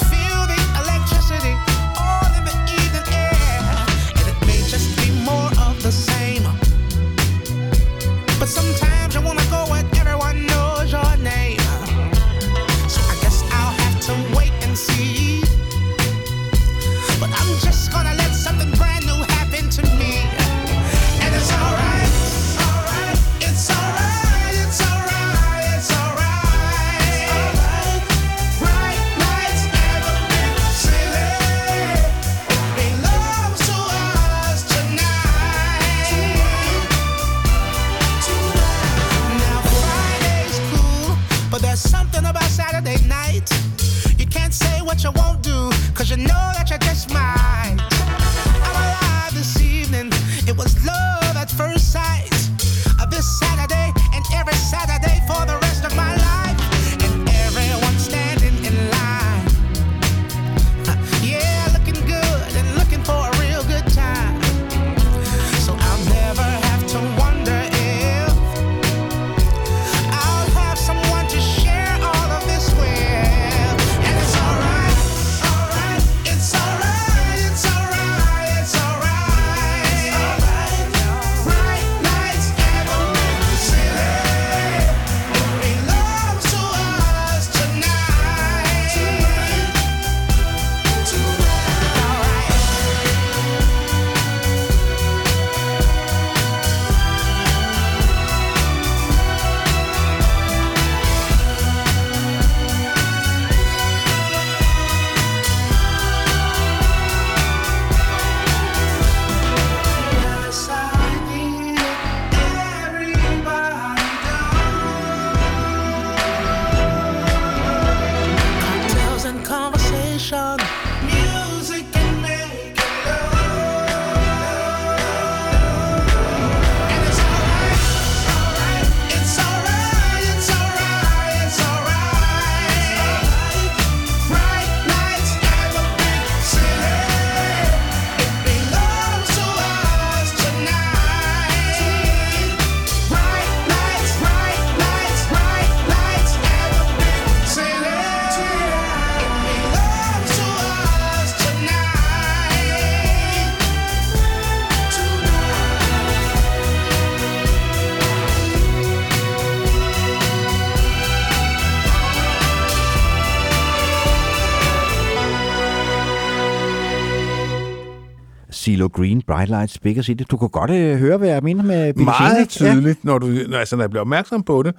[168.75, 170.23] CeeLo Green, Bright Lights, Bigger City.
[170.31, 172.49] Du kunne godt øh, høre, hvad jeg mener med Billie Jean, Meget ikke?
[172.51, 174.73] tydeligt, når du når, altså, når jeg bliver opmærksom på det.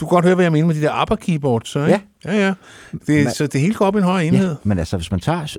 [0.00, 1.68] Du kan godt høre, hvad jeg mener med de der upper keyboards.
[1.68, 2.00] Så, ikke?
[2.24, 2.32] Ja.
[2.34, 2.54] ja, ja.
[3.06, 4.48] Det, Man- så det hele går op i en højere enhed.
[4.48, 5.56] Ja, men altså, hvis man tager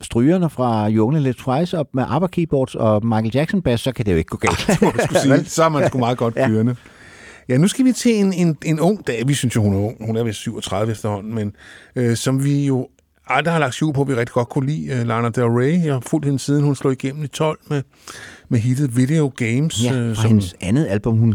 [0.00, 3.92] strygerne fra You Only Live Twice op med ABBA keyboards og Michael Jackson bass, så
[3.92, 4.68] kan det jo ikke gå galt.
[4.82, 5.44] må jeg skulle sige.
[5.50, 6.76] Så er man sgu meget godt kørende.
[7.48, 9.26] Ja, nu skal vi til en, en, en ung dame.
[9.28, 10.06] Vi synes jo, hun er ung.
[10.06, 11.52] Hun er vist 37 efterhånden, men
[11.96, 12.88] øh, som vi jo
[13.26, 15.00] aldrig har lagt syv på, at vi rigtig godt kunne lide.
[15.00, 15.84] Uh, Lana Del Rey.
[15.84, 17.82] Jeg har fulgt hende siden hun slog igennem i 12 med,
[18.48, 19.84] med hittet Video Games.
[19.84, 21.34] Ja, øh, og hendes andet album, hun,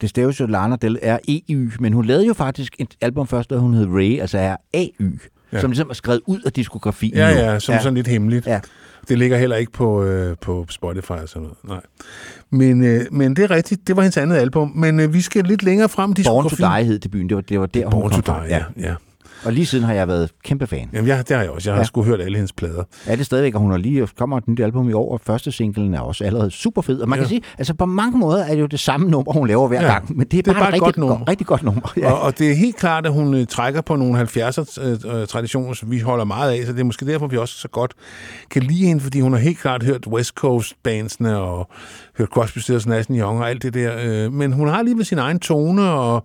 [0.00, 3.56] det staves jo Lana Del R-E-Y, men hun lavede jo faktisk et album først, da
[3.56, 5.18] hun hed Ray, altså R-A-Y,
[5.52, 5.60] Ja.
[5.60, 7.14] som ligesom er skrevet ud af diskografien.
[7.14, 7.80] Ja, ja, som ja.
[7.82, 8.46] sådan lidt hemmeligt.
[8.46, 8.60] Ja.
[9.08, 11.58] Det ligger heller ikke på, øh, på Spotify og sådan noget.
[11.64, 11.80] Nej.
[12.50, 14.72] Men, øh, men det er rigtigt, det var hendes andet album.
[14.74, 16.78] Men øh, vi skal lidt længere frem i Born to diskografien.
[16.78, 18.46] Die hed debuten, det var, det var der, Born hun to kom fra.
[18.46, 18.88] Die, ja.
[18.88, 18.94] ja.
[19.44, 20.88] Og lige siden har jeg været kæmpe fan.
[20.92, 21.70] Jamen, ja, det har jeg også.
[21.70, 21.82] Jeg har ja.
[21.82, 21.86] Ja.
[21.86, 22.82] sgu hørt alle hendes plader.
[23.06, 25.52] Er det stadigvæk, og hun har lige kommer et nyt album i år, og første
[25.52, 27.00] singlen er også allerede super fed.
[27.00, 27.22] Og man Ja.
[27.22, 29.82] kan sige, altså på mange måder er det jo det samme nummer, hun laver hver
[29.82, 29.92] Ja.
[29.92, 31.16] gang, men det er, Det er bare, bare et et godt rigtig, nummer.
[31.18, 31.92] Godt, rigtig godt nummer.
[31.96, 32.12] Ja.
[32.12, 35.98] Og, og det er helt klart, at hun øh, trækker på nogle 70'er-traditioner, som vi
[36.00, 37.92] holder meget af, så det er måske derfor, vi også så godt
[38.50, 41.68] kan lide hende, fordi hun har helt klart hørt West Coast-bandsene og
[42.18, 43.92] hørt Crosby, Stills, Nash Young og alt det der.
[44.04, 46.24] øh, Men hun har alligevel sin egen tone, og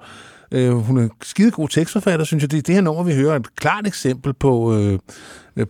[0.51, 2.51] øh, hun er skide god tekstforfatter, synes jeg.
[2.51, 4.99] Det, det her nummer, vi hører, er et klart eksempel på, øh,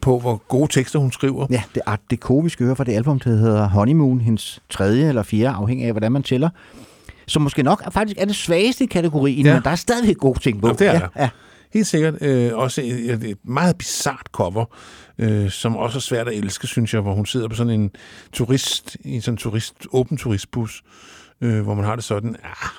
[0.02, 1.48] på hvor gode tekster hun skriver.
[1.50, 4.60] Ja, det er Art Deco, vi skal høre fra det album, der hedder Honeymoon, hendes
[4.70, 6.50] tredje eller fjerde, afhængig af, hvordan man tæller.
[7.28, 9.54] Som måske nok er, faktisk er det svageste i kategorien, Ja.
[9.54, 10.68] men der er stadigvæk gode ting på.
[10.68, 11.08] Jamen, det er ja, der.
[11.20, 11.30] ja.
[11.74, 12.22] Helt sikkert.
[12.22, 14.66] Øh, også et, et, et meget bizart cover,
[15.20, 17.92] øh, som også er svært at elske, synes jeg, hvor hun sidder på sådan en
[18.34, 20.84] turist, i sådan en turist, åben turistbus,
[21.42, 22.70] øh, hvor man har det sådan, ah,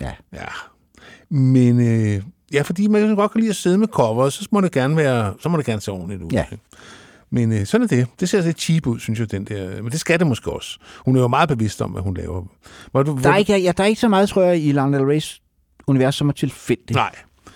[0.00, 0.10] Ja.
[0.32, 0.44] ja.
[1.30, 4.72] Men øh, ja, fordi man godt kan lide at sidde med coveret, så må det
[4.72, 6.30] gerne være, så må det gerne se ordentligt ud.
[6.32, 6.44] Ja.
[6.52, 6.64] ikke?
[7.30, 8.06] Men øh, sådan er det.
[8.20, 9.82] Det ser lidt cheap ud, synes jeg, den der.
[9.82, 10.78] Men det skal det måske også.
[11.04, 12.42] Hun er jo meget bevidst om, hvad hun laver.
[12.90, 14.98] Hvor du, Der, er ikke, ja, der er ikke så meget, tror jeg, i Lana
[14.98, 15.40] Del Rey's
[15.86, 16.94] univers, som er tilfældigt.
[16.94, 17.14] Nej.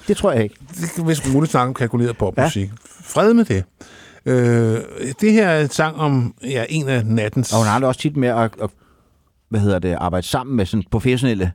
[0.09, 0.57] Det tror jeg ikke.
[0.69, 2.69] det kan vist muligt snakke om kalkuleret popmusik.
[2.69, 2.73] Ja.
[3.03, 3.65] Fred med det.
[4.27, 4.81] Øh,
[5.21, 7.53] det her er en sang om ja, en af nattens...
[7.53, 8.71] Og hun har det også tit med at, at
[9.49, 11.53] hvad hedder det, arbejde sammen med sådan professionelle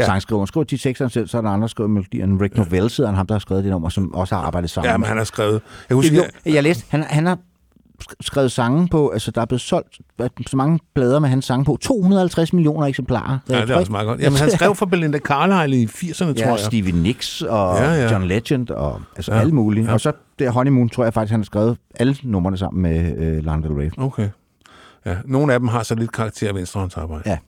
[0.00, 0.04] Ja.
[0.04, 0.08] ja.
[0.08, 0.38] sangskriver.
[0.38, 2.40] Hun skriver de teksterne selv, så er der andre, der skriver melodierne.
[2.44, 4.90] Rick Novell sidder han, ham, der har skrevet det nummer, som også har arbejdet sammen
[4.90, 5.60] Ja, men han har skrevet...
[5.88, 6.16] Jeg husker,
[6.46, 7.38] Jo, jeg læste, han, han har
[8.02, 9.98] sk- skrevet sange på, altså der er blevet solgt
[10.46, 13.38] så mange plader med hans sange på, 250 millioner eksemplarer.
[13.48, 14.20] Ja, det er også meget godt.
[14.20, 16.58] Jamen, han skrev for Belinda Carlisle i 80'erne, tror ja, jeg.
[16.58, 18.12] Stevie Nicks og Ja, ja.
[18.12, 19.86] John Legend og altså Ja, alle mulige.
[19.86, 19.92] ja.
[19.92, 23.44] Og så det Honeymoon, tror jeg faktisk, han har skrevet alle numrene sammen med øh,
[23.44, 23.90] Lana Del Rey.
[23.98, 24.28] Okay.
[25.06, 27.22] Ja, nogle af dem har så lidt karakter af venstrehåndsarbejde.
[27.26, 27.38] Ja.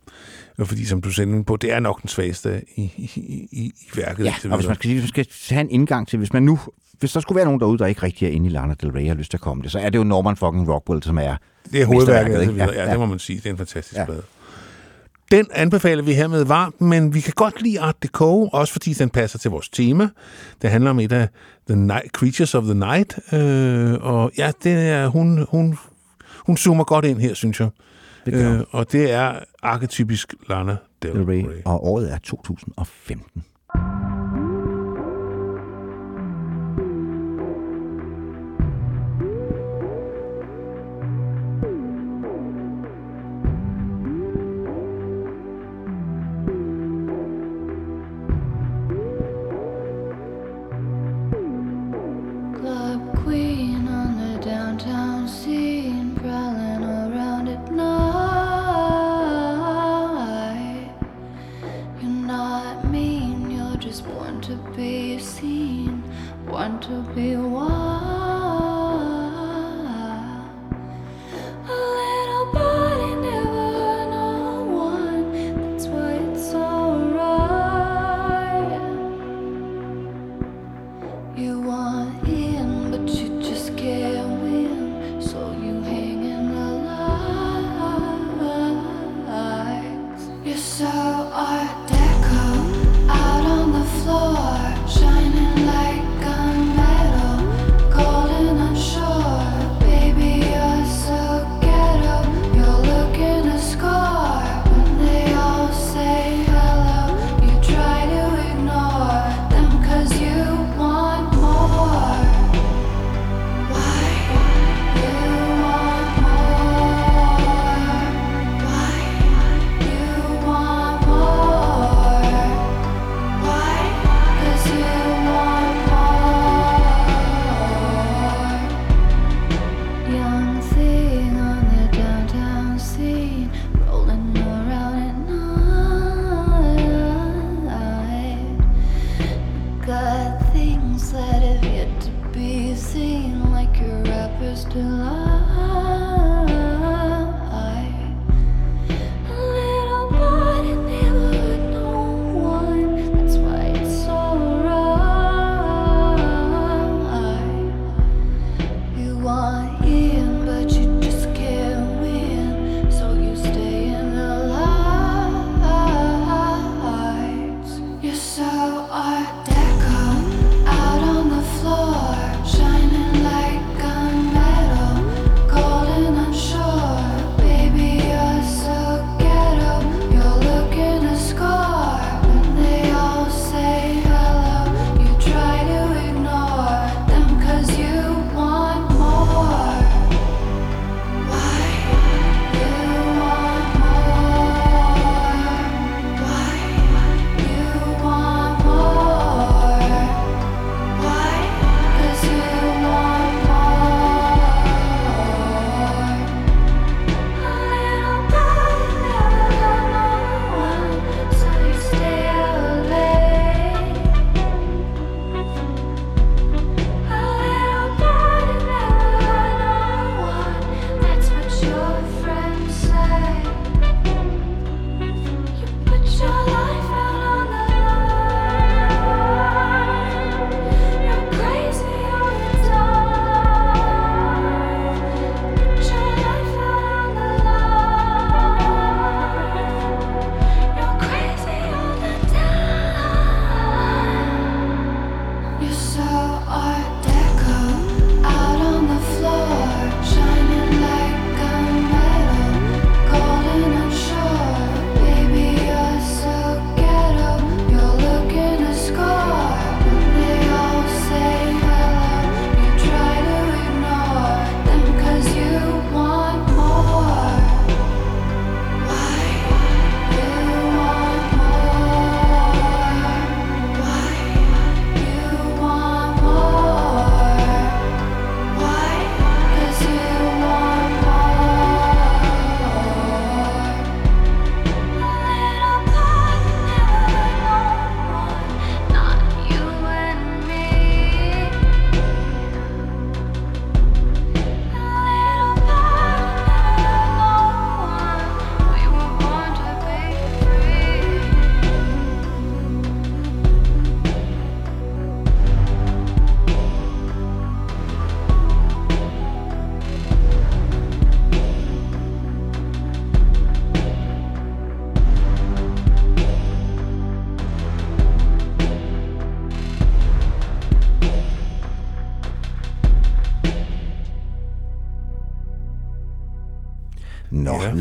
[0.63, 3.73] Og fordi, som du sender på, det er nok den svageste i, i, i, i
[3.97, 4.25] værket.
[4.25, 6.43] Ja, og hvis man skal, sige, hvis man skal have en indgang til, hvis man
[6.43, 6.59] nu,
[6.99, 9.03] hvis der skulle være nogen derude, der ikke rigtig er inde i Lana Del Rey
[9.03, 11.19] og har lyst til at komme det, så er det jo Norman fucking Rockwell, som
[11.19, 11.37] er
[11.73, 12.53] Det er hovedværket, ikke?
[12.53, 12.65] ikke?
[12.65, 13.37] Ja, ja, det må man sige.
[13.37, 14.01] Det er en fantastisk ja.
[14.01, 14.07] Ja.
[14.07, 14.23] plade.
[15.31, 19.11] Den anbefaler vi hermed varmt, men vi kan godt lide Art Deco, også fordi den
[19.11, 20.09] passer til vores tema.
[20.63, 21.29] Det handler om et af
[21.69, 25.79] the night, Creatures of the Night, øh, og ja, det er, hun, hun,
[26.47, 27.69] hun zoomer godt ind her, synes jeg.
[28.27, 28.35] Det.
[28.35, 31.63] Øh, og det er arketypisk Lana Del Del Rey, Rey.
[31.65, 33.45] og året er 2015.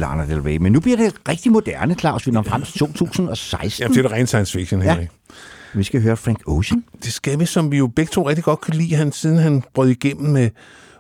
[0.02, 0.58] Lana Del Rey.
[0.58, 2.28] Men nu bliver det rigtig moderne, Claus.
[2.28, 3.84] Vi når frem til 2016.
[3.84, 4.92] Ja, det er det rent science fiction, Ja.
[4.94, 5.10] Henrik.
[5.74, 6.84] Vi skal høre Frank Ocean.
[7.04, 8.96] Det skal vi, som vi jo begge to rigtig godt kan lide.
[8.96, 10.50] Han, siden han brød igennem med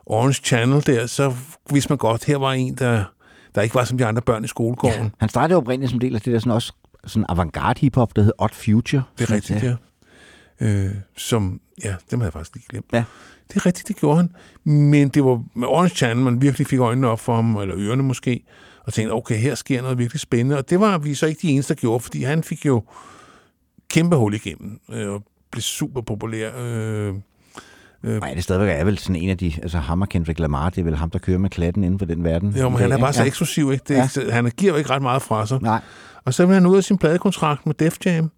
[0.06, 1.34] Orange Channel der, så
[1.72, 3.03] vidste man godt, her var en, der,
[3.56, 5.03] der ikke var som de andre børn i skolegården.
[5.03, 6.73] Ja, Han startede oprindeligt som del af det der sådan også
[7.07, 9.03] sådan avantgarde hiphop, der hed Odd Future.
[9.19, 9.76] det er rigtigt, ja.
[10.60, 12.86] Øh, som, ja, dem havde jeg faktisk lige glemt.
[12.94, 13.03] Ja.
[13.49, 14.30] Det er rigtigt, det gjorde han.
[14.73, 18.03] Men det var med Orange Channel, man virkelig fik øjnene op for ham, eller ørerne
[18.03, 18.44] måske,
[18.86, 20.58] og tænkte, okay, her sker noget virkelig spændende.
[20.58, 22.84] Og det var vi så ikke de eneste, der gjorde, fordi han fik jo
[23.90, 26.52] kæmpe hul igennem, øh, og blev super populær.
[26.60, 27.14] Øh,
[28.03, 30.70] øh, Nej, det stadigvæk er vel sådan en af de, altså ham og Kendrick Lamar,
[30.70, 32.49] det er vel ham, der kører med klatten inden for den verden.
[32.58, 33.84] Jo, men han er bare så eksklusiv, ikke?
[33.88, 34.32] Det er Ja.
[34.32, 35.62] han giver jo ikke ret meget fra sig.
[35.62, 35.82] Nej.
[36.26, 38.32] Og så vil han ud af sin pladekontrakt med Def Jam,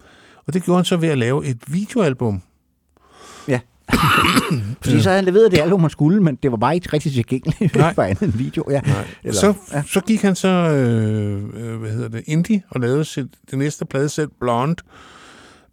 [0.47, 2.41] og det gjorde han så ved at lave et videoalbum.
[3.93, 3.97] Ja.
[4.81, 7.11] Fordi så havde han leveret det album, han skulle, men det var bare ikke rigtig
[7.13, 8.63] tilgængeligt for andet video.
[8.69, 8.81] Ja.
[8.81, 9.07] Nej.
[9.23, 9.83] Eller- så, ja.
[9.87, 13.85] så gik han så, øh, øh, hvad hedder det, indie, og lavede sit, det næste
[13.85, 14.75] pladesæt, Blonde,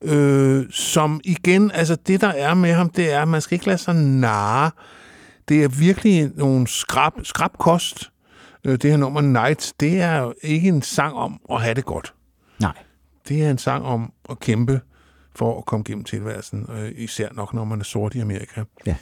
[0.03, 3.67] øh, som igen, altså det der er med ham, det er, at man skal ikke
[3.67, 4.71] lade sig narre.
[5.49, 8.11] Det er virkelig nogle skrab, skrabkost.
[8.65, 12.15] Øh, det her nummer Nights, det er ikke en sang om at have det godt.
[12.61, 12.73] Nej.
[13.29, 14.81] Det er en sang om at kæmpe
[15.35, 18.63] for at komme gennem tilværelsen, øh, især nok når man er sort i Amerika.
[18.87, 18.97] Ja.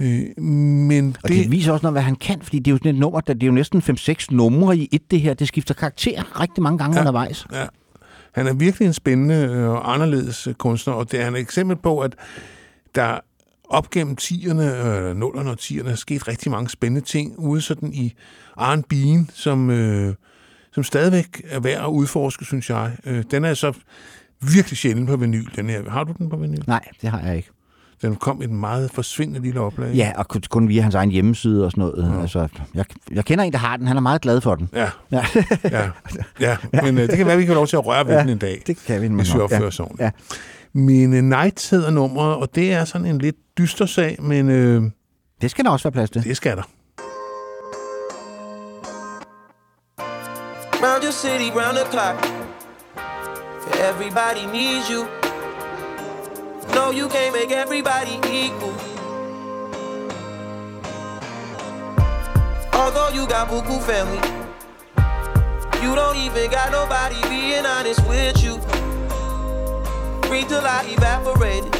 [0.00, 2.78] Øh, men Og det, det viser også noget, hvad han kan, fordi det er jo
[2.78, 5.34] sådan et nummer, der, det er jo næsten 5-6 numre i et det her.
[5.34, 7.00] Det skifter karakter rigtig mange gange ja.
[7.00, 7.46] undervejs.
[7.52, 7.66] Ja.
[8.32, 11.40] Han er virkelig en spændende øh, og anderledes øh, kunstner, og det er han et
[11.40, 12.16] eksempel på, at
[12.94, 13.18] der
[13.70, 17.92] op gennem 10'erne, øh, 0'erne og 10'erne, er sket rigtig mange spændende ting ude sådan
[17.92, 18.14] i
[18.58, 20.14] R&B'en, som, øh,
[20.72, 22.96] som stadigvæk er værd at udforske, synes jeg.
[23.06, 23.72] Øh, den er så
[24.40, 25.90] virkelig sjældent på vinyl, den her.
[25.90, 26.62] Har du den på vinyl?
[26.66, 27.50] Nej, det har jeg ikke.
[28.02, 29.94] Den kom i et meget forsvindende lille oplag.
[29.94, 32.14] Ja, og kun- via hans egen hjemmeside og sådan noget.
[32.16, 32.20] Ja.
[32.20, 33.86] Altså, jeg, jeg kender en, der har den.
[33.86, 34.68] Han er meget glad for den.
[34.74, 34.88] Ja.
[35.12, 35.24] Ja.
[35.70, 35.90] ja.
[36.40, 36.56] ja.
[36.82, 38.28] Men øh, det kan være, vi kan få lov til at røre ved Ja, den
[38.28, 38.62] en dag.
[38.66, 40.04] det kan vi, Hvis vi opfører Ja.
[40.04, 40.10] Ja.
[40.72, 44.48] Min uh, Nights hedder nummeret, og det er sådan en lidt dyster sag, men...
[44.50, 44.82] Øh,
[45.42, 46.24] det skal der også være plads til.
[46.24, 46.62] Det skal der.
[50.82, 52.39] Round your city, round the clock.
[53.68, 55.04] Everybody needs you.
[56.74, 58.74] No, you can't make everybody equal.
[62.72, 64.18] Although you got buku family,
[65.82, 68.58] you don't even got nobody being honest with you.
[70.28, 71.72] Free till I evaporated.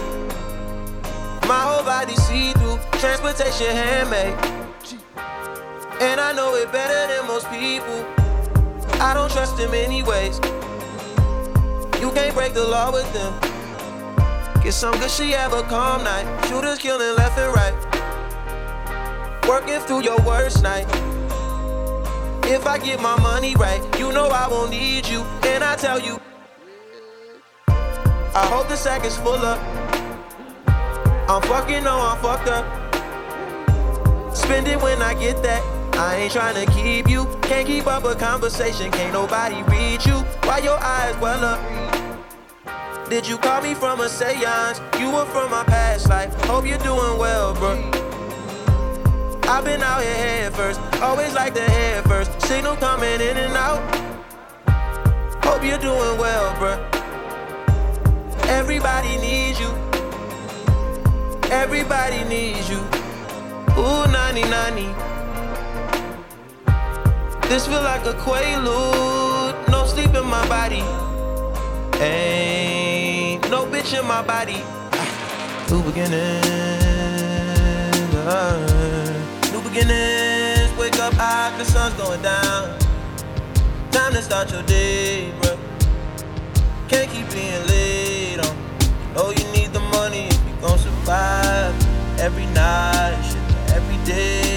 [1.48, 4.36] My whole body see through, transportation handmade.
[6.00, 8.04] And I know it better than most people.
[9.00, 10.38] I don't trust them anyways.
[12.00, 13.38] You can't break the law with them.
[14.62, 16.26] Get some good shit, have a calm night.
[16.46, 17.74] Shooters killing left and right.
[19.46, 20.86] Working through your worst night.
[22.44, 25.20] If I get my money right, you know I won't need you.
[25.44, 26.18] And I tell you,
[27.68, 29.60] I hope the sack is full up.
[31.28, 32.64] I'm fucking, no, I'm fucked up.
[34.34, 35.79] Spend it when I get that.
[36.00, 37.26] I ain't trying to keep you.
[37.42, 38.90] Can't keep up a conversation.
[38.90, 40.14] Can't nobody read you.
[40.48, 43.10] Why your eyes well up?
[43.10, 44.80] Did you call me from a seance?
[44.98, 46.32] You were from my past life.
[46.44, 47.72] Hope you're doing well, bro.
[49.42, 50.80] I've been out here head first.
[51.02, 52.30] Always like the head first.
[52.46, 53.82] Signal coming in and out.
[55.44, 56.82] Hope you're doing well, bro.
[58.48, 59.68] Everybody needs you.
[61.50, 62.78] Everybody needs you.
[63.76, 65.19] Ooh, 90 90.
[67.50, 69.68] This feel like a quaalude.
[69.68, 70.84] No sleep in my body.
[72.00, 74.62] Ain't no bitch in my body.
[75.68, 76.46] New beginnings.
[78.14, 80.70] uh, new beginnings.
[80.78, 82.78] Wake up high, the sun's going down.
[83.90, 85.58] Time to start your day, bro.
[86.86, 88.56] Can't keep being late on.
[89.12, 91.74] Know you need the money if you gon' survive.
[92.20, 93.34] Every night,
[93.74, 94.49] every day.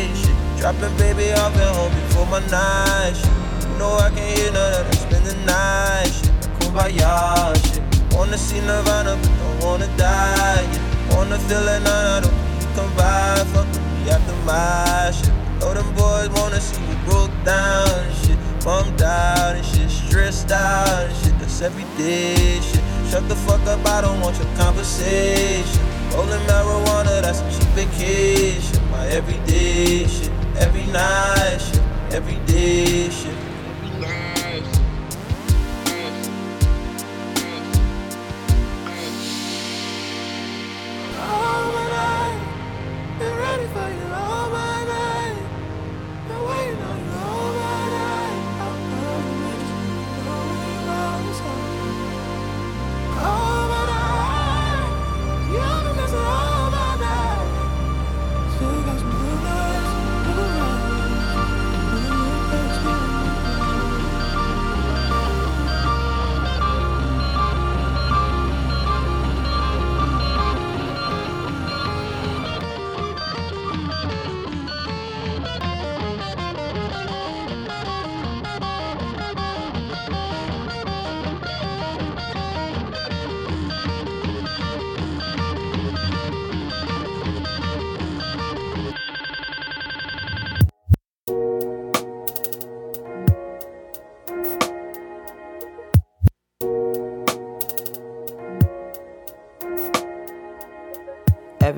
[0.63, 3.69] Dropping baby off at home before my night, shit.
[3.69, 4.95] You know I can't hear none of that.
[4.95, 6.31] Spend the night, shit.
[6.55, 7.83] Kumbaya, shit.
[8.15, 10.63] Wanna see Nirvana, but don't wanna die.
[10.63, 11.17] Yeah.
[11.17, 13.43] Wanna feel it, don't think you come by.
[13.51, 15.33] Fuck with me after my shit.
[15.59, 18.39] Know them boys wanna see you broke down and shit.
[18.63, 19.91] Bummed out and shit.
[19.91, 21.37] Stressed out and shit.
[21.39, 22.83] That's everyday shit.
[23.11, 25.83] Shut the fuck up, I don't want your conversation.
[26.15, 28.79] Rolling marijuana, that's a cheap vacation.
[28.91, 30.31] My everyday shit.
[30.57, 31.81] Every night shit.
[32.13, 33.52] Everyday shit.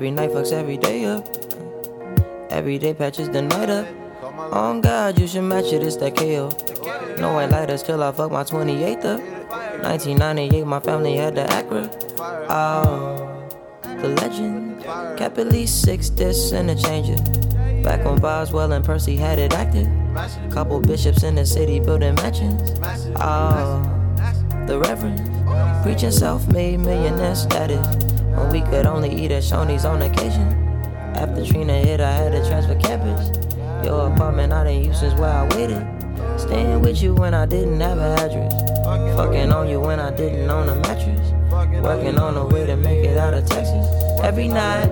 [0.06, 1.26] Every night fucks every day up.
[2.48, 3.88] Every day patches the night up.
[4.52, 6.48] On God, you should match it, it's that KO.
[7.18, 9.20] No white lighters till I fuck my 28th up.
[9.82, 11.90] 1998, my family had the Acura.
[12.48, 13.50] Oh,
[13.82, 14.84] the legend.
[15.18, 17.20] Kept at least six discs and a changer.
[17.82, 19.88] Back when Boswell and Percy had it active.
[20.52, 22.78] Couple bishops in the city building mansions.
[23.16, 23.82] Oh,
[24.68, 25.82] the Reverend.
[25.82, 28.05] Preaching self made millionaire status.
[28.36, 30.52] When we could only eat at Shoney's on occasion.
[31.14, 33.30] After Trina hit, I had to transfer campus.
[33.84, 35.86] Your apartment I didn't use since where I waited.
[36.38, 38.52] Staying with you when I didn't have an address.
[39.16, 41.32] Fucking on you when I didn't own a mattress.
[41.82, 43.86] Working on a way to make it out of Texas.
[44.22, 44.86] Every night.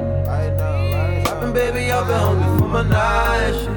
[1.25, 3.69] Dropping baby up at home before my night shit.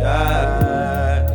[0.00, 1.30] Yeah.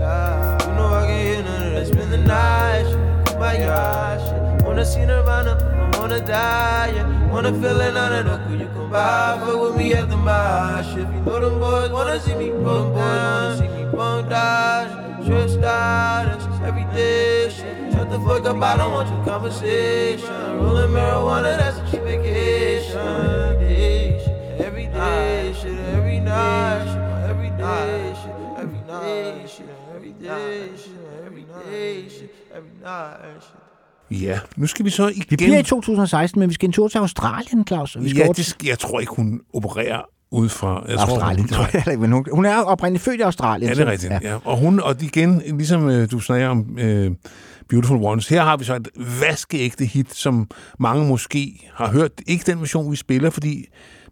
[0.68, 1.88] You know I can hear none of that.
[1.88, 3.40] Spend the night shit.
[3.40, 4.66] My God shit.
[4.66, 5.56] Wanna see Nirvana,
[6.00, 7.25] wanna wanna die, yeah.
[7.36, 10.92] Wanna feel it on the cool you come by, fuck with me at the mosh.
[10.92, 15.60] If you know them boys wanna see me bum down, see me bum down, stressed
[15.60, 17.92] out, that's every day shit.
[17.92, 20.30] Shut the fuck up, I don't want your conversation.
[20.62, 23.60] Rolling marijuana, that's a cheap vacation.
[23.60, 30.14] Day shit, every day shit, every night shit, every day shit, every night shit, every
[30.14, 30.96] day shit,
[31.26, 33.75] every day shit, every night shit.
[34.12, 35.26] Ja, nu skal vi så igen...
[35.30, 37.98] Vi bliver i 2016, men vi skal en tur til Australien, Claus.
[38.00, 40.02] Vi skal Ja, over det, skal- jeg tror ikke, hun opererer
[40.32, 40.84] ud fra...
[40.88, 43.70] Jeg Australien, tror jeg heller ikke, men hun, hun er oprindeligt født i Australien.
[43.70, 44.12] Ja, det er rigtigt.
[44.14, 44.20] Ja.
[44.24, 44.36] Ja.
[44.46, 47.12] Og, hun, og igen, ligesom øh, du snakker om øh,
[47.70, 48.88] Beautiful Ones, her har vi så et
[49.22, 50.50] vaskeægte hit, som
[50.80, 52.12] mange måske har hørt.
[52.28, 53.66] Ikke den version, vi spiller, fordi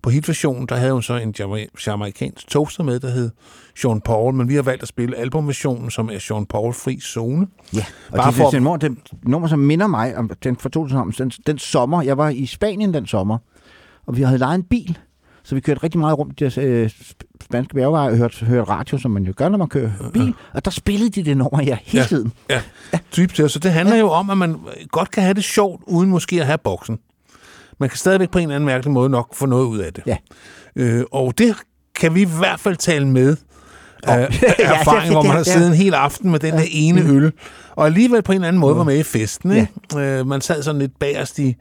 [0.04, 3.30] på hitversionen, der havde hun så en jama- jamaikansk toaster med, der hed
[3.82, 7.48] Sean Paul, men vi har valgt at spille albumversionen, som er Sean Paul Fri Zone.
[7.74, 10.58] Ja, og Bare det, for- det, et nummer, det, nummer, som minder mig om den
[10.58, 12.02] fra 2000, den, den sommer.
[12.02, 13.38] Jeg var i Spanien den sommer,
[14.08, 14.98] og vi havde lejet en bil,
[15.44, 18.64] så vi kørte rigtig meget rundt i de øh, sp- spanske bjergveje og hørte, hørte
[18.72, 20.34] radio, som man jo gør, når man kører bil.
[20.54, 22.32] Og der spillede de det nummer her hele tiden.
[22.50, 22.62] Ja,
[23.18, 23.50] dybt til.
[23.50, 24.56] Så det handler jo om, at man
[24.92, 27.00] godt kan have det sjovt, uden måske at have boksen.
[27.80, 30.04] Man kan stadigvæk på en eller anden mærkelig måde nok få noget ud af det.
[30.08, 30.18] Ja.
[30.76, 31.56] Øh, og det
[31.96, 33.30] kan vi i hvert fald tale med
[34.08, 34.14] Om.
[34.14, 34.28] af
[34.60, 37.02] Ja, erfaring, det- hvor man har det- siddet en hel aften med den der ene
[37.02, 37.16] Mm.
[37.18, 37.32] øl,
[37.76, 39.52] og alligevel på en eller anden måde var med i festen.
[39.52, 39.68] Ikke?
[39.98, 41.56] Øh, man sad sådan lidt bagerst i,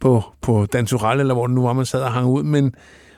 [0.00, 2.42] på, på Dantural, eller hvor det nu var, man sad og hang ud.
[2.42, 2.72] Men,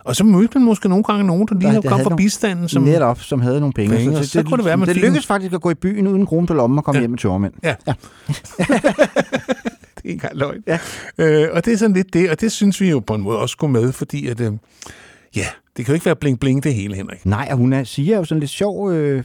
[0.05, 2.69] og så mødte man måske nogle gange nogen, der lige havde fra nogle- bistanden.
[2.69, 3.97] Som, Netop, som havde nogle penge.
[3.97, 6.21] Penge, og så kunne det være, man det lykkedes faktisk at gå i byen uden
[6.21, 7.01] en krone på lommen og komme ja.
[7.03, 7.53] hjem med tørmænd.
[7.65, 7.75] Ja.
[7.87, 7.95] ja.
[10.11, 10.63] ikke engang løgn.
[10.67, 10.79] Ja.
[11.19, 13.39] Øh, og det er sådan lidt det, og det synes vi jo på en måde
[13.39, 14.53] også går med, fordi at, øh,
[15.37, 15.47] ja,
[15.77, 17.27] det kan jo ikke være bling-bling det hele, Henrik.
[17.27, 19.25] Nej, og hun er, siger er jo sådan lidt sjov øh,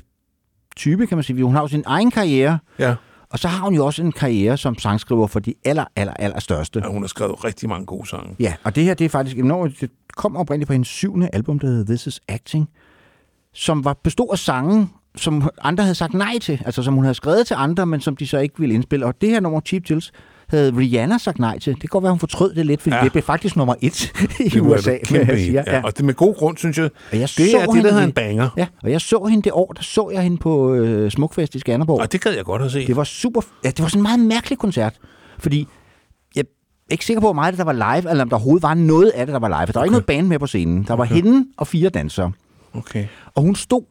[0.76, 1.44] type, kan man sige.
[1.44, 2.96] Hun har jo sin egen karriere, Ja.
[3.30, 6.40] og så har hun jo også en karriere som sangskriver for de aller, aller, aller
[6.40, 6.80] største.
[6.84, 8.36] ja, hun har skrevet rigtig mange gode sange.
[8.40, 9.82] Ja, og det her, det er faktisk enormt.
[9.82, 12.70] Det kom oprindeligt på hendes syvende album, der hedder This Is Acting,
[13.54, 16.62] som var bestod af sange, som andre havde sagt nej til.
[16.66, 19.06] Altså, som hun havde skrevet til andre, men som de så ikke ville indspille.
[19.06, 20.12] Og det her nummer, Cheap Thrills,
[20.52, 21.74] havde Rihanna sagt nej til.
[21.74, 22.98] Det kan godt være, hun fortrød det lidt, fordi Ja.
[23.00, 23.04] ja.
[23.04, 24.96] det blev faktisk nummer et i Det USA.
[24.96, 25.64] et kæmpe vil jeg sige.
[25.68, 25.82] ja.
[25.84, 28.06] Og det med god grund, synes jeg, Og jeg det så er det, der hedder
[28.06, 28.50] en banger.
[28.58, 31.60] Ja, og jeg så hende det år, der så jeg hende på øh, Smukfest i
[31.60, 32.00] Skanderborg.
[32.02, 32.88] Og det gad jeg godt at se.
[32.88, 33.42] Det var super...
[33.64, 34.94] Ja, det var sådan en meget mærkelig koncert.
[35.40, 35.68] Fordi
[36.36, 38.64] jeg er ikke sikker på, hvor meget det, der var live, eller om der overhovedet
[38.64, 39.66] var noget af det, der var live.
[39.74, 40.84] Der var ikke noget band med på scenen.
[40.88, 41.16] Der var Okay.
[41.16, 42.32] hende og fire dansere.
[42.74, 43.06] Okay.
[43.36, 43.82] Og hun stod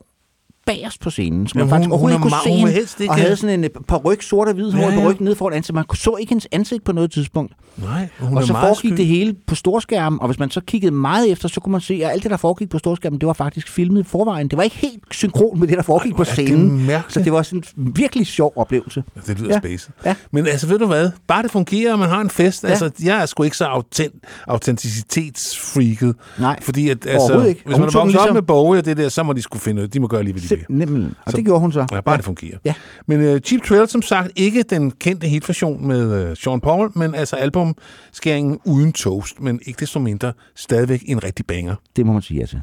[0.74, 2.68] bagerst på scenen, så man Jamen, faktisk hun- overhovedet hun ikke er kunne se hun
[2.68, 5.24] hende, ikke- og havde sådan en par ryg sort og hvid hår Ja, ja, ryggen
[5.24, 5.74] ned foran ansigtet.
[5.74, 7.52] Man så ikke hendes ansigt på noget tidspunkt.
[7.76, 8.96] Nej, hun og så foregik sky.
[8.96, 11.94] det hele på storskærmen, og hvis man så kiggede meget efter, så kunne man se,
[12.04, 14.48] at alt det, der foregik på storskærmen, det var faktisk filmet i forvejen.
[14.48, 16.86] Det var ikke helt synkron med det, der foregik på det scenen.
[16.86, 17.12] mærkeligt.
[17.12, 19.02] Så det var sådan en virkelig sjov oplevelse.
[19.26, 19.58] Det lyder ja.
[19.58, 19.90] Spacet.
[20.04, 20.14] Ja.
[20.32, 21.10] Men altså, ved du hvad?
[21.28, 22.64] Bare det fungerer, og man har en fest.
[22.64, 22.68] Ja.
[22.68, 24.14] Altså, jeg er sgu ikke så autent,
[24.48, 26.14] autenticitetsfreaket.
[26.38, 27.62] Nej, Fordi at, altså, ikke.
[27.64, 29.42] hvis man hun er vokset op ligesom- med Bowie og det der, så må de
[29.42, 29.88] skulle finde ud.
[29.88, 30.59] De må gøre lige, hvad de vil.
[30.68, 31.10] Nemlig.
[31.26, 31.86] Og Så- det gjorde hun så.
[31.92, 32.58] Ja, bare det fungerer.
[32.64, 32.74] Ja.
[33.06, 37.14] Men uh, Cheap Thrill, som sagt, ikke den kendte hitversion med uh, Sean Paul, men
[37.14, 41.74] altså albumskæringen uden toast, men ikke desto mindre stadigvæk en rigtig banger.
[41.96, 42.60] Det må man sige ja til.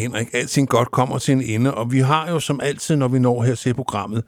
[0.00, 3.18] Henrik, alting godt kommer til en ende, og vi har jo som altid, når vi
[3.18, 4.24] når her til programmet,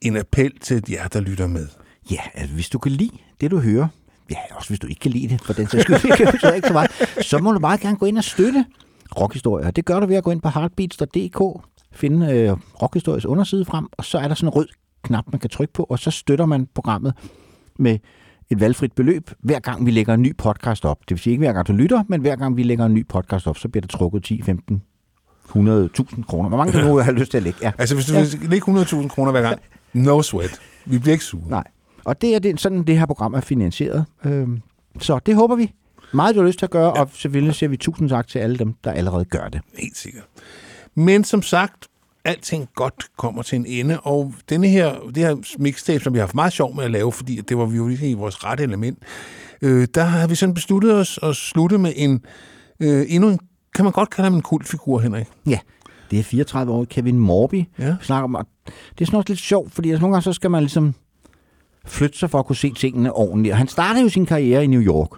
[0.00, 1.68] en appel til jer, der lytter med.
[2.10, 3.88] Ja, altså, hvis du kan lide det, du hører,
[4.30, 6.72] ja, også hvis du ikke kan lide det, for den sags skyld, det ikke så
[6.72, 6.90] meget,
[7.20, 8.64] så må du meget gerne gå ind og støtte
[9.20, 9.70] rockhistorier.
[9.70, 14.04] Det gør du ved at gå ind på heartbeats.dk, finde øh, rockhistoriens underside frem, og
[14.04, 14.68] så er der sådan en rød
[15.02, 17.14] knap, man kan trykke på, og så støtter man programmet
[17.78, 17.98] med
[18.50, 21.00] et valgfrit beløb, hver gang vi lægger en ny podcast op.
[21.00, 23.06] Det vil sige ikke hver gang du lytter, men hver gang vi lægger en ny
[23.08, 24.82] podcast op, så bliver der trukket 10, 15,
[25.48, 26.48] 100.000 kroner.
[26.48, 27.58] Hvor mange kan du have lyst til at lægge?
[27.62, 27.72] Ja.
[27.78, 28.20] Altså, hvis du ja.
[28.20, 29.60] vil lægge 100.000 kroner hver gang,
[29.92, 30.60] no sweat.
[30.84, 31.48] Vi bliver ikke sure.
[31.48, 31.64] Nej.
[32.04, 34.04] Og det er det, sådan, det her program er finansieret.
[34.24, 34.62] Øhm,
[35.00, 35.72] så det håber vi
[36.12, 37.00] meget, du har lyst til at gøre, ja.
[37.00, 39.60] og selvfølgelig siger vi tusind tak til alle dem, der allerede gør det.
[39.78, 40.24] Helt sikkert.
[40.94, 41.88] Men som sagt,
[42.24, 46.26] alting godt kommer til en ende, og denne her, det her mixtape, som vi har
[46.26, 48.64] haft meget sjov med at lave, fordi det var vi jo ikke i vores rette
[48.64, 48.98] element,
[49.62, 52.24] øh, der har vi sådan besluttet os at slutte med en,
[52.80, 53.38] øh, endnu en,
[53.74, 55.26] kan man godt kalde ham en kultfigur, Henrik?
[55.46, 55.58] Ja,
[56.10, 57.64] det er 34 år Kevin Morby.
[57.78, 57.96] Ja.
[58.02, 60.62] Snakker om, det er sådan også lidt sjovt, fordi altså, nogle gange så skal man
[60.62, 60.94] ligesom
[61.86, 63.52] flytte sig for at kunne se tingene ordentligt.
[63.52, 65.08] Og han startede jo sin karriere i New York.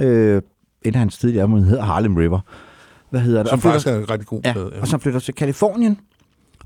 [0.00, 0.42] Øh,
[0.84, 2.40] af hans tidligere album hedder Harlem River.
[3.10, 3.50] Hvad hedder det?
[3.50, 4.80] Som Og flytter- faktisk er rigtig god ja, ja.
[4.80, 5.98] Og så flytter til Kalifornien.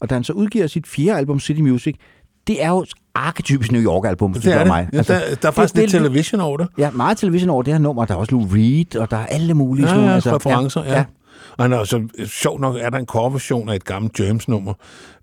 [0.01, 1.97] Og da han så udgiver sit fjerde album, City Music,
[2.47, 4.67] det er jo et arketypisk New York-album, hvis Det er det.
[4.67, 4.89] mig.
[4.93, 6.69] Ja, der- der er faktisk lidt television over det.
[6.79, 8.05] Ja, meget television over det her nummer.
[8.05, 10.85] Der er også Lou Reed, og der er alle mulige Ja, sådan ja, altså, referencer,
[10.85, 10.93] ja.
[10.97, 11.05] ja.
[11.57, 14.75] Og han er også, sjov nok er der en coverversion af et gammelt James-nummer,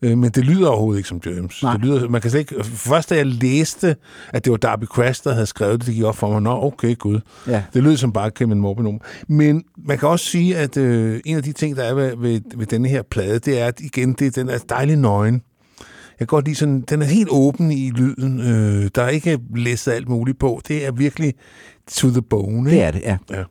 [0.02, 1.64] øh, men det lyder overhovedet ikke som James.
[1.64, 1.74] Nej.
[1.74, 3.96] Det lyder, man kan slet ikke, først da jeg læste,
[4.34, 6.64] at det var Darby Crash, der havde skrevet det, det gik op for mig, nå
[6.64, 7.20] okay, gud.
[7.48, 7.64] Ja.
[7.74, 9.00] Det lyder som bare Kevin Morby-nummer.
[9.28, 12.42] Men man kan også sige, at øh, en af de ting, der er ved, ved,
[12.56, 15.42] ved denne her plade, det er, at igen, det, den er dejlig nøgen.
[16.20, 18.40] Jeg kan godt lide sådan, den er helt åben i lyden.
[18.40, 20.62] Øh, der er ikke læsset alt muligt på.
[20.68, 21.34] Det er virkelig
[21.92, 22.66] to the bone.
[22.66, 22.84] Det ikke?
[22.84, 23.18] er det, ja.
[23.32, 23.44] ja.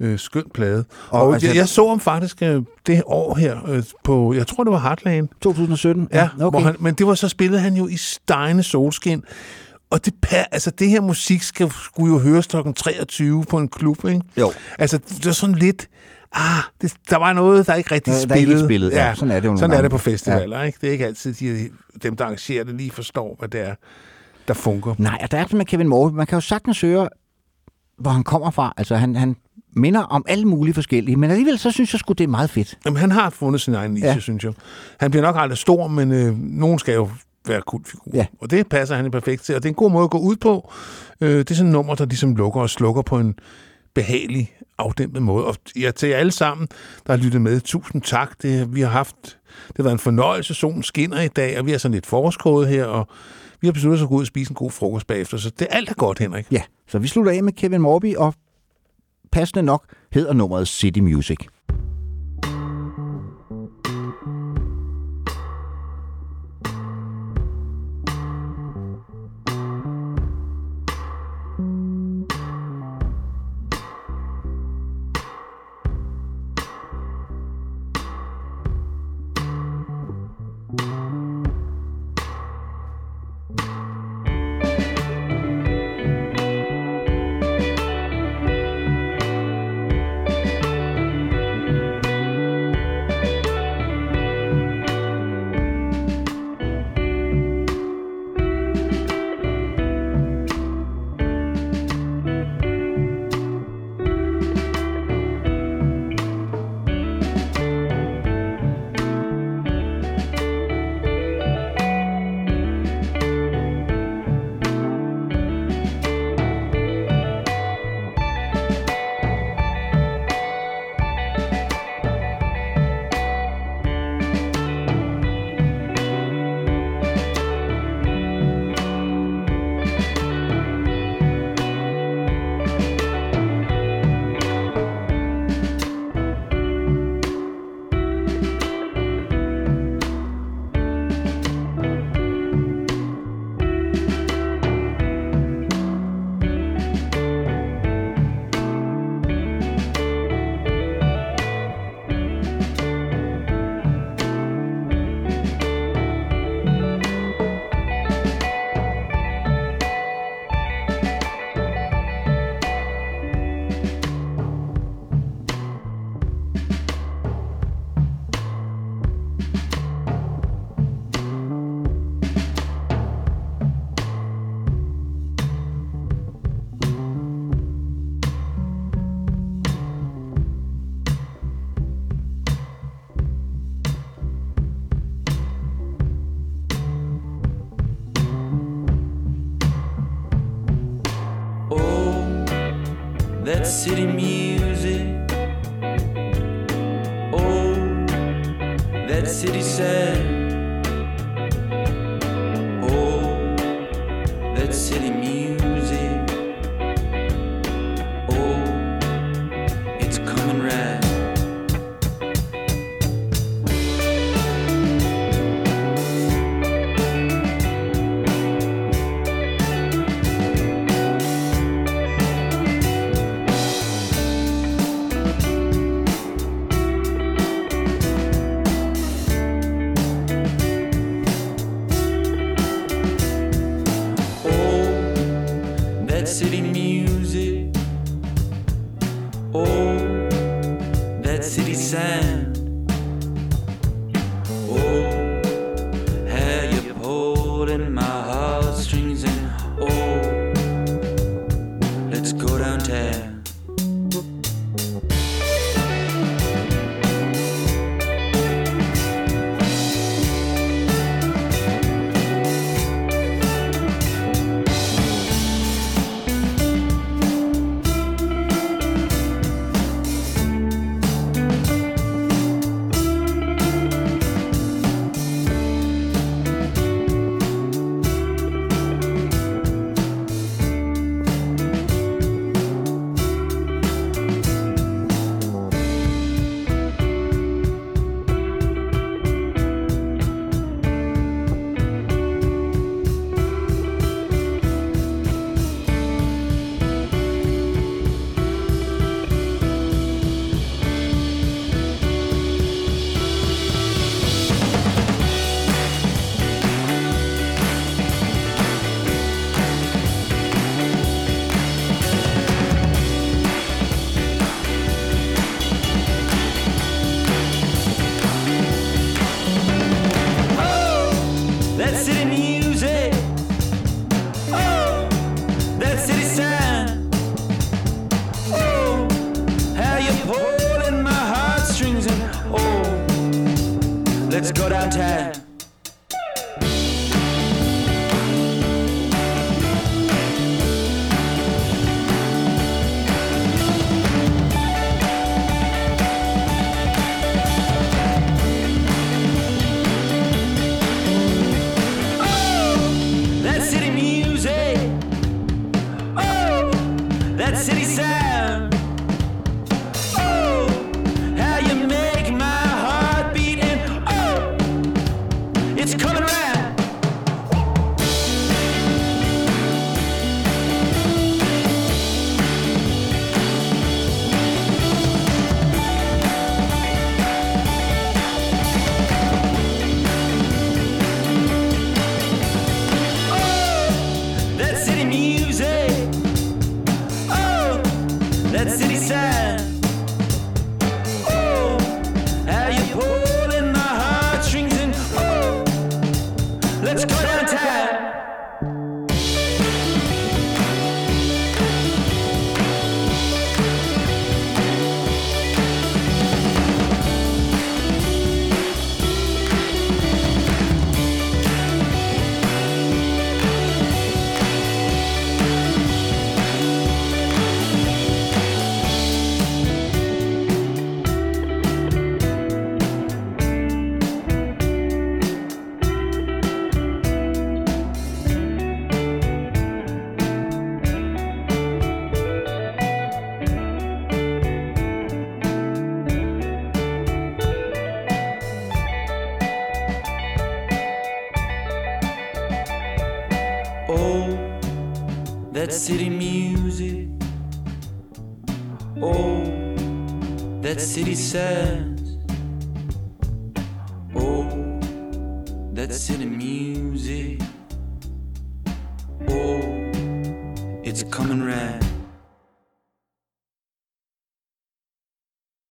[0.00, 0.84] Øh, skøn plade.
[1.10, 4.46] Og Og, altså- jeg, jeg så ham faktisk øh, det år her øh, på, jeg
[4.46, 5.28] tror det var Heartland.
[5.42, 6.08] 2017?
[6.12, 6.58] Ja, okay.
[6.58, 9.22] hvor han, men det var så spillede han jo i Steine Solskin.
[9.90, 10.14] Og det,
[10.50, 12.56] altså, det her musik skal, skulle jo høres kl.
[12.76, 14.20] 23 på en klub, ikke?
[14.38, 14.52] Jo.
[14.78, 15.88] Altså, det var sådan lidt...
[16.32, 18.52] Ah, det, der var noget, der ikke rigtig Der- der spillede.
[18.58, 19.14] ikke spillede, ja.
[19.14, 19.82] Sådan er det jo Sådan er gange.
[19.82, 20.64] det på festivaler, ja.
[20.64, 20.78] ikke?
[20.80, 21.70] Det er ikke altid, de,
[22.02, 23.74] dem, der arrangerer det, lige forstår, hvad det er,
[24.48, 24.94] der fungerer.
[24.98, 26.14] Nej, og der er det med Kevin Morby.
[26.14, 27.08] Man kan jo sagtens høre,
[27.98, 28.72] hvor han kommer fra.
[28.76, 29.36] Altså, han, han
[29.72, 32.78] minder om alle mulige forskellige, men alligevel så synes jeg sgu, det er meget fedt.
[32.84, 34.18] Jamen, han har fundet sin egen niche, Ja.
[34.18, 34.52] synes jeg.
[35.00, 37.08] Han bliver nok aldrig stor, men øh, nogen skal jo
[37.46, 38.10] være kultfigur.
[38.14, 38.26] Ja.
[38.40, 40.36] Og det passer han perfekt til, og det er en god måde at gå ud
[40.36, 40.72] på.
[41.20, 43.34] Øh, det er sådan et nummer, der ligesom lukker og slukker på en
[43.94, 45.44] behagelig, afdæmpet måde.
[45.46, 46.68] Og ja, til jer alle sammen,
[47.06, 48.42] der har lyttet med, tusind tak.
[48.42, 49.16] Det, vi har haft,
[49.68, 50.54] det har været en fornøjelse.
[50.54, 53.08] Solen skinner i dag, og vi har sådan lidt forårskode her, og
[53.60, 55.36] vi har besluttet os at gå ud og spise en god frokost bagefter.
[55.36, 56.46] Så det er alt er godt, Henrik.
[56.52, 58.34] Ja, så vi slutter af med Kevin Morby, og
[59.32, 61.38] passende nok hedder nummeret City Music.